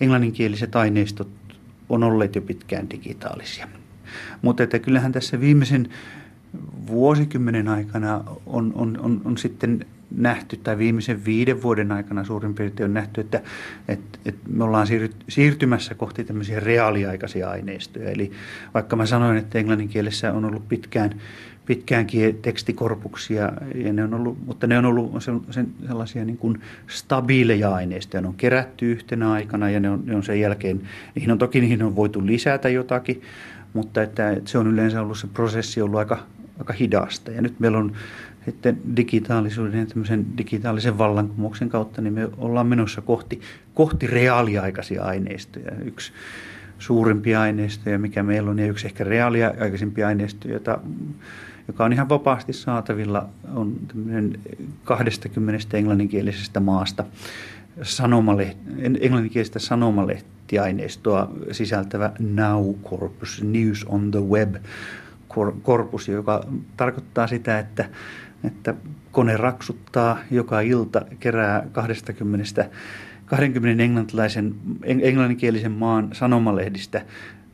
englanninkieliset 0.00 0.76
aineistot 0.76 1.28
on 1.88 2.02
olleet 2.02 2.34
jo 2.34 2.42
pitkään 2.42 2.90
digitaalisia. 2.90 3.68
Mutta 4.42 4.62
että 4.62 4.78
kyllähän 4.78 5.12
tässä 5.12 5.40
viimeisen 5.40 5.88
vuosikymmenen 6.86 7.68
aikana 7.68 8.24
on, 8.46 8.72
on, 8.74 8.98
on, 9.02 9.20
on 9.24 9.38
sitten 9.38 9.86
nähty, 10.10 10.56
tai 10.56 10.78
viimeisen 10.78 11.24
viiden 11.24 11.62
vuoden 11.62 11.92
aikana 11.92 12.24
suurin 12.24 12.54
piirtein 12.54 12.84
on 12.84 12.94
nähty, 12.94 13.20
että, 13.20 13.42
että, 13.88 14.18
että 14.24 14.50
me 14.50 14.64
ollaan 14.64 14.86
siirtymässä 15.28 15.94
kohti 15.94 16.24
tämmöisiä 16.24 16.60
reaaliaikaisia 16.60 17.50
aineistoja. 17.50 18.10
Eli 18.10 18.32
vaikka 18.74 18.96
mä 18.96 19.06
sanoin, 19.06 19.38
että 19.38 19.58
englannin 19.58 19.88
kielessä 19.88 20.32
on 20.32 20.44
ollut 20.44 20.68
pitkään, 20.68 21.14
pitkäänkin 21.66 22.38
tekstikorpuksia, 22.42 23.52
ja 23.74 23.92
ne 23.92 24.04
on 24.04 24.14
ollut, 24.14 24.46
mutta 24.46 24.66
ne 24.66 24.78
on 24.78 24.84
ollut 24.84 25.12
sellaisia 25.86 26.24
niin 26.24 26.38
kuin 26.38 26.60
stabiileja 26.86 27.74
aineistoja. 27.74 28.20
Ne 28.20 28.28
on 28.28 28.34
kerätty 28.34 28.92
yhtenä 28.92 29.32
aikana 29.32 29.70
ja 29.70 29.80
ne 29.80 29.90
on, 29.90 30.02
ne 30.06 30.16
on 30.16 30.22
sen 30.22 30.40
jälkeen, 30.40 30.80
niihin 31.14 31.30
on 31.32 31.38
toki 31.38 31.60
niihin 31.60 31.82
on 31.82 31.96
voitu 31.96 32.26
lisätä 32.26 32.68
jotakin, 32.68 33.22
mutta 33.74 34.02
että, 34.02 34.30
että 34.30 34.50
se 34.50 34.58
on 34.58 34.66
yleensä 34.66 35.00
ollut 35.00 35.18
se 35.18 35.26
prosessi 35.26 35.82
ollut 35.82 35.98
aika, 35.98 36.18
aika 36.58 36.72
hidasta. 36.72 37.30
Ja 37.30 37.42
nyt 37.42 37.60
meillä 37.60 37.78
on 37.78 37.92
sitten 38.44 38.78
digitaalisuuden 38.96 39.88
ja 40.10 40.18
digitaalisen 40.38 40.98
vallankumouksen 40.98 41.68
kautta, 41.68 42.02
niin 42.02 42.14
me 42.14 42.28
ollaan 42.38 42.66
menossa 42.66 43.00
kohti, 43.00 43.40
kohti 43.74 44.06
reaaliaikaisia 44.06 45.04
aineistoja. 45.04 45.70
Yksi 45.84 46.12
suurimpia 46.78 47.40
aineistoja, 47.40 47.98
mikä 47.98 48.22
meillä 48.22 48.50
on, 48.50 48.58
ja 48.58 48.66
yksi 48.66 48.86
ehkä 48.86 49.04
reaaliaikaisimpia 49.04 50.06
aineistoja, 50.06 50.54
jota, 50.54 50.78
joka 51.68 51.84
on 51.84 51.92
ihan 51.92 52.08
vapaasti 52.08 52.52
saatavilla, 52.52 53.28
on 53.54 53.76
tämmöinen 53.88 54.40
20 54.84 55.76
englanninkielisestä 55.78 56.60
maasta 56.60 57.04
sanomalehti, 57.82 58.60
englanninkielistä 59.00 59.58
sanomalehtiaineistoa 60.48 61.30
sisältävä 61.52 62.12
Now 62.18 62.74
Corpus, 62.84 63.42
News 63.42 63.84
on 63.88 64.10
the 64.10 64.20
Web 64.20 64.56
korpus, 65.62 66.08
joka 66.08 66.44
tarkoittaa 66.76 67.26
sitä, 67.26 67.58
että 67.58 67.88
että 68.44 68.74
kone 69.12 69.36
raksuttaa 69.36 70.18
joka 70.30 70.60
ilta, 70.60 71.02
kerää 71.20 71.66
20, 71.72 72.68
20 73.26 73.82
englantilaisen, 73.82 74.54
englanninkielisen 74.84 75.72
maan 75.72 76.08
sanomalehdistä 76.12 77.02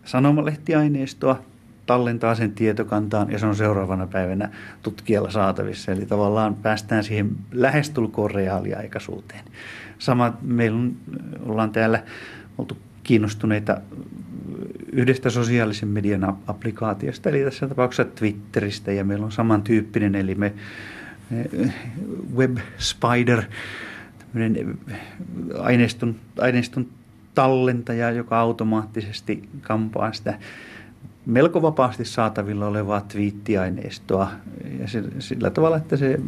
sanomalehtiaineistoa, 0.05 1.42
tallentaa 1.86 2.34
sen 2.34 2.53
tietokantaan 2.53 3.30
ja 3.30 3.38
se 3.38 3.47
on 3.47 3.57
seuraavana 3.57 4.07
päivänä 4.07 4.49
tutkijalla 4.82 5.30
saatavissa. 5.30 5.92
Eli 5.92 6.07
tavallaan 6.07 6.55
päästään 6.55 7.05
siihen 7.05 7.30
lähestulkoon 7.53 8.30
reaaliaikaisuuteen. 8.30 9.45
Sama 9.99 10.36
meillä 10.42 10.78
on, 10.78 10.97
ollaan 11.47 11.72
täällä 11.72 12.03
oltu 12.59 12.76
kiinnostuneita 13.02 13.80
yhdestä 14.92 15.30
sosiaalisen 15.30 15.88
median 15.88 16.36
applikaatiosta, 16.46 17.28
eli 17.28 17.44
tässä 17.44 17.68
tapauksessa 17.68 18.05
Twitteristä, 18.05 18.92
ja 18.92 19.05
meillä 19.05 19.24
on 19.24 19.32
samantyyppinen, 19.32 20.14
eli 20.14 20.34
me 20.34 20.55
Web 22.36 22.57
Spider, 22.78 23.42
aineiston, 25.59 26.16
aineiston 26.38 26.86
tallentaja, 27.34 28.11
joka 28.11 28.40
automaattisesti 28.40 29.48
kampaa 29.61 30.12
sitä 30.12 30.38
melko 31.26 31.62
vapaasti 31.62 32.05
saatavilla 32.05 32.66
olevaa 32.66 33.00
twiittiaineistoa. 33.00 34.30
Ja 34.80 34.86
sillä 35.18 35.50
tavalla, 35.50 35.76
että 35.76 35.96
se 35.96 36.20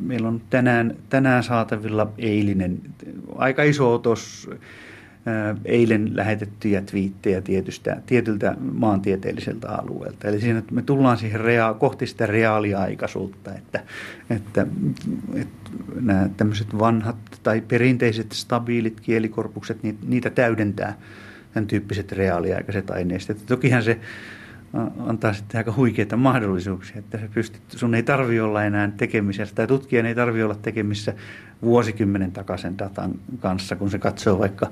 meillä 0.00 0.28
on 0.28 0.40
tänään, 0.50 0.94
tänään 1.08 1.42
saatavilla 1.42 2.12
eilinen 2.18 2.80
aika 3.36 3.62
iso 3.62 3.94
otos 3.94 4.50
eilen 5.64 6.16
lähetettyjä 6.16 6.82
twiittejä 6.82 7.40
tietystä, 7.40 7.96
tietyltä 8.06 8.56
maantieteelliseltä 8.72 9.68
alueelta. 9.68 10.28
Eli 10.28 10.40
siinä 10.40 10.62
me 10.70 10.82
tullaan 10.82 11.18
siihen 11.18 11.40
rea- 11.40 11.78
kohti 11.78 12.06
sitä 12.06 12.26
reaaliaikaisuutta, 12.26 13.54
että, 13.54 13.80
että, 14.30 14.66
että 15.34 15.70
nämä 16.00 16.28
tämmöiset 16.36 16.78
vanhat 16.78 17.16
tai 17.42 17.60
perinteiset 17.60 18.32
stabiilit 18.32 19.00
kielikorpukset, 19.00 19.78
niitä 20.06 20.30
täydentää 20.30 20.98
tämän 21.54 21.66
tyyppiset 21.66 22.12
reaaliaikaiset 22.12 22.90
aineistot. 22.90 23.46
Tokihan 23.46 23.82
se 23.82 23.98
antaa 24.98 25.32
sitten 25.32 25.58
aika 25.58 25.72
huikeita 25.76 26.16
mahdollisuuksia, 26.16 26.98
että 26.98 27.18
se 27.18 27.28
pystyt, 27.34 27.62
sun 27.68 27.94
ei 27.94 28.02
tarvi 28.02 28.40
olla 28.40 28.64
enää 28.64 28.92
tekemisissä, 28.96 29.54
tai 29.54 29.66
tutkijan 29.66 30.06
ei 30.06 30.14
tarvi 30.14 30.42
olla 30.42 30.54
tekemissä 30.54 31.14
vuosikymmenen 31.62 32.32
takaisin 32.32 32.78
datan 32.78 33.14
kanssa, 33.40 33.76
kun 33.76 33.90
se 33.90 33.98
katsoo 33.98 34.38
vaikka 34.38 34.70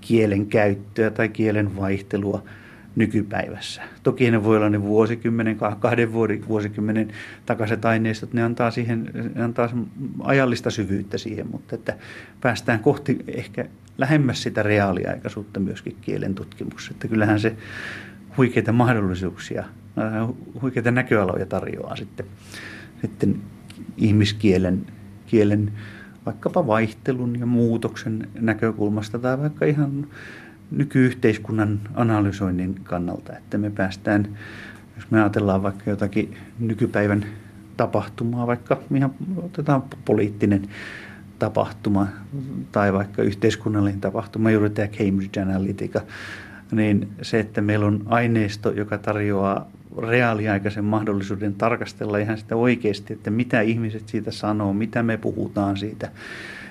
kielen 0.00 0.46
käyttöä 0.46 1.10
tai 1.10 1.28
kielen 1.28 1.76
vaihtelua 1.76 2.44
nykypäivässä. 2.96 3.82
Toki 4.02 4.30
ne 4.30 4.44
voi 4.44 4.56
olla 4.56 4.70
ne 4.70 4.82
vuosikymmenen, 4.82 5.58
kahden 5.78 6.12
vuosikymmenen 6.48 7.08
takaiset 7.46 7.84
aineistot, 7.84 8.32
ne 8.32 8.42
antaa, 8.42 8.70
siihen, 8.70 9.10
ne 9.34 9.42
antaa 9.42 9.68
ajallista 10.22 10.70
syvyyttä 10.70 11.18
siihen, 11.18 11.46
mutta 11.50 11.74
että 11.74 11.96
päästään 12.40 12.80
kohti 12.80 13.18
ehkä 13.26 13.64
lähemmäs 13.98 14.42
sitä 14.42 14.62
reaaliaikaisuutta 14.62 15.60
myöskin 15.60 15.96
kielen 16.00 16.34
tutkimuksessa. 16.34 16.92
Että 16.92 17.08
kyllähän 17.08 17.40
se 17.40 17.56
huikeita 18.36 18.72
mahdollisuuksia, 18.72 19.64
äh, 19.98 20.28
huikeita 20.62 20.90
näköaloja 20.90 21.46
tarjoaa 21.46 21.96
sitten, 21.96 22.26
sitten 23.00 23.36
ihmiskielen 23.96 24.86
kielen 25.26 25.72
vaikkapa 26.26 26.66
vaihtelun 26.66 27.38
ja 27.40 27.46
muutoksen 27.46 28.28
näkökulmasta 28.40 29.18
tai 29.18 29.38
vaikka 29.38 29.64
ihan 29.64 30.06
nykyyhteiskunnan 30.70 31.80
analysoinnin 31.94 32.74
kannalta, 32.84 33.36
että 33.36 33.58
me 33.58 33.70
päästään, 33.70 34.28
jos 34.96 35.10
me 35.10 35.20
ajatellaan 35.20 35.62
vaikka 35.62 35.90
jotakin 35.90 36.36
nykypäivän 36.58 37.24
tapahtumaa, 37.76 38.46
vaikka 38.46 38.78
ihan 38.94 39.14
otetaan 39.36 39.82
poliittinen 40.04 40.62
tapahtuma 41.38 42.06
tai 42.72 42.92
vaikka 42.92 43.22
yhteiskunnallinen 43.22 44.00
tapahtuma, 44.00 44.50
juuri 44.50 44.70
tämä 44.70 44.88
Cambridge 44.88 45.40
Analytica, 45.40 46.00
niin 46.72 47.08
se, 47.22 47.40
että 47.40 47.60
meillä 47.60 47.86
on 47.86 48.02
aineisto, 48.06 48.70
joka 48.70 48.98
tarjoaa 48.98 49.70
reaaliaikaisen 49.98 50.84
mahdollisuuden 50.84 51.54
tarkastella 51.54 52.18
ihan 52.18 52.38
sitä 52.38 52.56
oikeasti, 52.56 53.12
että 53.12 53.30
mitä 53.30 53.60
ihmiset 53.60 54.08
siitä 54.08 54.30
sanoo, 54.30 54.72
mitä 54.72 55.02
me 55.02 55.16
puhutaan 55.16 55.76
siitä, 55.76 56.10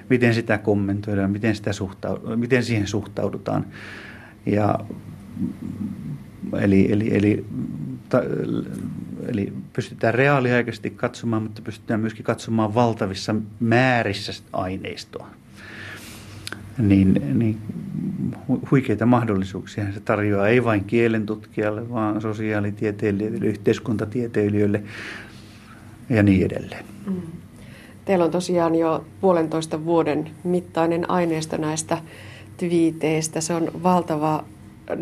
miten 0.09 0.33
sitä 0.33 0.57
kommentoidaan, 0.57 1.31
miten, 1.31 1.55
sitä 1.55 1.71
suhtau- 1.71 2.35
miten 2.35 2.63
siihen 2.63 2.87
suhtaudutaan. 2.87 3.65
Ja, 4.45 4.79
eli, 6.59 6.91
eli, 6.91 7.17
eli, 7.17 7.45
ta, 8.09 8.21
eli 9.27 9.53
pystytään 9.73 10.13
reaaliaikaisesti 10.13 10.89
katsomaan, 10.89 11.43
mutta 11.43 11.61
pystytään 11.61 11.99
myöskin 11.99 12.23
katsomaan 12.23 12.75
valtavissa 12.75 13.35
määrissä 13.59 14.43
aineistoa 14.53 15.29
niin, 16.79 17.39
niin 17.39 17.57
huikeita 18.71 19.05
mahdollisuuksia 19.05 19.93
se 19.93 19.99
tarjoaa 19.99 20.47
ei 20.47 20.63
vain 20.63 20.83
kielen 20.83 21.25
tutkijalle, 21.25 21.89
vaan 21.89 22.21
sosiaalitieteilijöille, 22.21 23.45
yhteiskuntatieteilijöille 23.45 24.83
ja 26.09 26.23
niin 26.23 26.45
edelleen. 26.45 26.85
Mm. 27.07 27.21
Teillä 28.05 28.25
on 28.25 28.31
tosiaan 28.31 28.75
jo 28.75 29.05
puolentoista 29.21 29.85
vuoden 29.85 30.29
mittainen 30.43 31.09
aineisto 31.09 31.57
näistä 31.57 31.97
twiiteistä. 32.57 33.41
Se 33.41 33.53
on 33.53 33.71
valtava 33.83 34.43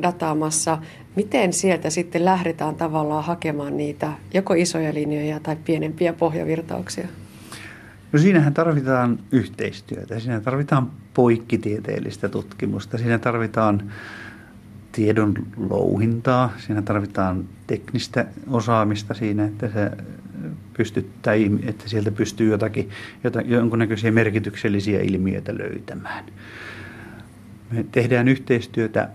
dataamassa. 0.01 0.77
Miten 1.15 1.53
sieltä 1.53 1.89
sitten 1.89 2.25
lähdetään 2.25 2.75
tavallaan 2.75 3.23
hakemaan 3.23 3.77
niitä 3.77 4.13
joko 4.33 4.53
isoja 4.53 4.93
linjoja 4.93 5.39
tai 5.39 5.55
pienempiä 5.55 6.13
pohjavirtauksia? 6.13 7.07
No 8.11 8.19
siinähän 8.19 8.53
tarvitaan 8.53 9.19
yhteistyötä, 9.31 10.19
siinä 10.19 10.39
tarvitaan 10.39 10.91
poikkitieteellistä 11.17 12.29
tutkimusta, 12.29 12.97
siinä 12.97 13.19
tarvitaan 13.19 13.91
tiedon 14.91 15.33
louhintaa, 15.69 16.53
siinä 16.57 16.81
tarvitaan 16.81 17.45
teknistä 17.67 18.25
osaamista 18.49 19.13
siinä, 19.13 19.45
että 19.45 19.69
se 19.69 19.91
pystyttää, 20.77 21.33
että 21.65 21.89
sieltä 21.89 22.11
pystyy 22.11 22.51
jotakin, 22.51 22.89
jotakin 23.23 23.51
jonkunnäköisiä 23.51 24.11
merkityksellisiä 24.11 25.01
ilmiöitä 25.01 25.57
löytämään. 25.57 26.25
Me 27.71 27.85
tehdään 27.91 28.27
yhteistyötä 28.27 29.09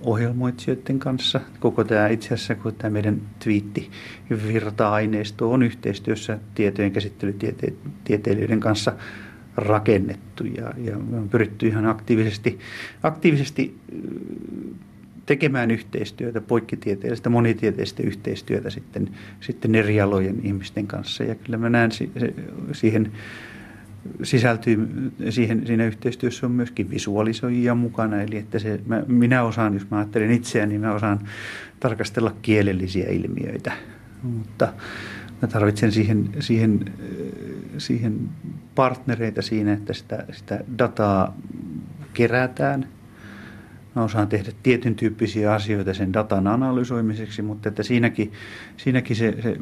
ohjelmoitsijoiden 0.00 0.98
kanssa. 0.98 1.40
Koko 1.60 1.84
tämä 1.84 2.08
itse 2.08 2.34
asiassa, 2.34 2.54
kun 2.54 2.74
tämä 2.74 2.90
meidän 2.90 3.20
twiitti 3.44 3.90
virta-aineisto 4.30 5.52
on 5.52 5.62
yhteistyössä 5.62 6.38
tietojen 6.54 6.92
käsittelytieteilijöiden 6.92 8.60
kanssa 8.60 8.92
rakennettu 9.56 10.44
ja, 10.44 10.74
ja 10.76 10.98
me 10.98 11.16
on 11.16 11.28
pyritty 11.28 11.66
ihan 11.66 11.86
aktiivisesti, 11.86 12.58
aktiivisesti 13.02 13.78
tekemään 15.26 15.70
yhteistyötä, 15.70 16.40
poikkitieteellistä, 16.40 17.30
monitieteellistä 17.30 18.02
yhteistyötä 18.02 18.70
sitten, 18.70 19.08
sitten 19.40 19.74
eri 19.74 20.00
alojen 20.00 20.40
ihmisten 20.42 20.86
kanssa. 20.86 21.24
Ja 21.24 21.34
kyllä 21.34 21.58
mä 21.58 21.70
näen 21.70 21.90
siihen 22.72 23.12
sisältyy, 24.22 24.88
siihen, 25.30 25.66
siinä 25.66 25.86
yhteistyössä 25.86 26.46
on 26.46 26.52
myöskin 26.52 26.90
visualisoijia 26.90 27.74
mukana, 27.74 28.22
eli 28.22 28.36
että 28.36 28.58
se, 28.58 28.80
mä, 28.86 29.02
minä 29.06 29.42
osaan, 29.42 29.74
jos 29.74 29.90
mä 29.90 29.98
ajattelen 29.98 30.30
itseäni, 30.30 30.68
niin 30.68 30.80
mä 30.80 30.94
osaan 30.94 31.18
tarkastella 31.80 32.34
kielellisiä 32.42 33.08
ilmiöitä, 33.10 33.72
mutta 34.22 34.72
mä 35.42 35.48
tarvitsen 35.48 35.92
siihen, 35.92 36.30
siihen, 36.40 36.84
siihen 37.78 38.28
partnereita 38.74 39.42
siinä, 39.42 39.72
että 39.72 39.92
sitä, 39.92 40.24
sitä 40.32 40.64
dataa 40.78 41.36
kerätään– 42.14 42.88
Mä 43.96 44.04
osaan 44.04 44.28
tehdä 44.28 44.52
tietyn 44.62 44.94
tyyppisiä 44.94 45.52
asioita 45.52 45.94
sen 45.94 46.12
datan 46.12 46.46
analysoimiseksi, 46.46 47.42
mutta 47.42 47.68
että 47.68 47.82
siinäkin, 47.82 48.32
siinäkin 48.76 49.16
se, 49.16 49.36
se 49.42 49.56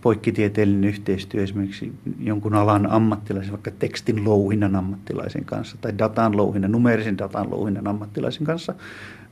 poikkitieteellinen 0.00 0.84
yhteistyö 0.84 1.42
esimerkiksi 1.42 1.92
jonkun 2.20 2.54
alan 2.54 2.90
ammattilaisen, 2.90 3.52
vaikka 3.52 3.70
tekstin 3.70 4.24
louhinnan 4.24 4.76
ammattilaisen 4.76 5.44
kanssa 5.44 5.76
tai 5.80 5.98
datan 5.98 6.36
louhinnan, 6.36 6.72
numeerisen 6.72 7.18
datan 7.18 7.50
louhinnan 7.50 7.86
ammattilaisen 7.86 8.46
kanssa 8.46 8.74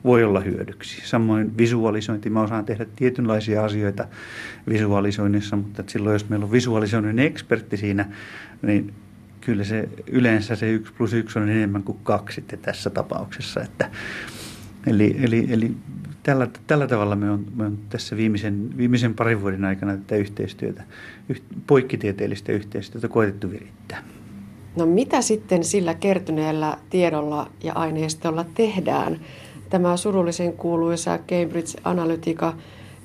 voi 0.03 0.23
olla 0.23 0.39
hyödyksi. 0.39 1.01
Samoin 1.07 1.57
visualisointi, 1.57 2.29
mä 2.29 2.41
osaan 2.41 2.65
tehdä 2.65 2.85
tietynlaisia 2.95 3.65
asioita 3.65 4.07
visualisoinnissa, 4.69 5.55
mutta 5.55 5.81
että 5.81 5.91
silloin 5.91 6.13
jos 6.13 6.29
meillä 6.29 6.43
on 6.43 6.51
visualisoinnin 6.51 7.19
ekspertti 7.19 7.77
siinä, 7.77 8.05
niin 8.61 8.93
kyllä 9.41 9.63
se 9.63 9.89
yleensä 10.07 10.55
se 10.55 10.71
1 10.71 10.93
plus 10.93 11.13
1 11.13 11.39
on 11.39 11.49
enemmän 11.49 11.83
kuin 11.83 11.97
kaksi 12.03 12.41
tässä 12.41 12.89
tapauksessa, 12.89 13.61
että 13.61 13.89
Eli, 14.87 15.15
eli, 15.21 15.47
eli 15.49 15.71
tällä, 16.23 16.47
tällä 16.67 16.87
tavalla 16.87 17.15
me 17.15 17.31
on, 17.31 17.45
me 17.55 17.65
on 17.65 17.77
tässä 17.89 18.17
viimeisen, 18.17 18.77
viimeisen 18.77 19.13
parin 19.13 19.41
vuoden 19.41 19.65
aikana 19.65 19.97
tätä 19.97 20.15
yhteistyötä, 20.15 20.83
yh, 21.29 21.41
poikkitieteellistä 21.67 22.51
yhteistyötä 22.51 23.07
koetettu 23.07 23.51
virittää. 23.51 24.03
No 24.75 24.85
mitä 24.85 25.21
sitten 25.21 25.63
sillä 25.63 25.93
kertyneellä 25.93 26.77
tiedolla 26.89 27.49
ja 27.63 27.73
aineistolla 27.73 28.45
tehdään? 28.55 29.19
Tämä 29.69 29.97
surullisen 29.97 30.53
kuuluisa 30.53 31.17
Cambridge 31.17 31.79
Analytica 31.83 32.53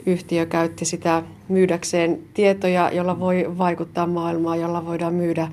yhtiö 0.06 0.46
käytti 0.46 0.84
sitä 0.84 1.22
myydäkseen 1.48 2.18
tietoja, 2.34 2.90
jolla 2.92 3.20
voi 3.20 3.46
vaikuttaa 3.58 4.06
maailmaan, 4.06 4.60
jolla 4.60 4.86
voidaan 4.86 5.14
myydä 5.14 5.48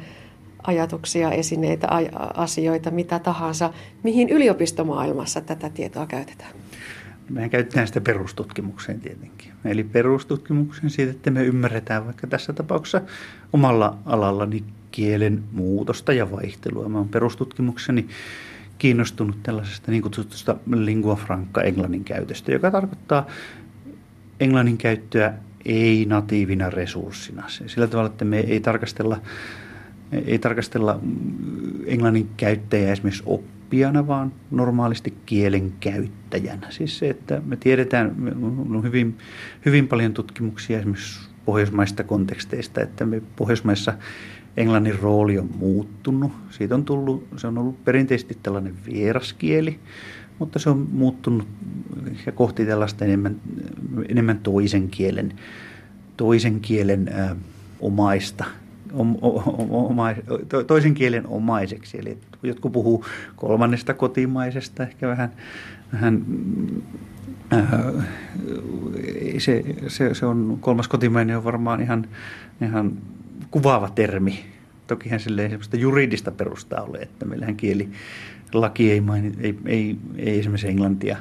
ajatuksia, 0.64 1.32
esineitä, 1.32 1.88
asioita, 2.34 2.91
mitä 2.91 3.20
tahansa. 3.20 3.74
Mihin 4.03 4.30
yliopistomaailmassa 4.30 5.41
tätä 5.41 5.70
tietoa 5.70 6.05
käytetään? 6.05 6.51
Mehän 7.30 7.49
käytetään 7.49 7.88
sitä 7.88 8.01
perustutkimukseen 8.01 8.99
tietenkin. 8.99 9.51
Eli 9.66 9.84
perustutkimuksen 9.84 10.89
siitä, 10.89 11.12
että 11.12 11.32
me 11.32 11.43
ymmärretään 11.43 12.05
vaikka 12.05 12.28
tässä 12.28 12.53
tapauksessa 12.53 13.01
omalla 13.53 13.97
alallani 14.05 14.64
kielen 14.91 15.43
muutosta 15.51 16.14
ja 16.14 16.32
vaihtelua. 16.32 16.89
Mä 16.89 16.97
olen 16.97 17.09
perustutkimukseni 17.09 18.07
kiinnostunut 18.78 19.43
tällaisesta 19.43 19.91
niin 19.91 20.03
kutsutusta 20.03 20.55
lingua 20.74 21.16
franca 21.16 21.62
englannin 21.62 22.03
käytöstä, 22.03 22.51
joka 22.51 22.72
tarkoittaa 22.72 23.28
englannin 24.39 24.78
käyttöä 24.78 25.34
ei-natiivina 25.66 26.70
resurssina. 26.70 27.43
Sillä 27.47 27.88
tavalla, 27.88 28.09
että 28.09 28.26
me 28.26 28.39
ei 28.39 28.59
tarkastella 28.59 29.22
ei 30.12 30.39
tarkastella 30.39 30.99
englannin 31.86 32.30
käyttäjää 32.38 32.91
esimerkiksi 32.91 33.24
oppijana, 33.26 34.07
vaan 34.07 34.34
normaalisti 34.51 35.14
kielen 35.26 35.74
käyttäjänä. 35.80 36.68
Siis 36.70 36.99
se, 36.99 37.09
että 37.09 37.41
me 37.45 37.55
tiedetään, 37.55 38.16
on 38.70 38.84
hyvin, 38.84 39.18
hyvin 39.66 39.88
paljon 39.88 40.14
tutkimuksia 40.14 40.80
esimerkiksi 40.80 41.30
pohjoismaista 41.45 42.03
konteksteista, 42.03 42.82
että 42.82 43.05
me 43.05 43.22
Pohjoismaissa 43.36 43.93
englannin 44.57 44.99
rooli 44.99 45.39
on 45.39 45.49
muuttunut. 45.57 46.32
Siitä 46.49 46.76
on 46.76 46.86
tullut, 46.86 47.28
se 47.38 47.47
on 47.47 47.57
ollut 47.57 47.86
perinteisesti 47.86 48.38
tällainen 48.43 48.76
vieraskieli, 48.86 49.80
mutta 50.39 50.59
se 50.59 50.70
on 50.70 50.88
muuttunut 50.91 51.47
kohti 52.36 52.66
tällaista 52.66 53.05
enemmän, 53.05 53.36
enemmän 54.09 54.39
toisen 54.39 54.89
kielen, 54.89 55.34
toisen 56.18 56.59
kielen 56.59 57.09
ää, 57.14 57.36
omaista 57.80 58.45
oma, 58.94 60.08
toisen 60.68 60.94
kielen 60.94 61.28
omaiseksi. 61.28 62.00
Eli 62.00 62.18
jotkut 62.44 62.72
puhuu 62.72 63.06
kolmannesta 63.36 63.94
kotimaisesta, 63.94 64.84
ehkä 64.84 65.08
vähän, 65.08 65.32
vähän 65.94 66.26
äh, 67.54 67.70
se, 69.38 69.64
se, 69.88 70.14
se, 70.14 70.26
on 70.26 70.58
kolmas 70.62 70.88
kotimainen 70.88 71.38
on 71.38 71.44
varmaan 71.44 71.82
ihan, 71.82 72.08
ihan 72.62 72.98
kuvaava 73.52 73.89
termi. 73.89 74.46
Tokihan 74.88 75.20
sille 75.20 75.46
ei 75.46 75.80
juridista 75.80 76.32
perustaa 76.32 76.82
ole, 76.82 76.98
että 76.98 77.26
meillähän 77.26 77.56
kieli 77.56 77.89
laki 78.54 78.92
ei, 78.92 79.02
maini, 79.02 79.32
ei, 79.39 79.58
ei, 79.66 79.98
ei 80.18 80.39
esimerkiksi 80.39 80.68
englantia 80.68 81.18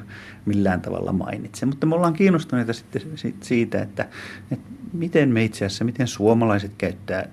millään 0.46 0.80
tavalla 0.80 1.12
mainitse. 1.12 1.66
Mutta 1.66 1.86
me 1.86 1.94
ollaan 1.94 2.12
kiinnostuneita 2.12 2.72
sitten 2.72 3.02
siitä, 3.40 3.82
että, 3.82 4.08
että 4.50 4.68
miten 4.92 5.28
me 5.28 5.44
itse 5.44 5.64
asiassa, 5.64 5.84
miten 5.84 6.06
suomalaiset 6.06 6.72
käyttää 6.78 7.28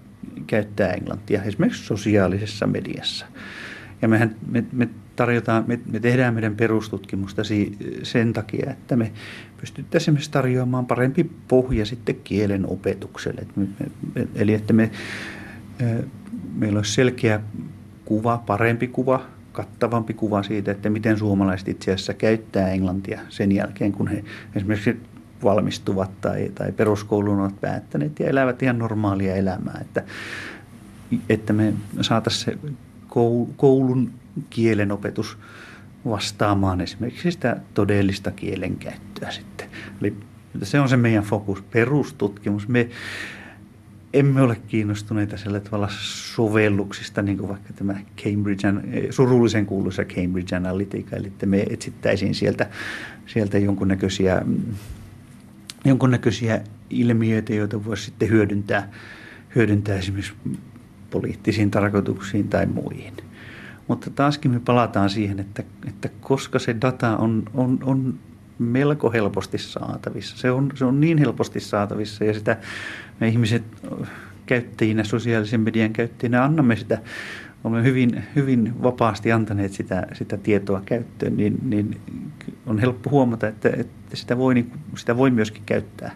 käyttää 0.47 0.93
englantia 0.93 1.43
esimerkiksi 1.43 1.83
sosiaalisessa 1.83 2.67
mediassa. 2.67 3.25
Ja 4.01 4.07
mehän, 4.07 4.35
me, 4.47 4.63
me, 4.71 4.89
tarjotaan, 5.15 5.63
me, 5.67 5.79
me 5.91 5.99
tehdään 5.99 6.33
meidän 6.33 6.55
perustutkimusta 6.55 7.43
si, 7.43 7.77
sen 8.03 8.33
takia, 8.33 8.71
että 8.71 8.95
me 8.95 9.11
pystyttäisiin 9.61 10.03
esimerkiksi 10.03 10.31
tarjoamaan 10.31 10.85
parempi 10.85 11.31
pohja 11.47 11.85
sitten 11.85 12.15
kielen 12.23 12.65
opetukselle. 12.69 13.41
Et 13.41 13.55
me, 13.57 13.67
me, 14.15 14.27
eli 14.35 14.53
että 14.53 14.73
me, 14.73 14.91
meillä 16.55 16.77
olisi 16.77 16.93
selkeä 16.93 17.39
kuva, 18.05 18.37
parempi 18.37 18.87
kuva, 18.87 19.25
kattavampi 19.51 20.13
kuva 20.13 20.43
siitä, 20.43 20.71
että 20.71 20.89
miten 20.89 21.17
suomalaiset 21.17 21.67
itse 21.67 21.93
asiassa 21.93 22.13
käyttää 22.13 22.69
englantia 22.69 23.19
sen 23.29 23.51
jälkeen, 23.51 23.91
kun 23.91 24.07
he 24.07 24.23
esimerkiksi 24.55 24.97
valmistuvat 25.43 26.21
tai, 26.21 26.51
tai 26.55 26.71
peruskoulun 26.71 27.39
ovat 27.39 27.61
päättäneet 27.61 28.19
ja 28.19 28.27
elävät 28.27 28.63
ihan 28.63 28.79
normaalia 28.79 29.35
elämää. 29.35 29.77
Että, 29.81 30.03
että 31.29 31.53
me 31.53 31.73
saataisiin 32.01 32.45
se 32.45 32.73
koulun 33.57 34.11
kielen 34.49 34.91
opetus 34.91 35.37
vastaamaan 36.09 36.81
esimerkiksi 36.81 37.31
sitä 37.31 37.57
todellista 37.73 38.31
kielenkäyttöä 38.31 39.31
sitten. 39.31 39.67
Eli 40.01 40.15
se 40.63 40.79
on 40.79 40.89
se 40.89 40.97
meidän 40.97 41.23
fokus, 41.23 41.61
perustutkimus. 41.61 42.67
Me 42.67 42.89
emme 44.13 44.41
ole 44.41 44.57
kiinnostuneita 44.67 45.37
sillä 45.37 45.59
tavalla 45.59 45.87
sovelluksista, 45.91 47.21
niin 47.21 47.37
kuin 47.37 47.49
vaikka 47.49 47.73
tämä 47.73 47.95
Cambridge, 48.23 48.67
surullisen 49.09 49.65
kuuluisa 49.65 50.05
Cambridge 50.05 50.55
Analytica, 50.55 51.15
eli 51.15 51.27
että 51.27 51.45
me 51.45 51.65
etsittäisiin 51.69 52.35
sieltä, 52.35 52.69
sieltä 53.25 53.57
jonkunnäköisiä 53.57 54.41
jonkunnäköisiä 55.87 56.61
ilmiöitä, 56.89 57.53
joita 57.53 57.85
voisi 57.85 58.03
sitten 58.03 58.29
hyödyntää, 58.29 58.91
hyödyntää 59.55 59.95
esimerkiksi 59.95 60.33
poliittisiin 61.09 61.71
tarkoituksiin 61.71 62.47
tai 62.47 62.65
muihin. 62.65 63.13
Mutta 63.87 64.09
taaskin 64.09 64.51
me 64.51 64.59
palataan 64.59 65.09
siihen, 65.09 65.39
että, 65.39 65.63
että 65.87 66.09
koska 66.21 66.59
se 66.59 66.75
data 66.81 67.17
on, 67.17 67.43
on, 67.53 67.79
on 67.83 68.19
melko 68.59 69.11
helposti 69.11 69.57
saatavissa, 69.57 70.37
se 70.37 70.51
on, 70.51 70.71
se 70.75 70.85
on 70.85 71.01
niin 71.01 71.17
helposti 71.17 71.59
saatavissa 71.59 72.23
ja 72.23 72.33
sitä 72.33 72.57
me 73.19 73.27
ihmiset 73.27 73.63
käyttäjinä, 74.45 75.03
sosiaalisen 75.03 75.61
median 75.61 75.93
käyttäjinä 75.93 76.43
annamme 76.43 76.75
sitä 76.75 77.01
olemme 77.67 77.83
hyvin, 77.83 78.23
hyvin 78.35 78.83
vapaasti 78.83 79.31
antaneet 79.31 79.73
sitä, 79.73 80.07
sitä 80.13 80.37
tietoa 80.37 80.81
käyttöön, 80.85 81.37
niin, 81.37 81.57
niin 81.63 81.97
on 82.65 82.79
helppo 82.79 83.09
huomata, 83.09 83.47
että, 83.47 83.69
että 83.77 84.17
sitä, 84.17 84.37
voi, 84.37 84.53
niin 84.53 84.71
sitä 84.95 85.17
voi 85.17 85.31
myöskin 85.31 85.63
käyttää, 85.65 86.11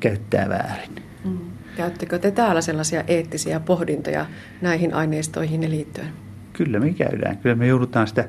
käyttää 0.00 0.48
väärin. 0.48 0.90
Mm. 1.24 1.38
Käyttekö 1.76 2.18
te 2.18 2.30
täällä 2.30 2.60
sellaisia 2.60 3.04
eettisiä 3.08 3.60
pohdintoja 3.60 4.26
näihin 4.62 4.94
aineistoihin 4.94 5.70
liittyen? 5.70 6.08
Kyllä 6.52 6.80
me 6.80 6.92
käydään. 6.92 7.38
Kyllä 7.38 7.54
me 7.54 7.66
joudutaan 7.66 8.08
sitä 8.08 8.28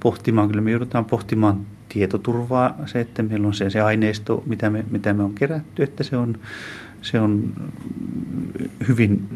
pohtimaan. 0.00 0.48
Kyllä 0.48 0.60
me 0.60 0.70
joudutaan 0.70 1.04
pohtimaan 1.04 1.66
tietoturvaa, 1.88 2.78
se, 2.86 3.00
että 3.00 3.22
meillä 3.22 3.46
on 3.46 3.54
se, 3.54 3.70
se 3.70 3.80
aineisto, 3.80 4.42
mitä 4.46 4.70
me, 4.70 4.84
mitä 4.90 5.12
me 5.12 5.22
on 5.22 5.34
kerätty, 5.34 5.82
että 5.82 6.04
se 6.04 6.16
on, 6.16 6.38
se 7.02 7.20
on 7.20 7.52
hyvin 8.88 9.28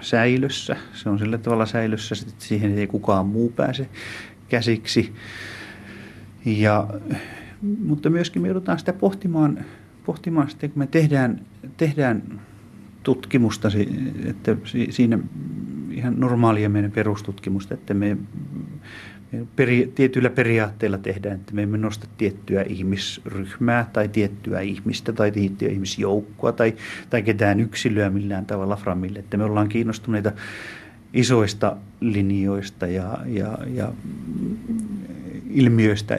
säilössä. 0.00 0.76
Se 0.92 1.08
on 1.08 1.18
sillä 1.18 1.38
tavalla 1.38 1.66
säilössä, 1.66 2.14
että 2.28 2.44
siihen 2.44 2.78
ei 2.78 2.86
kukaan 2.86 3.26
muu 3.26 3.48
pääse 3.50 3.88
käsiksi. 4.48 5.12
Ja, 6.44 6.88
mutta 7.62 8.10
myöskin 8.10 8.42
me 8.42 8.48
joudutaan 8.48 8.78
sitä 8.78 8.92
pohtimaan, 8.92 9.64
pohtimaan 10.06 10.50
sitten, 10.50 10.70
kun 10.70 10.78
me 10.78 10.86
tehdään, 10.86 11.40
tehdään 11.76 12.40
tutkimusta, 13.02 13.68
että 14.24 14.56
siinä 14.90 15.18
ihan 15.90 16.20
normaalia 16.20 16.68
meidän 16.68 16.92
perustutkimusta, 16.92 17.74
että 17.74 17.94
me, 17.94 18.16
peri, 19.56 19.92
tietyillä 19.94 20.30
periaatteilla 20.30 20.98
tehdään, 20.98 21.34
että 21.34 21.54
me 21.54 21.62
emme 21.62 21.78
nosta 21.78 22.06
tiettyä 22.18 22.62
ihmisryhmää 22.62 23.90
tai 23.92 24.08
tiettyä 24.08 24.60
ihmistä 24.60 25.12
tai 25.12 25.30
tiettyä 25.30 25.68
ihmisjoukkoa 25.68 26.52
tai, 26.52 26.74
tai 27.10 27.22
ketään 27.22 27.60
yksilöä 27.60 28.10
millään 28.10 28.46
tavalla 28.46 28.76
framille. 28.76 29.18
Että 29.18 29.36
me 29.36 29.44
ollaan 29.44 29.68
kiinnostuneita 29.68 30.32
isoista 31.12 31.76
linjoista 32.00 32.86
ja, 32.86 33.18
ja, 33.26 33.58
ja 33.74 33.92
ilmiöistä, 35.50 36.18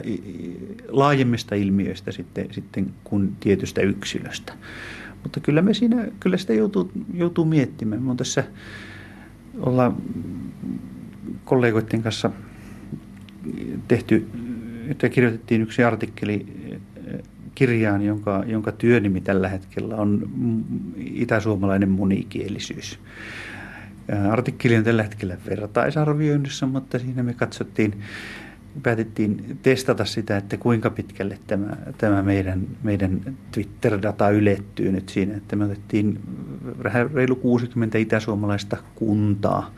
laajemmista 0.88 1.54
ilmiöistä 1.54 2.12
sitten, 2.12 2.46
sitten 2.50 2.90
kuin 3.04 3.36
tietystä 3.40 3.80
yksilöstä. 3.80 4.52
Mutta 5.22 5.40
kyllä 5.40 5.62
me 5.62 5.74
siinä, 5.74 6.08
kyllä 6.20 6.36
sitä 6.36 6.52
joutuu, 6.52 6.92
joutuu 7.14 7.44
miettimään. 7.44 8.02
Me 8.02 8.10
on 8.10 8.16
tässä 8.16 8.44
ollaan 9.60 9.96
kollegoiden 11.44 12.02
kanssa 12.02 12.30
tehty, 13.88 14.28
että 14.88 15.08
kirjoitettiin 15.08 15.62
yksi 15.62 15.84
artikkeli 15.84 16.46
kirjaan, 17.54 18.02
jonka, 18.02 18.44
jonka 18.46 18.72
työnimi 18.72 19.20
tällä 19.20 19.48
hetkellä 19.48 19.96
on 19.96 20.30
itäsuomalainen 20.96 21.88
monikielisyys. 21.88 22.98
Artikkeli 24.30 24.76
on 24.76 24.84
tällä 24.84 25.02
hetkellä 25.02 25.36
vertaisarvioinnissa, 25.48 26.66
mutta 26.66 26.98
siinä 26.98 27.22
me 27.22 27.34
katsottiin, 27.34 28.00
päätettiin 28.82 29.58
testata 29.62 30.04
sitä, 30.04 30.36
että 30.36 30.56
kuinka 30.56 30.90
pitkälle 30.90 31.38
tämä, 31.46 31.76
tämä 31.98 32.22
meidän, 32.22 32.66
meidän 32.82 33.36
Twitter-data 33.52 34.30
ylettyy 34.30 34.92
nyt 34.92 35.08
siinä, 35.08 35.36
että 35.36 35.56
me 35.56 35.64
otettiin 35.64 36.20
reilu 37.14 37.36
60 37.36 37.98
itäsuomalaista 37.98 38.76
kuntaa, 38.94 39.70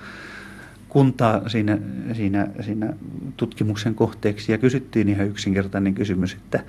kuntaa 0.93 1.49
siinä, 1.49 1.79
siinä, 2.13 2.49
siinä 2.61 2.93
tutkimuksen 3.37 3.95
kohteeksi 3.95 4.53
ja 4.53 4.59
kysyttiin 4.59 5.09
ihan 5.09 5.27
yksinkertainen 5.27 5.95
kysymys, 5.95 6.35
että 6.35 6.65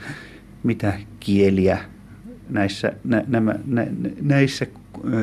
mitä 0.63 0.93
kieliä 1.19 1.79
näissä, 2.49 2.93
nä, 3.03 3.23
nämä, 3.27 3.55
nä, 3.65 3.87
näissä 4.21 4.67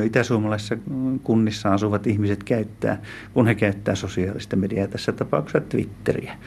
itäsuomalaisissa 0.05 0.77
kunnissa 1.23 1.73
asuvat 1.73 2.07
ihmiset 2.07 2.43
käyttää, 2.43 3.01
kun 3.33 3.47
he 3.47 3.55
käyttää 3.55 3.95
sosiaalista 3.95 4.55
mediaa, 4.55 4.87
tässä 4.87 5.11
tapauksessa 5.11 5.69
Twitteriä. 5.69 6.37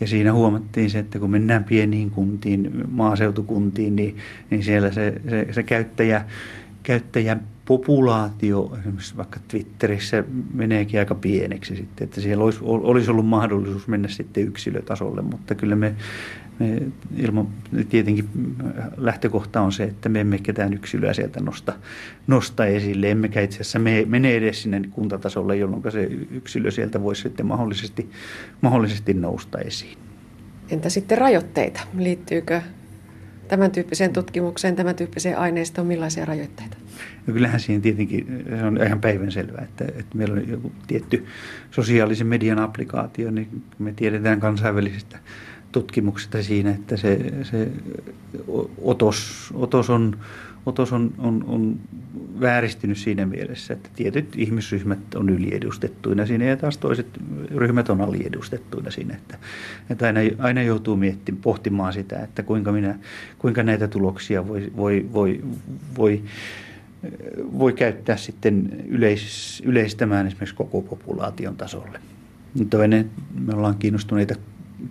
Ja 0.00 0.06
siinä 0.06 0.32
huomattiin 0.32 0.90
se, 0.90 0.98
että 0.98 1.18
kun 1.18 1.30
mennään 1.30 1.64
pieniin 1.64 2.10
kuntiin, 2.10 2.70
maaseutukuntiin, 2.90 3.96
niin, 3.96 4.16
niin 4.50 4.62
siellä 4.62 4.92
se, 4.92 5.20
se, 5.30 5.46
se 5.50 5.62
käyttäjä, 5.62 6.24
käyttäjän 6.82 7.46
populaatio 7.64 8.76
esimerkiksi 8.78 9.16
vaikka 9.16 9.40
Twitterissä 9.48 10.24
meneekin 10.54 11.00
aika 11.00 11.14
pieneksi 11.14 11.76
sitten, 11.76 12.04
että 12.04 12.20
siellä 12.20 12.44
olisi, 12.44 12.58
olisi 12.62 13.10
ollut 13.10 13.26
mahdollisuus 13.26 13.88
mennä 13.88 14.08
sitten 14.08 14.42
yksilötasolle, 14.42 15.22
mutta 15.22 15.54
kyllä 15.54 15.76
me, 15.76 15.94
me 16.58 16.82
ilman, 17.16 17.48
tietenkin 17.88 18.28
lähtökohta 18.96 19.60
on 19.60 19.72
se, 19.72 19.84
että 19.84 20.08
me 20.08 20.20
emme 20.20 20.38
ketään 20.38 20.74
yksilöä 20.74 21.12
sieltä 21.12 21.40
nosta, 21.40 21.72
nosta 22.26 22.66
esille, 22.66 23.10
emmekä 23.10 23.40
itse 23.40 23.60
asiassa 23.60 23.78
me, 23.78 24.04
mene 24.08 24.36
edes 24.36 24.62
sinne 24.62 24.82
kuntatasolle, 24.90 25.56
jolloin 25.56 25.82
se 25.88 26.02
yksilö 26.30 26.70
sieltä 26.70 27.02
voisi 27.02 27.22
sitten 27.22 27.46
mahdollisesti, 27.46 28.10
mahdollisesti 28.60 29.14
nousta 29.14 29.58
esiin. 29.58 29.98
Entä 30.70 30.88
sitten 30.88 31.18
rajoitteita? 31.18 31.80
Liittyykö 31.98 32.62
tämän 33.50 33.70
tyyppiseen 33.70 34.12
tutkimukseen, 34.12 34.76
tämän 34.76 34.94
tyyppiseen 34.94 35.38
aineistoon, 35.38 35.86
millaisia 35.86 36.24
rajoitteita? 36.24 36.76
No 37.26 37.32
kyllähän 37.32 37.60
siihen 37.60 37.82
tietenkin 37.82 38.44
se 38.58 38.64
on 38.64 38.82
ihan 38.86 39.00
päivänselvää, 39.00 39.64
että, 39.64 39.84
että 39.84 40.18
meillä 40.18 40.34
on 40.34 40.48
joku 40.48 40.72
tietty 40.86 41.26
sosiaalisen 41.70 42.26
median 42.26 42.58
applikaatio, 42.58 43.30
niin 43.30 43.62
me 43.78 43.92
tiedetään 43.92 44.40
kansainvälisistä 44.40 45.18
tutkimuksista 45.72 46.42
siinä, 46.42 46.70
että 46.70 46.96
se, 46.96 47.32
se 47.42 47.68
otos, 48.82 49.50
otos, 49.54 49.90
on, 49.90 50.18
otos 50.70 50.92
on, 50.92 51.14
on, 51.18 51.44
on 51.46 51.76
vääristynyt 52.40 52.98
siinä 52.98 53.26
mielessä, 53.26 53.74
että 53.74 53.88
tietyt 53.96 54.28
ihmisryhmät 54.36 55.14
on 55.14 55.28
yliedustettuina 55.28 56.26
siinä 56.26 56.44
ja 56.44 56.56
taas 56.56 56.78
toiset 56.78 57.06
ryhmät 57.54 57.90
on 57.90 58.00
aliedustettuina 58.00 58.90
siinä. 58.90 59.14
Että, 59.14 59.38
että 59.90 60.06
aina, 60.06 60.20
aina 60.38 60.62
joutuu 60.62 60.96
miettimään, 60.96 61.42
pohtimaan 61.42 61.92
sitä, 61.92 62.22
että 62.22 62.42
kuinka, 62.42 62.72
minä, 62.72 62.98
kuinka 63.38 63.62
näitä 63.62 63.88
tuloksia 63.88 64.48
voi, 64.48 64.72
voi, 64.76 65.08
voi, 65.12 65.40
voi 65.98 66.22
voi 67.58 67.72
käyttää 67.72 68.16
sitten 68.16 68.84
yleis, 68.88 69.62
yleistämään 69.66 70.26
esimerkiksi 70.26 70.54
koko 70.54 70.82
populaation 70.82 71.56
tasolle. 71.56 72.00
Toinen, 72.70 73.10
me 73.46 73.54
ollaan 73.54 73.74
kiinnostuneita 73.78 74.34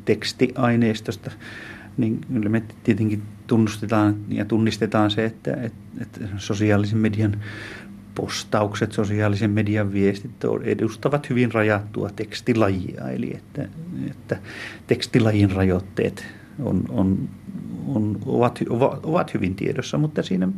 tekstiaineistosta, 0.05 1.31
niin 1.99 2.21
kyllä 2.33 2.49
me 2.49 2.63
tietenkin 2.83 3.21
tunnustetaan 3.47 4.15
ja 4.29 4.45
tunnistetaan 4.45 5.11
se, 5.11 5.25
että, 5.25 5.53
että, 5.53 6.01
että 6.01 6.19
sosiaalisen 6.37 6.97
median 6.97 7.35
postaukset, 8.15 8.91
sosiaalisen 8.91 9.51
median 9.51 9.93
viestit 9.93 10.31
edustavat 10.63 11.29
hyvin 11.29 11.51
rajattua 11.51 12.09
tekstilajia, 12.15 13.09
eli 13.09 13.31
että, 13.35 13.67
että 14.11 14.37
tekstilajin 14.87 15.51
rajoitteet 15.51 16.25
on, 16.59 16.83
on, 16.89 17.29
on, 17.87 18.19
ovat, 18.25 18.59
ovat 19.03 19.33
hyvin 19.33 19.55
tiedossa, 19.55 19.97
mutta 19.97 20.23
siinä 20.23 20.49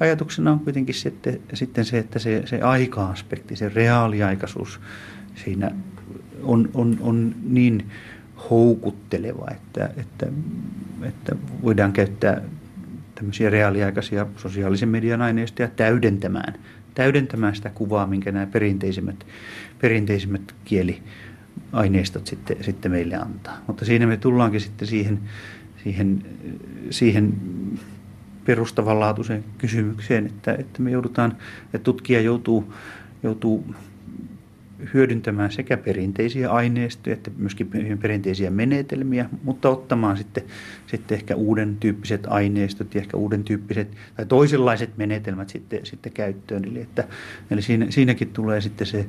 ajatuksena 0.00 0.52
on 0.52 0.60
kuitenkin 0.60 0.94
sitten, 0.94 1.40
sitten 1.54 1.84
se, 1.84 1.98
että 1.98 2.18
se, 2.18 2.42
se 2.46 2.60
aika-aspekti, 2.60 3.56
se 3.56 3.68
reaaliaikaisuus 3.68 4.80
siinä 5.44 5.70
on, 6.42 6.70
on, 6.74 6.98
on 7.00 7.34
niin 7.42 7.90
houkutteleva, 8.50 9.48
että, 9.50 9.90
että, 9.96 10.26
että 11.02 11.36
voidaan 11.62 11.92
käyttää 11.92 12.40
tämmöisiä 13.14 13.50
reaaliaikaisia 13.50 14.26
sosiaalisen 14.36 14.88
median 14.88 15.22
aineistoja 15.22 15.68
täydentämään, 15.68 16.54
täydentämään 16.94 17.56
sitä 17.56 17.70
kuvaa, 17.70 18.06
minkä 18.06 18.32
nämä 18.32 18.46
perinteisimmät, 18.46 19.26
perinteisimmät 19.80 20.54
kieliaineistot 20.64 22.26
sitten, 22.26 22.64
sitten 22.64 22.92
meille 22.92 23.16
antaa. 23.16 23.58
Mutta 23.66 23.84
siinä 23.84 24.06
me 24.06 24.16
tullaankin 24.16 24.60
sitten 24.60 24.88
siihen, 24.88 25.20
siihen, 25.82 26.24
siihen 26.90 27.34
perustavanlaatuiseen 28.44 29.44
kysymykseen, 29.58 30.26
että, 30.26 30.54
että 30.54 30.82
me 30.82 30.90
joudutaan, 30.90 31.36
että 31.64 31.78
tutkija 31.78 32.20
joutuu, 32.20 32.74
joutuu 33.22 33.74
hyödyntämään 34.94 35.52
sekä 35.52 35.76
perinteisiä 35.76 36.50
aineistoja 36.50 37.14
että 37.14 37.30
myöskin 37.36 37.70
perinteisiä 38.02 38.50
menetelmiä, 38.50 39.28
mutta 39.42 39.68
ottamaan 39.68 40.16
sitten, 40.16 40.44
sitten 40.86 41.18
ehkä 41.18 41.34
uuden 41.34 41.76
tyyppiset 41.80 42.26
aineistot 42.26 42.94
ja 42.94 43.00
ehkä 43.00 43.16
uuden 43.16 43.44
tyyppiset 43.44 43.88
tai 44.16 44.26
toisenlaiset 44.26 44.96
menetelmät 44.96 45.48
sitten, 45.48 45.86
sitten 45.86 46.12
käyttöön. 46.12 46.64
Eli, 46.64 46.80
että, 46.80 47.04
eli 47.50 47.62
siinä, 47.62 47.86
siinäkin 47.90 48.28
tulee 48.28 48.60
sitten 48.60 48.86
se 48.86 49.06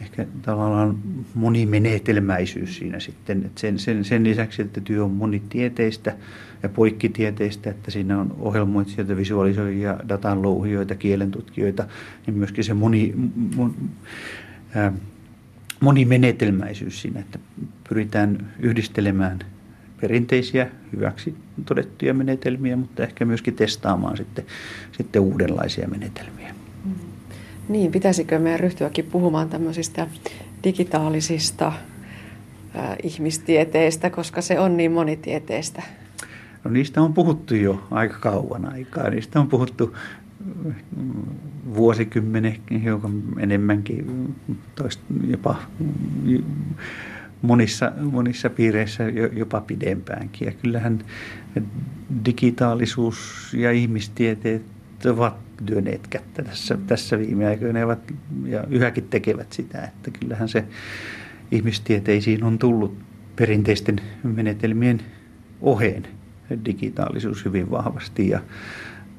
ehkä 0.00 0.26
tavallaan 0.42 0.98
monimenetelmäisyys 1.34 2.76
siinä 2.76 3.00
sitten. 3.00 3.44
Että 3.46 3.60
sen, 3.60 3.78
sen, 3.78 4.04
sen 4.04 4.24
lisäksi, 4.24 4.62
että 4.62 4.80
työ 4.80 5.04
on 5.04 5.10
monitieteistä 5.10 6.16
ja 6.62 6.68
poikkitieteistä, 6.68 7.70
että 7.70 7.90
siinä 7.90 8.20
on 8.20 8.36
ohjelmoitsijoita, 8.38 9.16
visualisoijia, 9.16 9.96
datan 10.08 10.42
louhijoita, 10.42 10.94
kielentutkijoita, 10.94 11.84
niin 12.26 12.38
myöskin 12.38 12.64
se 12.64 12.74
moni, 12.74 13.14
mon, 13.56 13.74
ää, 13.74 14.43
monimenetelmäisyys 15.80 17.02
siinä, 17.02 17.20
että 17.20 17.38
pyritään 17.88 18.52
yhdistelemään 18.58 19.38
perinteisiä 20.00 20.66
hyväksi 20.92 21.34
todettuja 21.66 22.14
menetelmiä, 22.14 22.76
mutta 22.76 23.02
ehkä 23.02 23.24
myöskin 23.24 23.54
testaamaan 23.54 24.16
sitten, 24.16 24.44
sitten 24.92 25.22
uudenlaisia 25.22 25.88
menetelmiä. 25.88 26.54
Niin, 27.68 27.92
pitäisikö 27.92 28.38
meidän 28.38 28.60
ryhtyäkin 28.60 29.04
puhumaan 29.04 29.48
tämmöisistä 29.48 30.06
digitaalisista 30.64 31.66
äh, 31.66 32.96
ihmistieteistä, 33.02 34.10
koska 34.10 34.42
se 34.42 34.60
on 34.60 34.76
niin 34.76 34.92
monitieteistä? 34.92 35.82
No 36.64 36.70
niistä 36.70 37.02
on 37.02 37.14
puhuttu 37.14 37.54
jo 37.54 37.86
aika 37.90 38.18
kauan 38.18 38.72
aikaa. 38.72 39.10
Niistä 39.10 39.40
on 39.40 39.48
puhuttu 39.48 39.96
vuosikymmenen 41.74 42.56
hiukan 42.82 43.22
enemmänkin, 43.38 44.34
toista, 44.74 45.02
jopa 45.26 45.56
monissa, 47.42 47.92
monissa 48.12 48.50
piireissä 48.50 49.04
jopa 49.32 49.60
pidempäänkin. 49.60 50.46
Ja 50.46 50.52
kyllähän 50.52 51.04
digitaalisuus 52.24 53.50
ja 53.58 53.72
ihmistieteet 53.72 54.62
ovat 55.06 55.36
työneet 55.66 56.06
kättä 56.06 56.42
tässä, 56.42 56.78
tässä 56.86 57.18
viime 57.18 57.46
aikoina 57.46 57.78
ja, 57.78 57.96
ja 58.44 58.64
yhäkin 58.70 59.08
tekevät 59.10 59.52
sitä, 59.52 59.82
että 59.82 60.10
kyllähän 60.20 60.48
se 60.48 60.64
ihmistieteisiin 61.50 62.44
on 62.44 62.58
tullut 62.58 62.98
perinteisten 63.36 64.00
menetelmien 64.22 65.00
oheen 65.60 66.06
digitaalisuus 66.64 67.44
hyvin 67.44 67.70
vahvasti 67.70 68.28
ja 68.28 68.40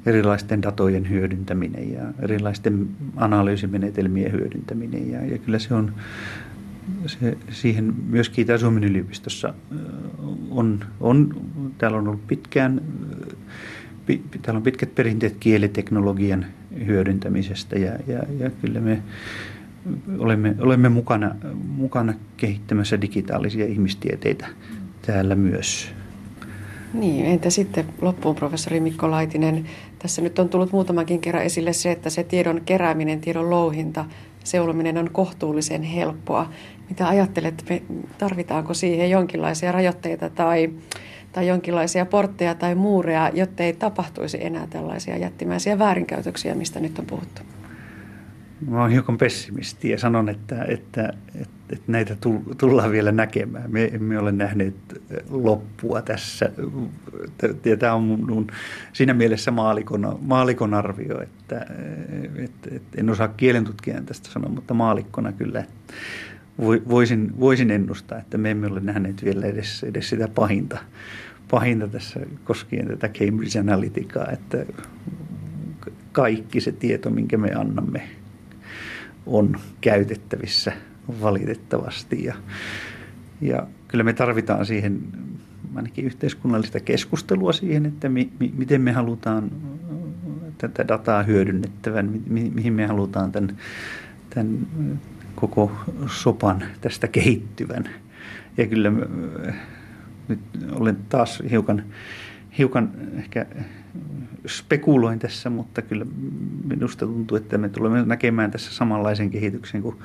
erilaisten 0.06 0.62
datojen 0.62 1.10
hyödyntäminen 1.10 1.93
ja 1.93 2.01
erilaisten 2.20 2.88
analyysimenetelmien 3.16 4.32
hyödyntäminen 4.32 5.12
ja, 5.12 5.26
ja 5.26 5.38
kyllä 5.38 5.60
se 5.60 5.74
on 5.74 5.93
se, 7.06 7.38
siihen 7.49 7.93
myöskin 8.08 8.41
Itä-Suomen 8.41 8.84
yliopistossa 8.84 9.53
on, 10.49 10.80
on, 10.99 11.34
täällä 11.78 11.97
on 11.97 12.08
ollut 12.08 12.28
pitkään, 12.28 12.82
täällä 14.41 14.58
on 14.58 14.64
pitkät 14.64 14.95
perinteet 14.95 15.38
kieliteknologian 15.39 16.45
hyödyntämisestä 16.86 17.76
ja, 17.80 17.91
ja, 18.08 18.24
ja 18.39 18.49
kyllä 18.49 18.80
me 18.80 19.03
olemme, 20.18 20.56
olemme 20.60 20.89
mukana, 20.89 21.36
mukana 21.68 22.14
kehittämässä 22.38 23.01
digitaalisia 23.01 23.66
ihmistieteitä 23.66 24.47
täällä 25.06 25.36
myös. 25.36 25.95
Niin, 26.93 27.25
entä 27.25 27.49
sitten 27.49 27.86
loppuun 28.01 28.36
professori 28.36 28.79
Mikko 28.79 29.11
Laitinen? 29.11 29.65
Tässä 29.99 30.21
nyt 30.21 30.39
on 30.39 30.49
tullut 30.49 30.71
muutamankin 30.71 31.21
kerran 31.21 31.43
esille 31.43 31.73
se, 31.73 31.91
että 31.91 32.09
se 32.09 32.23
tiedon 32.23 32.61
kerääminen, 32.65 33.21
tiedon 33.21 33.49
louhinta, 33.49 34.05
seulominen 34.43 34.97
on 34.97 35.09
kohtuullisen 35.11 35.83
helppoa. 35.83 36.49
Mitä 36.89 37.07
ajattelet, 37.07 37.65
me 37.69 37.81
tarvitaanko 38.17 38.73
siihen 38.73 39.09
jonkinlaisia 39.09 39.71
rajoitteita 39.71 40.29
tai, 40.29 40.69
tai 41.31 41.47
jonkinlaisia 41.47 42.05
portteja 42.05 42.55
tai 42.55 42.75
muureja, 42.75 43.31
jotta 43.33 43.63
ei 43.63 43.73
tapahtuisi 43.73 44.45
enää 44.45 44.67
tällaisia 44.67 45.17
jättimäisiä 45.17 45.79
väärinkäytöksiä, 45.79 46.55
mistä 46.55 46.79
nyt 46.79 46.99
on 46.99 47.05
puhuttu? 47.05 47.41
Mä 48.62 48.82
olen 48.82 48.91
hiukan 48.91 49.18
pessimisti 49.18 49.89
ja 49.89 49.97
sanon, 49.97 50.30
että, 50.30 50.64
että, 50.64 51.14
että, 51.36 51.56
että 51.70 51.91
näitä 51.91 52.18
tullaan 52.58 52.91
vielä 52.91 53.12
näkemään. 53.12 53.72
Me 53.72 53.86
emme 53.86 54.20
ole 54.20 54.32
nähneet 54.32 54.76
loppua 55.30 56.01
tässä. 56.01 56.49
Ja 57.66 57.78
tämä 57.78 57.93
on 57.93 58.03
mun, 58.03 58.47
siinä 58.93 59.14
mielessä 59.14 59.51
maalikon, 59.51 60.20
maalikon 60.22 60.74
arvio, 60.74 61.22
että, 61.22 61.66
että, 62.36 62.70
että 62.76 63.01
en 63.01 63.10
osaa 63.10 63.28
kielentutkijan 63.28 64.06
tästä 64.06 64.30
sanoa, 64.30 64.49
mutta 64.49 64.74
maalikkona 64.74 65.32
kyllä 65.32 65.64
voisin, 66.89 67.39
voisin 67.39 67.72
ennustaa, 67.72 68.20
että 68.20 68.38
me 68.38 68.51
emme 68.51 68.68
ole 68.68 68.80
nähneet 68.80 69.26
vielä 69.26 69.45
edes, 69.45 69.84
edes 69.84 70.10
sitä 70.10 70.28
pahinta, 70.28 70.78
pahinta 71.51 71.88
tässä 71.88 72.20
koskien 72.43 72.88
tätä 72.88 73.10
Cambridge 73.10 73.60
Analyticaa, 73.60 74.32
että 74.32 74.66
kaikki 76.12 76.62
se 76.62 76.72
tieto, 76.72 77.10
minkä 77.10 77.38
me 77.38 77.51
annamme 77.53 78.01
on 79.26 79.55
käytettävissä 79.82 80.71
valitettavasti. 81.21 82.23
Ja, 82.23 82.36
ja 83.41 83.67
kyllä 83.88 84.03
me 84.03 84.13
tarvitaan 84.13 84.65
siihen 84.65 85.01
ainakin 85.76 86.05
yhteiskunnallista 86.05 86.80
keskustelua 86.80 87.53
siihen, 87.53 87.86
että 87.86 88.09
mi, 88.09 88.30
mi, 88.39 88.53
miten 88.57 88.82
me 88.82 88.91
halutaan 88.91 89.51
tätä 90.57 90.88
dataa 90.88 91.23
hyödynnettävän, 91.23 92.21
mi, 92.28 92.51
mihin 92.55 92.73
me 92.73 92.86
halutaan 92.86 93.32
tämän, 93.32 93.57
tämän 94.30 94.67
koko 95.36 95.71
sopan 96.07 96.63
tästä 96.82 97.07
kehittyvän. 97.07 97.89
Ja 98.57 98.67
kyllä 98.67 98.91
nyt 100.28 100.39
olen 100.71 100.97
taas 101.09 101.43
hiukan, 101.51 101.84
hiukan 102.57 102.91
ehkä 103.17 103.45
spekuloin 104.48 105.20
tässä, 105.20 105.50
mutta 105.50 105.82
kyllä 105.82 106.06
minusta 106.64 107.06
tuntuu, 107.06 107.38
että 107.38 107.58
me 107.58 107.70
tulemme 107.70 108.06
näkemään 108.06 108.52
tässä 108.52 108.74
samanlaisen 108.74 109.30
kehityksen 109.30 109.82
kuin 109.82 109.96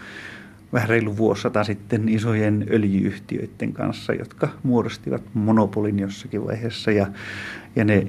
vähän 0.73 0.89
reilu 0.89 1.17
vuosisata 1.17 1.65
sitten 1.65 2.09
isojen 2.09 2.67
öljyyhtiöiden 2.71 3.73
kanssa, 3.73 4.15
jotka 4.15 4.49
muodostivat 4.63 5.23
monopolin 5.35 5.99
jossakin 5.99 6.47
vaiheessa. 6.47 6.91
Ja, 6.91 7.07
ja 7.77 7.85
ne 7.85 8.07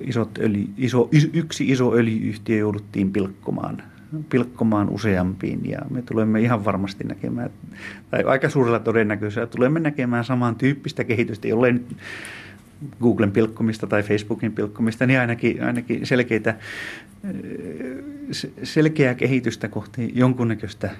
isot 0.00 0.38
öljy, 0.38 0.68
iso, 0.76 1.08
yksi 1.32 1.70
iso 1.70 1.94
öljyyhtiö 1.94 2.56
jouduttiin 2.56 3.12
pilkkomaan 3.12 3.82
pilkkomaan 4.28 4.90
useampiin. 4.90 5.70
Ja 5.70 5.78
me 5.90 6.02
tulemme 6.02 6.40
ihan 6.40 6.64
varmasti 6.64 7.04
näkemään, 7.04 7.50
tai 8.10 8.22
aika 8.22 8.48
suurella 8.48 8.78
todennäköisyydellä 8.78 9.50
tulemme 9.50 9.80
näkemään 9.80 10.24
samantyyppistä 10.24 11.04
kehitystä, 11.04 11.48
jollei 11.48 11.74
Googlen 13.00 13.32
pilkkomista 13.32 13.86
tai 13.86 14.02
Facebookin 14.02 14.52
pilkkomista, 14.52 15.06
niin 15.06 15.20
ainakin, 15.20 15.62
ainakin 15.64 16.06
selkeitä, 16.06 16.56
selkeää 18.62 19.14
kehitystä 19.14 19.68
kohti 19.68 20.12
jonkunnäköistä 20.14 20.90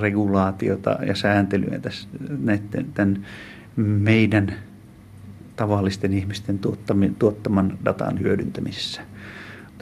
regulaatiota 0.00 0.98
ja 1.06 1.14
sääntelyä 1.14 1.78
tässä, 1.78 2.08
näiden, 2.38 2.86
tämän 2.94 3.26
meidän 3.76 4.54
tavallisten 5.56 6.12
ihmisten 6.12 6.60
tuottaman 7.18 7.78
datan 7.84 8.20
hyödyntämisessä. 8.20 9.00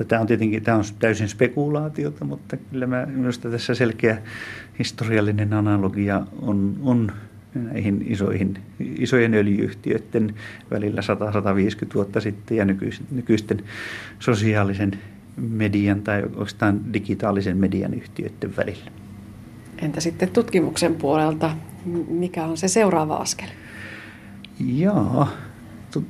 Tämä 0.08 0.20
on 0.20 0.26
tietenkin 0.26 0.62
tämä 0.62 0.76
on 0.76 0.84
täysin 0.98 1.28
spekulaatiota, 1.28 2.24
mutta 2.24 2.56
kyllä 2.56 3.06
minusta 3.06 3.50
tässä 3.50 3.74
selkeä 3.74 4.18
historiallinen 4.78 5.52
analogia 5.52 6.26
on, 6.42 6.76
on 6.82 7.12
näihin 7.64 8.06
isoihin, 8.08 8.58
isojen 8.80 9.34
öljyyhtiöiden 9.34 10.34
välillä 10.70 11.00
100-150 11.90 11.94
vuotta 11.94 12.20
sitten 12.20 12.56
ja 12.56 12.64
nykyisten 13.10 13.62
sosiaalisen 14.18 14.98
median 15.36 16.02
tai 16.02 16.22
oikeastaan 16.22 16.92
digitaalisen 16.92 17.56
median 17.56 17.94
yhtiöiden 17.94 18.56
välillä. 18.56 18.90
Entä 19.78 20.00
sitten 20.00 20.28
tutkimuksen 20.28 20.94
puolelta, 20.94 21.56
mikä 22.08 22.44
on 22.44 22.56
se 22.56 22.68
seuraava 22.68 23.16
askel? 23.16 23.48
Joo, 24.66 25.28
tu- 25.92 26.06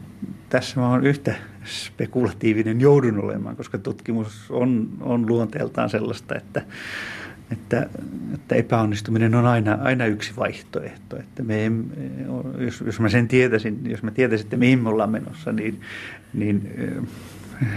tässä 0.49 0.81
mä 0.81 0.91
oon 0.91 1.07
yhtä 1.07 1.35
spekulatiivinen 1.65 2.81
joudun 2.81 3.25
olemaan, 3.25 3.57
koska 3.57 3.79
tutkimus 3.79 4.51
on, 4.51 4.89
on 5.01 5.29
luonteeltaan 5.29 5.91
sellaista, 5.91 6.35
että 6.35 6.63
että, 7.53 7.89
että 8.35 8.55
epäonnistuminen 8.55 9.35
on 9.35 9.47
aina, 9.47 9.79
aina 9.83 10.07
yksi 10.07 10.37
vaihtoehto. 10.37 11.17
Että 11.17 11.43
me, 11.43 11.71
jos, 12.59 12.81
jos 12.87 13.01
mä 13.01 13.09
sen 13.09 13.29
tietäisin, 13.29 13.81
jos 13.91 14.03
mä 14.03 14.11
tietäisin, 14.11 14.45
että 14.45 14.57
mihin 14.57 14.83
me 14.83 14.89
ollaan 14.89 15.11
menossa, 15.11 15.53
niin, 15.53 15.81
niin 16.35 16.73
äh, 16.83 17.71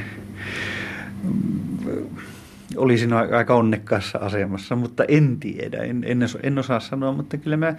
olisin 2.76 3.13
aika 3.13 3.55
onnekkaassa 3.55 4.20
asemassa, 4.20 4.76
mutta 4.76 5.03
en 5.07 5.38
tiedä, 5.39 5.78
en, 5.78 6.03
en, 6.07 6.20
en 6.43 6.59
osaa 6.59 6.80
sanoa, 6.80 7.13
mutta 7.13 7.38
kyllä 7.38 7.57
mä 7.57 7.67
äh, 7.67 7.76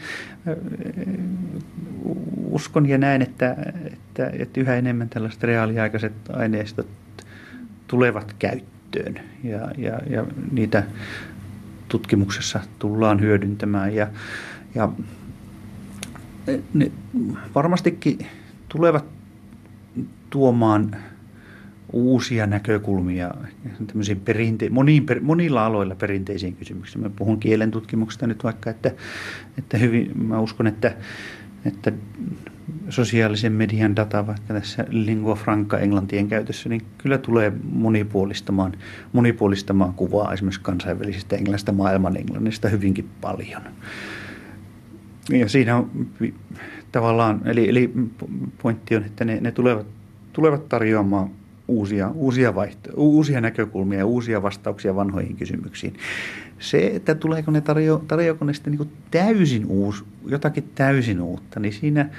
uskon 2.45 2.89
ja 2.89 2.99
näen, 2.99 3.23
että, 3.23 3.57
että, 3.93 4.31
että 4.39 4.61
yhä 4.61 4.77
enemmän 4.77 5.09
tällaiset 5.09 5.43
reaaliaikaiset 5.43 6.13
aineistot 6.33 6.89
tulevat 7.87 8.35
käyttöön 8.39 9.21
ja, 9.45 9.71
ja, 9.79 10.01
ja 10.11 10.27
niitä 10.53 10.83
tutkimuksessa 11.91 12.61
tullaan 12.79 13.21
hyödyntämään 13.21 13.95
ja, 13.95 14.07
ja 14.75 14.89
ne 16.75 16.93
varmastikin 17.55 18.19
tulevat 18.69 19.05
tuomaan 20.31 20.97
uusia 21.93 22.47
näkökulmia 22.47 23.35
perinte- 24.25 24.71
moniin, 24.71 25.07
per, 25.07 25.21
monilla 25.21 25.67
aloilla 25.67 25.95
perinteisiin 25.95 26.57
kysymyksiin. 26.57 27.03
Mä 27.03 27.11
puhun 27.11 27.41
kielen 27.41 27.71
tutkimuksesta 27.71 28.27
nyt 28.27 28.45
vaikka, 28.45 28.71
että, 28.71 28.93
että 29.59 29.79
hyvin, 29.79 30.13
mä 30.23 30.41
uskon, 30.41 30.67
että, 30.67 30.97
että 31.65 31.93
sosiaalisen 32.89 33.53
median 33.53 33.97
data 33.97 34.27
vaikka 34.27 34.55
tässä 34.55 34.85
lingua 34.89 35.35
franca 35.35 35.79
englantien 35.79 36.29
käytössä, 36.29 36.69
niin 36.69 36.83
kyllä 36.99 37.19
tulee 37.19 37.53
monipuolistamaan, 37.73 38.73
monipuolistamaan 39.13 39.95
kuvaa 39.95 40.33
esimerkiksi 40.33 40.61
kansainvälisestä 40.61 41.37
englannista, 41.37 41.73
maailman 41.73 42.17
englannista 42.17 42.69
hyvinkin 42.69 43.09
paljon. 43.21 43.63
Ja 45.31 45.49
siinä 45.49 45.77
on 45.77 45.91
tavallaan, 46.93 47.41
eli, 47.45 47.69
eli 47.69 47.93
pointti 48.63 48.97
on, 48.97 49.05
että 49.05 49.25
ne, 49.25 49.41
ne 49.41 49.53
tulevat, 49.53 49.87
tulevat 50.33 50.69
tarjoamaan 50.69 51.31
uusia, 51.71 52.11
uusia, 52.15 52.55
vaihto, 52.55 52.91
uusia 52.97 53.41
näkökulmia 53.41 53.99
ja 53.99 54.07
uusia 54.07 54.43
vastauksia 54.43 54.97
vanhoihin 54.97 55.37
kysymyksiin. 55.37 55.95
Se, 56.59 56.87
että 56.87 57.15
tuleeko 57.15 57.51
ne 57.51 57.61
tarjo, 57.61 58.05
tarjoako 58.09 58.45
ne 58.45 58.55
sitten 58.55 58.73
niin 58.73 58.91
täysin 59.11 59.67
uusi, 59.67 60.05
jotakin 60.27 60.71
täysin 60.75 61.21
uutta, 61.21 61.61
niin 61.61 61.73
siinä 61.73 62.11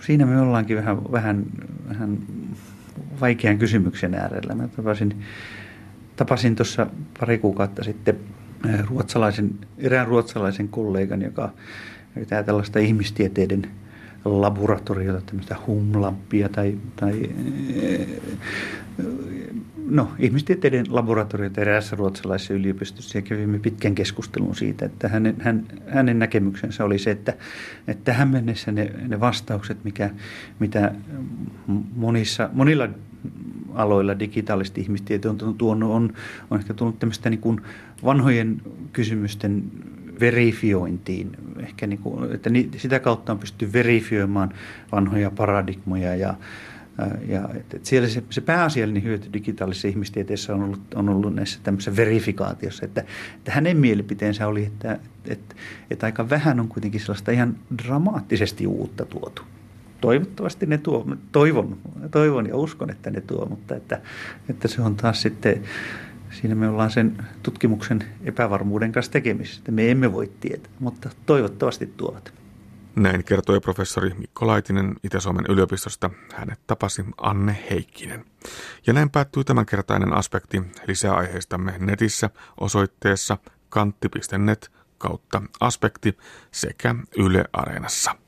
siinä 0.00 0.26
me 0.26 0.40
ollaankin 0.40 0.76
vähän, 0.76 1.12
vähän, 1.12 1.44
vähän 1.88 2.18
vaikean 3.20 3.58
kysymyksen 3.58 4.14
äärellä. 4.14 4.54
Mä 4.54 4.68
tapasin, 4.68 5.24
tapasin 6.16 6.56
tuossa 6.56 6.86
pari 7.20 7.38
kuukautta 7.38 7.84
sitten 7.84 8.16
eh, 8.68 8.80
ruotsalaisen, 8.90 9.50
erään 9.78 10.06
ruotsalaisen 10.06 10.68
kollegan, 10.68 11.22
joka 11.22 11.52
pitää 12.14 12.42
tällaista 12.42 12.78
ihmistieteiden 12.78 13.70
laboratoriota, 14.24 15.20
tämmöistä 15.26 15.56
humlampia 15.66 16.48
tai, 16.48 16.78
tai 16.96 17.30
eh, 17.82 18.06
no, 19.92 20.12
ihmistieteiden 20.18 20.86
laboratoriota 20.88 21.60
eräässä 21.60 21.96
ruotsalaisessa 21.96 22.54
yliopistossa 22.54 23.18
ja 23.18 23.22
kävimme 23.22 23.58
pitkän 23.58 23.94
keskustelun 23.94 24.56
siitä, 24.56 24.86
että 24.86 25.08
hänen, 25.08 25.36
hän, 25.38 25.66
hänen 25.88 26.18
näkemyksensä 26.18 26.84
oli 26.84 26.98
se, 26.98 27.10
että, 27.10 27.34
että 27.88 28.04
tähän 28.04 28.28
mennessä 28.28 28.72
ne, 28.72 28.92
ne 29.08 29.20
vastaukset, 29.20 29.84
mikä, 29.84 30.10
mitä 30.58 30.94
monissa, 31.96 32.50
monilla 32.52 32.88
aloilla 33.74 34.18
digitaalisesti 34.18 34.80
ihmistieto 34.80 35.30
on 35.30 35.54
tuonut, 35.54 35.90
on, 35.90 36.12
on 36.50 36.58
ehkä 36.58 36.74
tullut 36.74 36.98
tämmöistä 36.98 37.30
niin 37.30 37.40
kuin 37.40 37.60
vanhojen 38.04 38.62
kysymysten 38.92 39.64
verifiointiin, 40.22 41.36
ehkä 41.60 41.86
niin 41.86 41.98
kuin, 41.98 42.32
että 42.32 42.50
sitä 42.76 43.00
kautta 43.00 43.32
on 43.32 43.38
pystytty 43.38 43.72
verifioimaan 43.72 44.54
vanhoja 44.92 45.30
paradigmoja 45.30 46.16
ja 46.16 46.34
ja 47.28 47.48
että 47.54 47.78
siellä 47.82 48.08
se, 48.08 48.22
se 48.30 48.40
pääasiallinen 48.40 49.02
hyöty 49.02 49.32
digitaalisessa 49.32 49.88
ihmistieteessä 49.88 50.54
on 50.54 50.62
ollut, 50.62 50.94
on 50.94 51.08
ollut 51.08 51.34
näissä 51.34 51.60
tämmöisessä 51.62 51.96
verifikaatiossa, 51.96 52.84
että, 52.84 53.04
että 53.36 53.52
hänen 53.52 53.76
mielipiteensä 53.76 54.46
oli, 54.46 54.64
että, 54.64 54.98
että, 55.28 55.54
että 55.90 56.06
aika 56.06 56.30
vähän 56.30 56.60
on 56.60 56.68
kuitenkin 56.68 57.00
sellaista 57.00 57.30
ihan 57.30 57.56
dramaattisesti 57.84 58.66
uutta 58.66 59.04
tuotu. 59.04 59.42
Toivottavasti 60.00 60.66
ne 60.66 60.78
tuo, 60.78 61.06
toivon, 61.32 61.78
toivon 62.10 62.46
ja 62.46 62.56
uskon, 62.56 62.90
että 62.90 63.10
ne 63.10 63.20
tuo, 63.20 63.46
mutta 63.46 63.76
että, 63.76 64.00
että 64.50 64.68
se 64.68 64.82
on 64.82 64.96
taas 64.96 65.22
sitten, 65.22 65.62
siinä 66.32 66.54
me 66.54 66.68
ollaan 66.68 66.90
sen 66.90 67.26
tutkimuksen 67.42 68.04
epävarmuuden 68.24 68.92
kanssa 68.92 69.12
tekemisissä. 69.12 69.62
Me 69.70 69.90
emme 69.90 70.12
voi 70.12 70.32
tietää, 70.40 70.72
mutta 70.78 71.10
toivottavasti 71.26 71.86
tuovat. 71.86 72.32
Näin 72.96 73.24
kertoi 73.24 73.60
professori 73.60 74.14
Mikko 74.18 74.46
Laitinen 74.46 74.94
Itä-Suomen 75.04 75.44
yliopistosta. 75.48 76.10
Hänet 76.34 76.60
tapasi 76.66 77.04
Anne 77.16 77.56
Heikkinen. 77.70 78.24
Ja 78.86 78.92
näin 78.92 79.10
päättyy 79.10 79.44
tämänkertainen 79.44 80.12
aspekti 80.12 80.62
lisää 80.86 81.14
aiheistamme 81.14 81.74
netissä 81.78 82.30
osoitteessa 82.60 83.38
kantti.net 83.68 84.70
kautta 84.98 85.42
aspekti 85.60 86.16
sekä 86.50 86.94
Yle 87.16 87.44
Areenassa. 87.52 88.21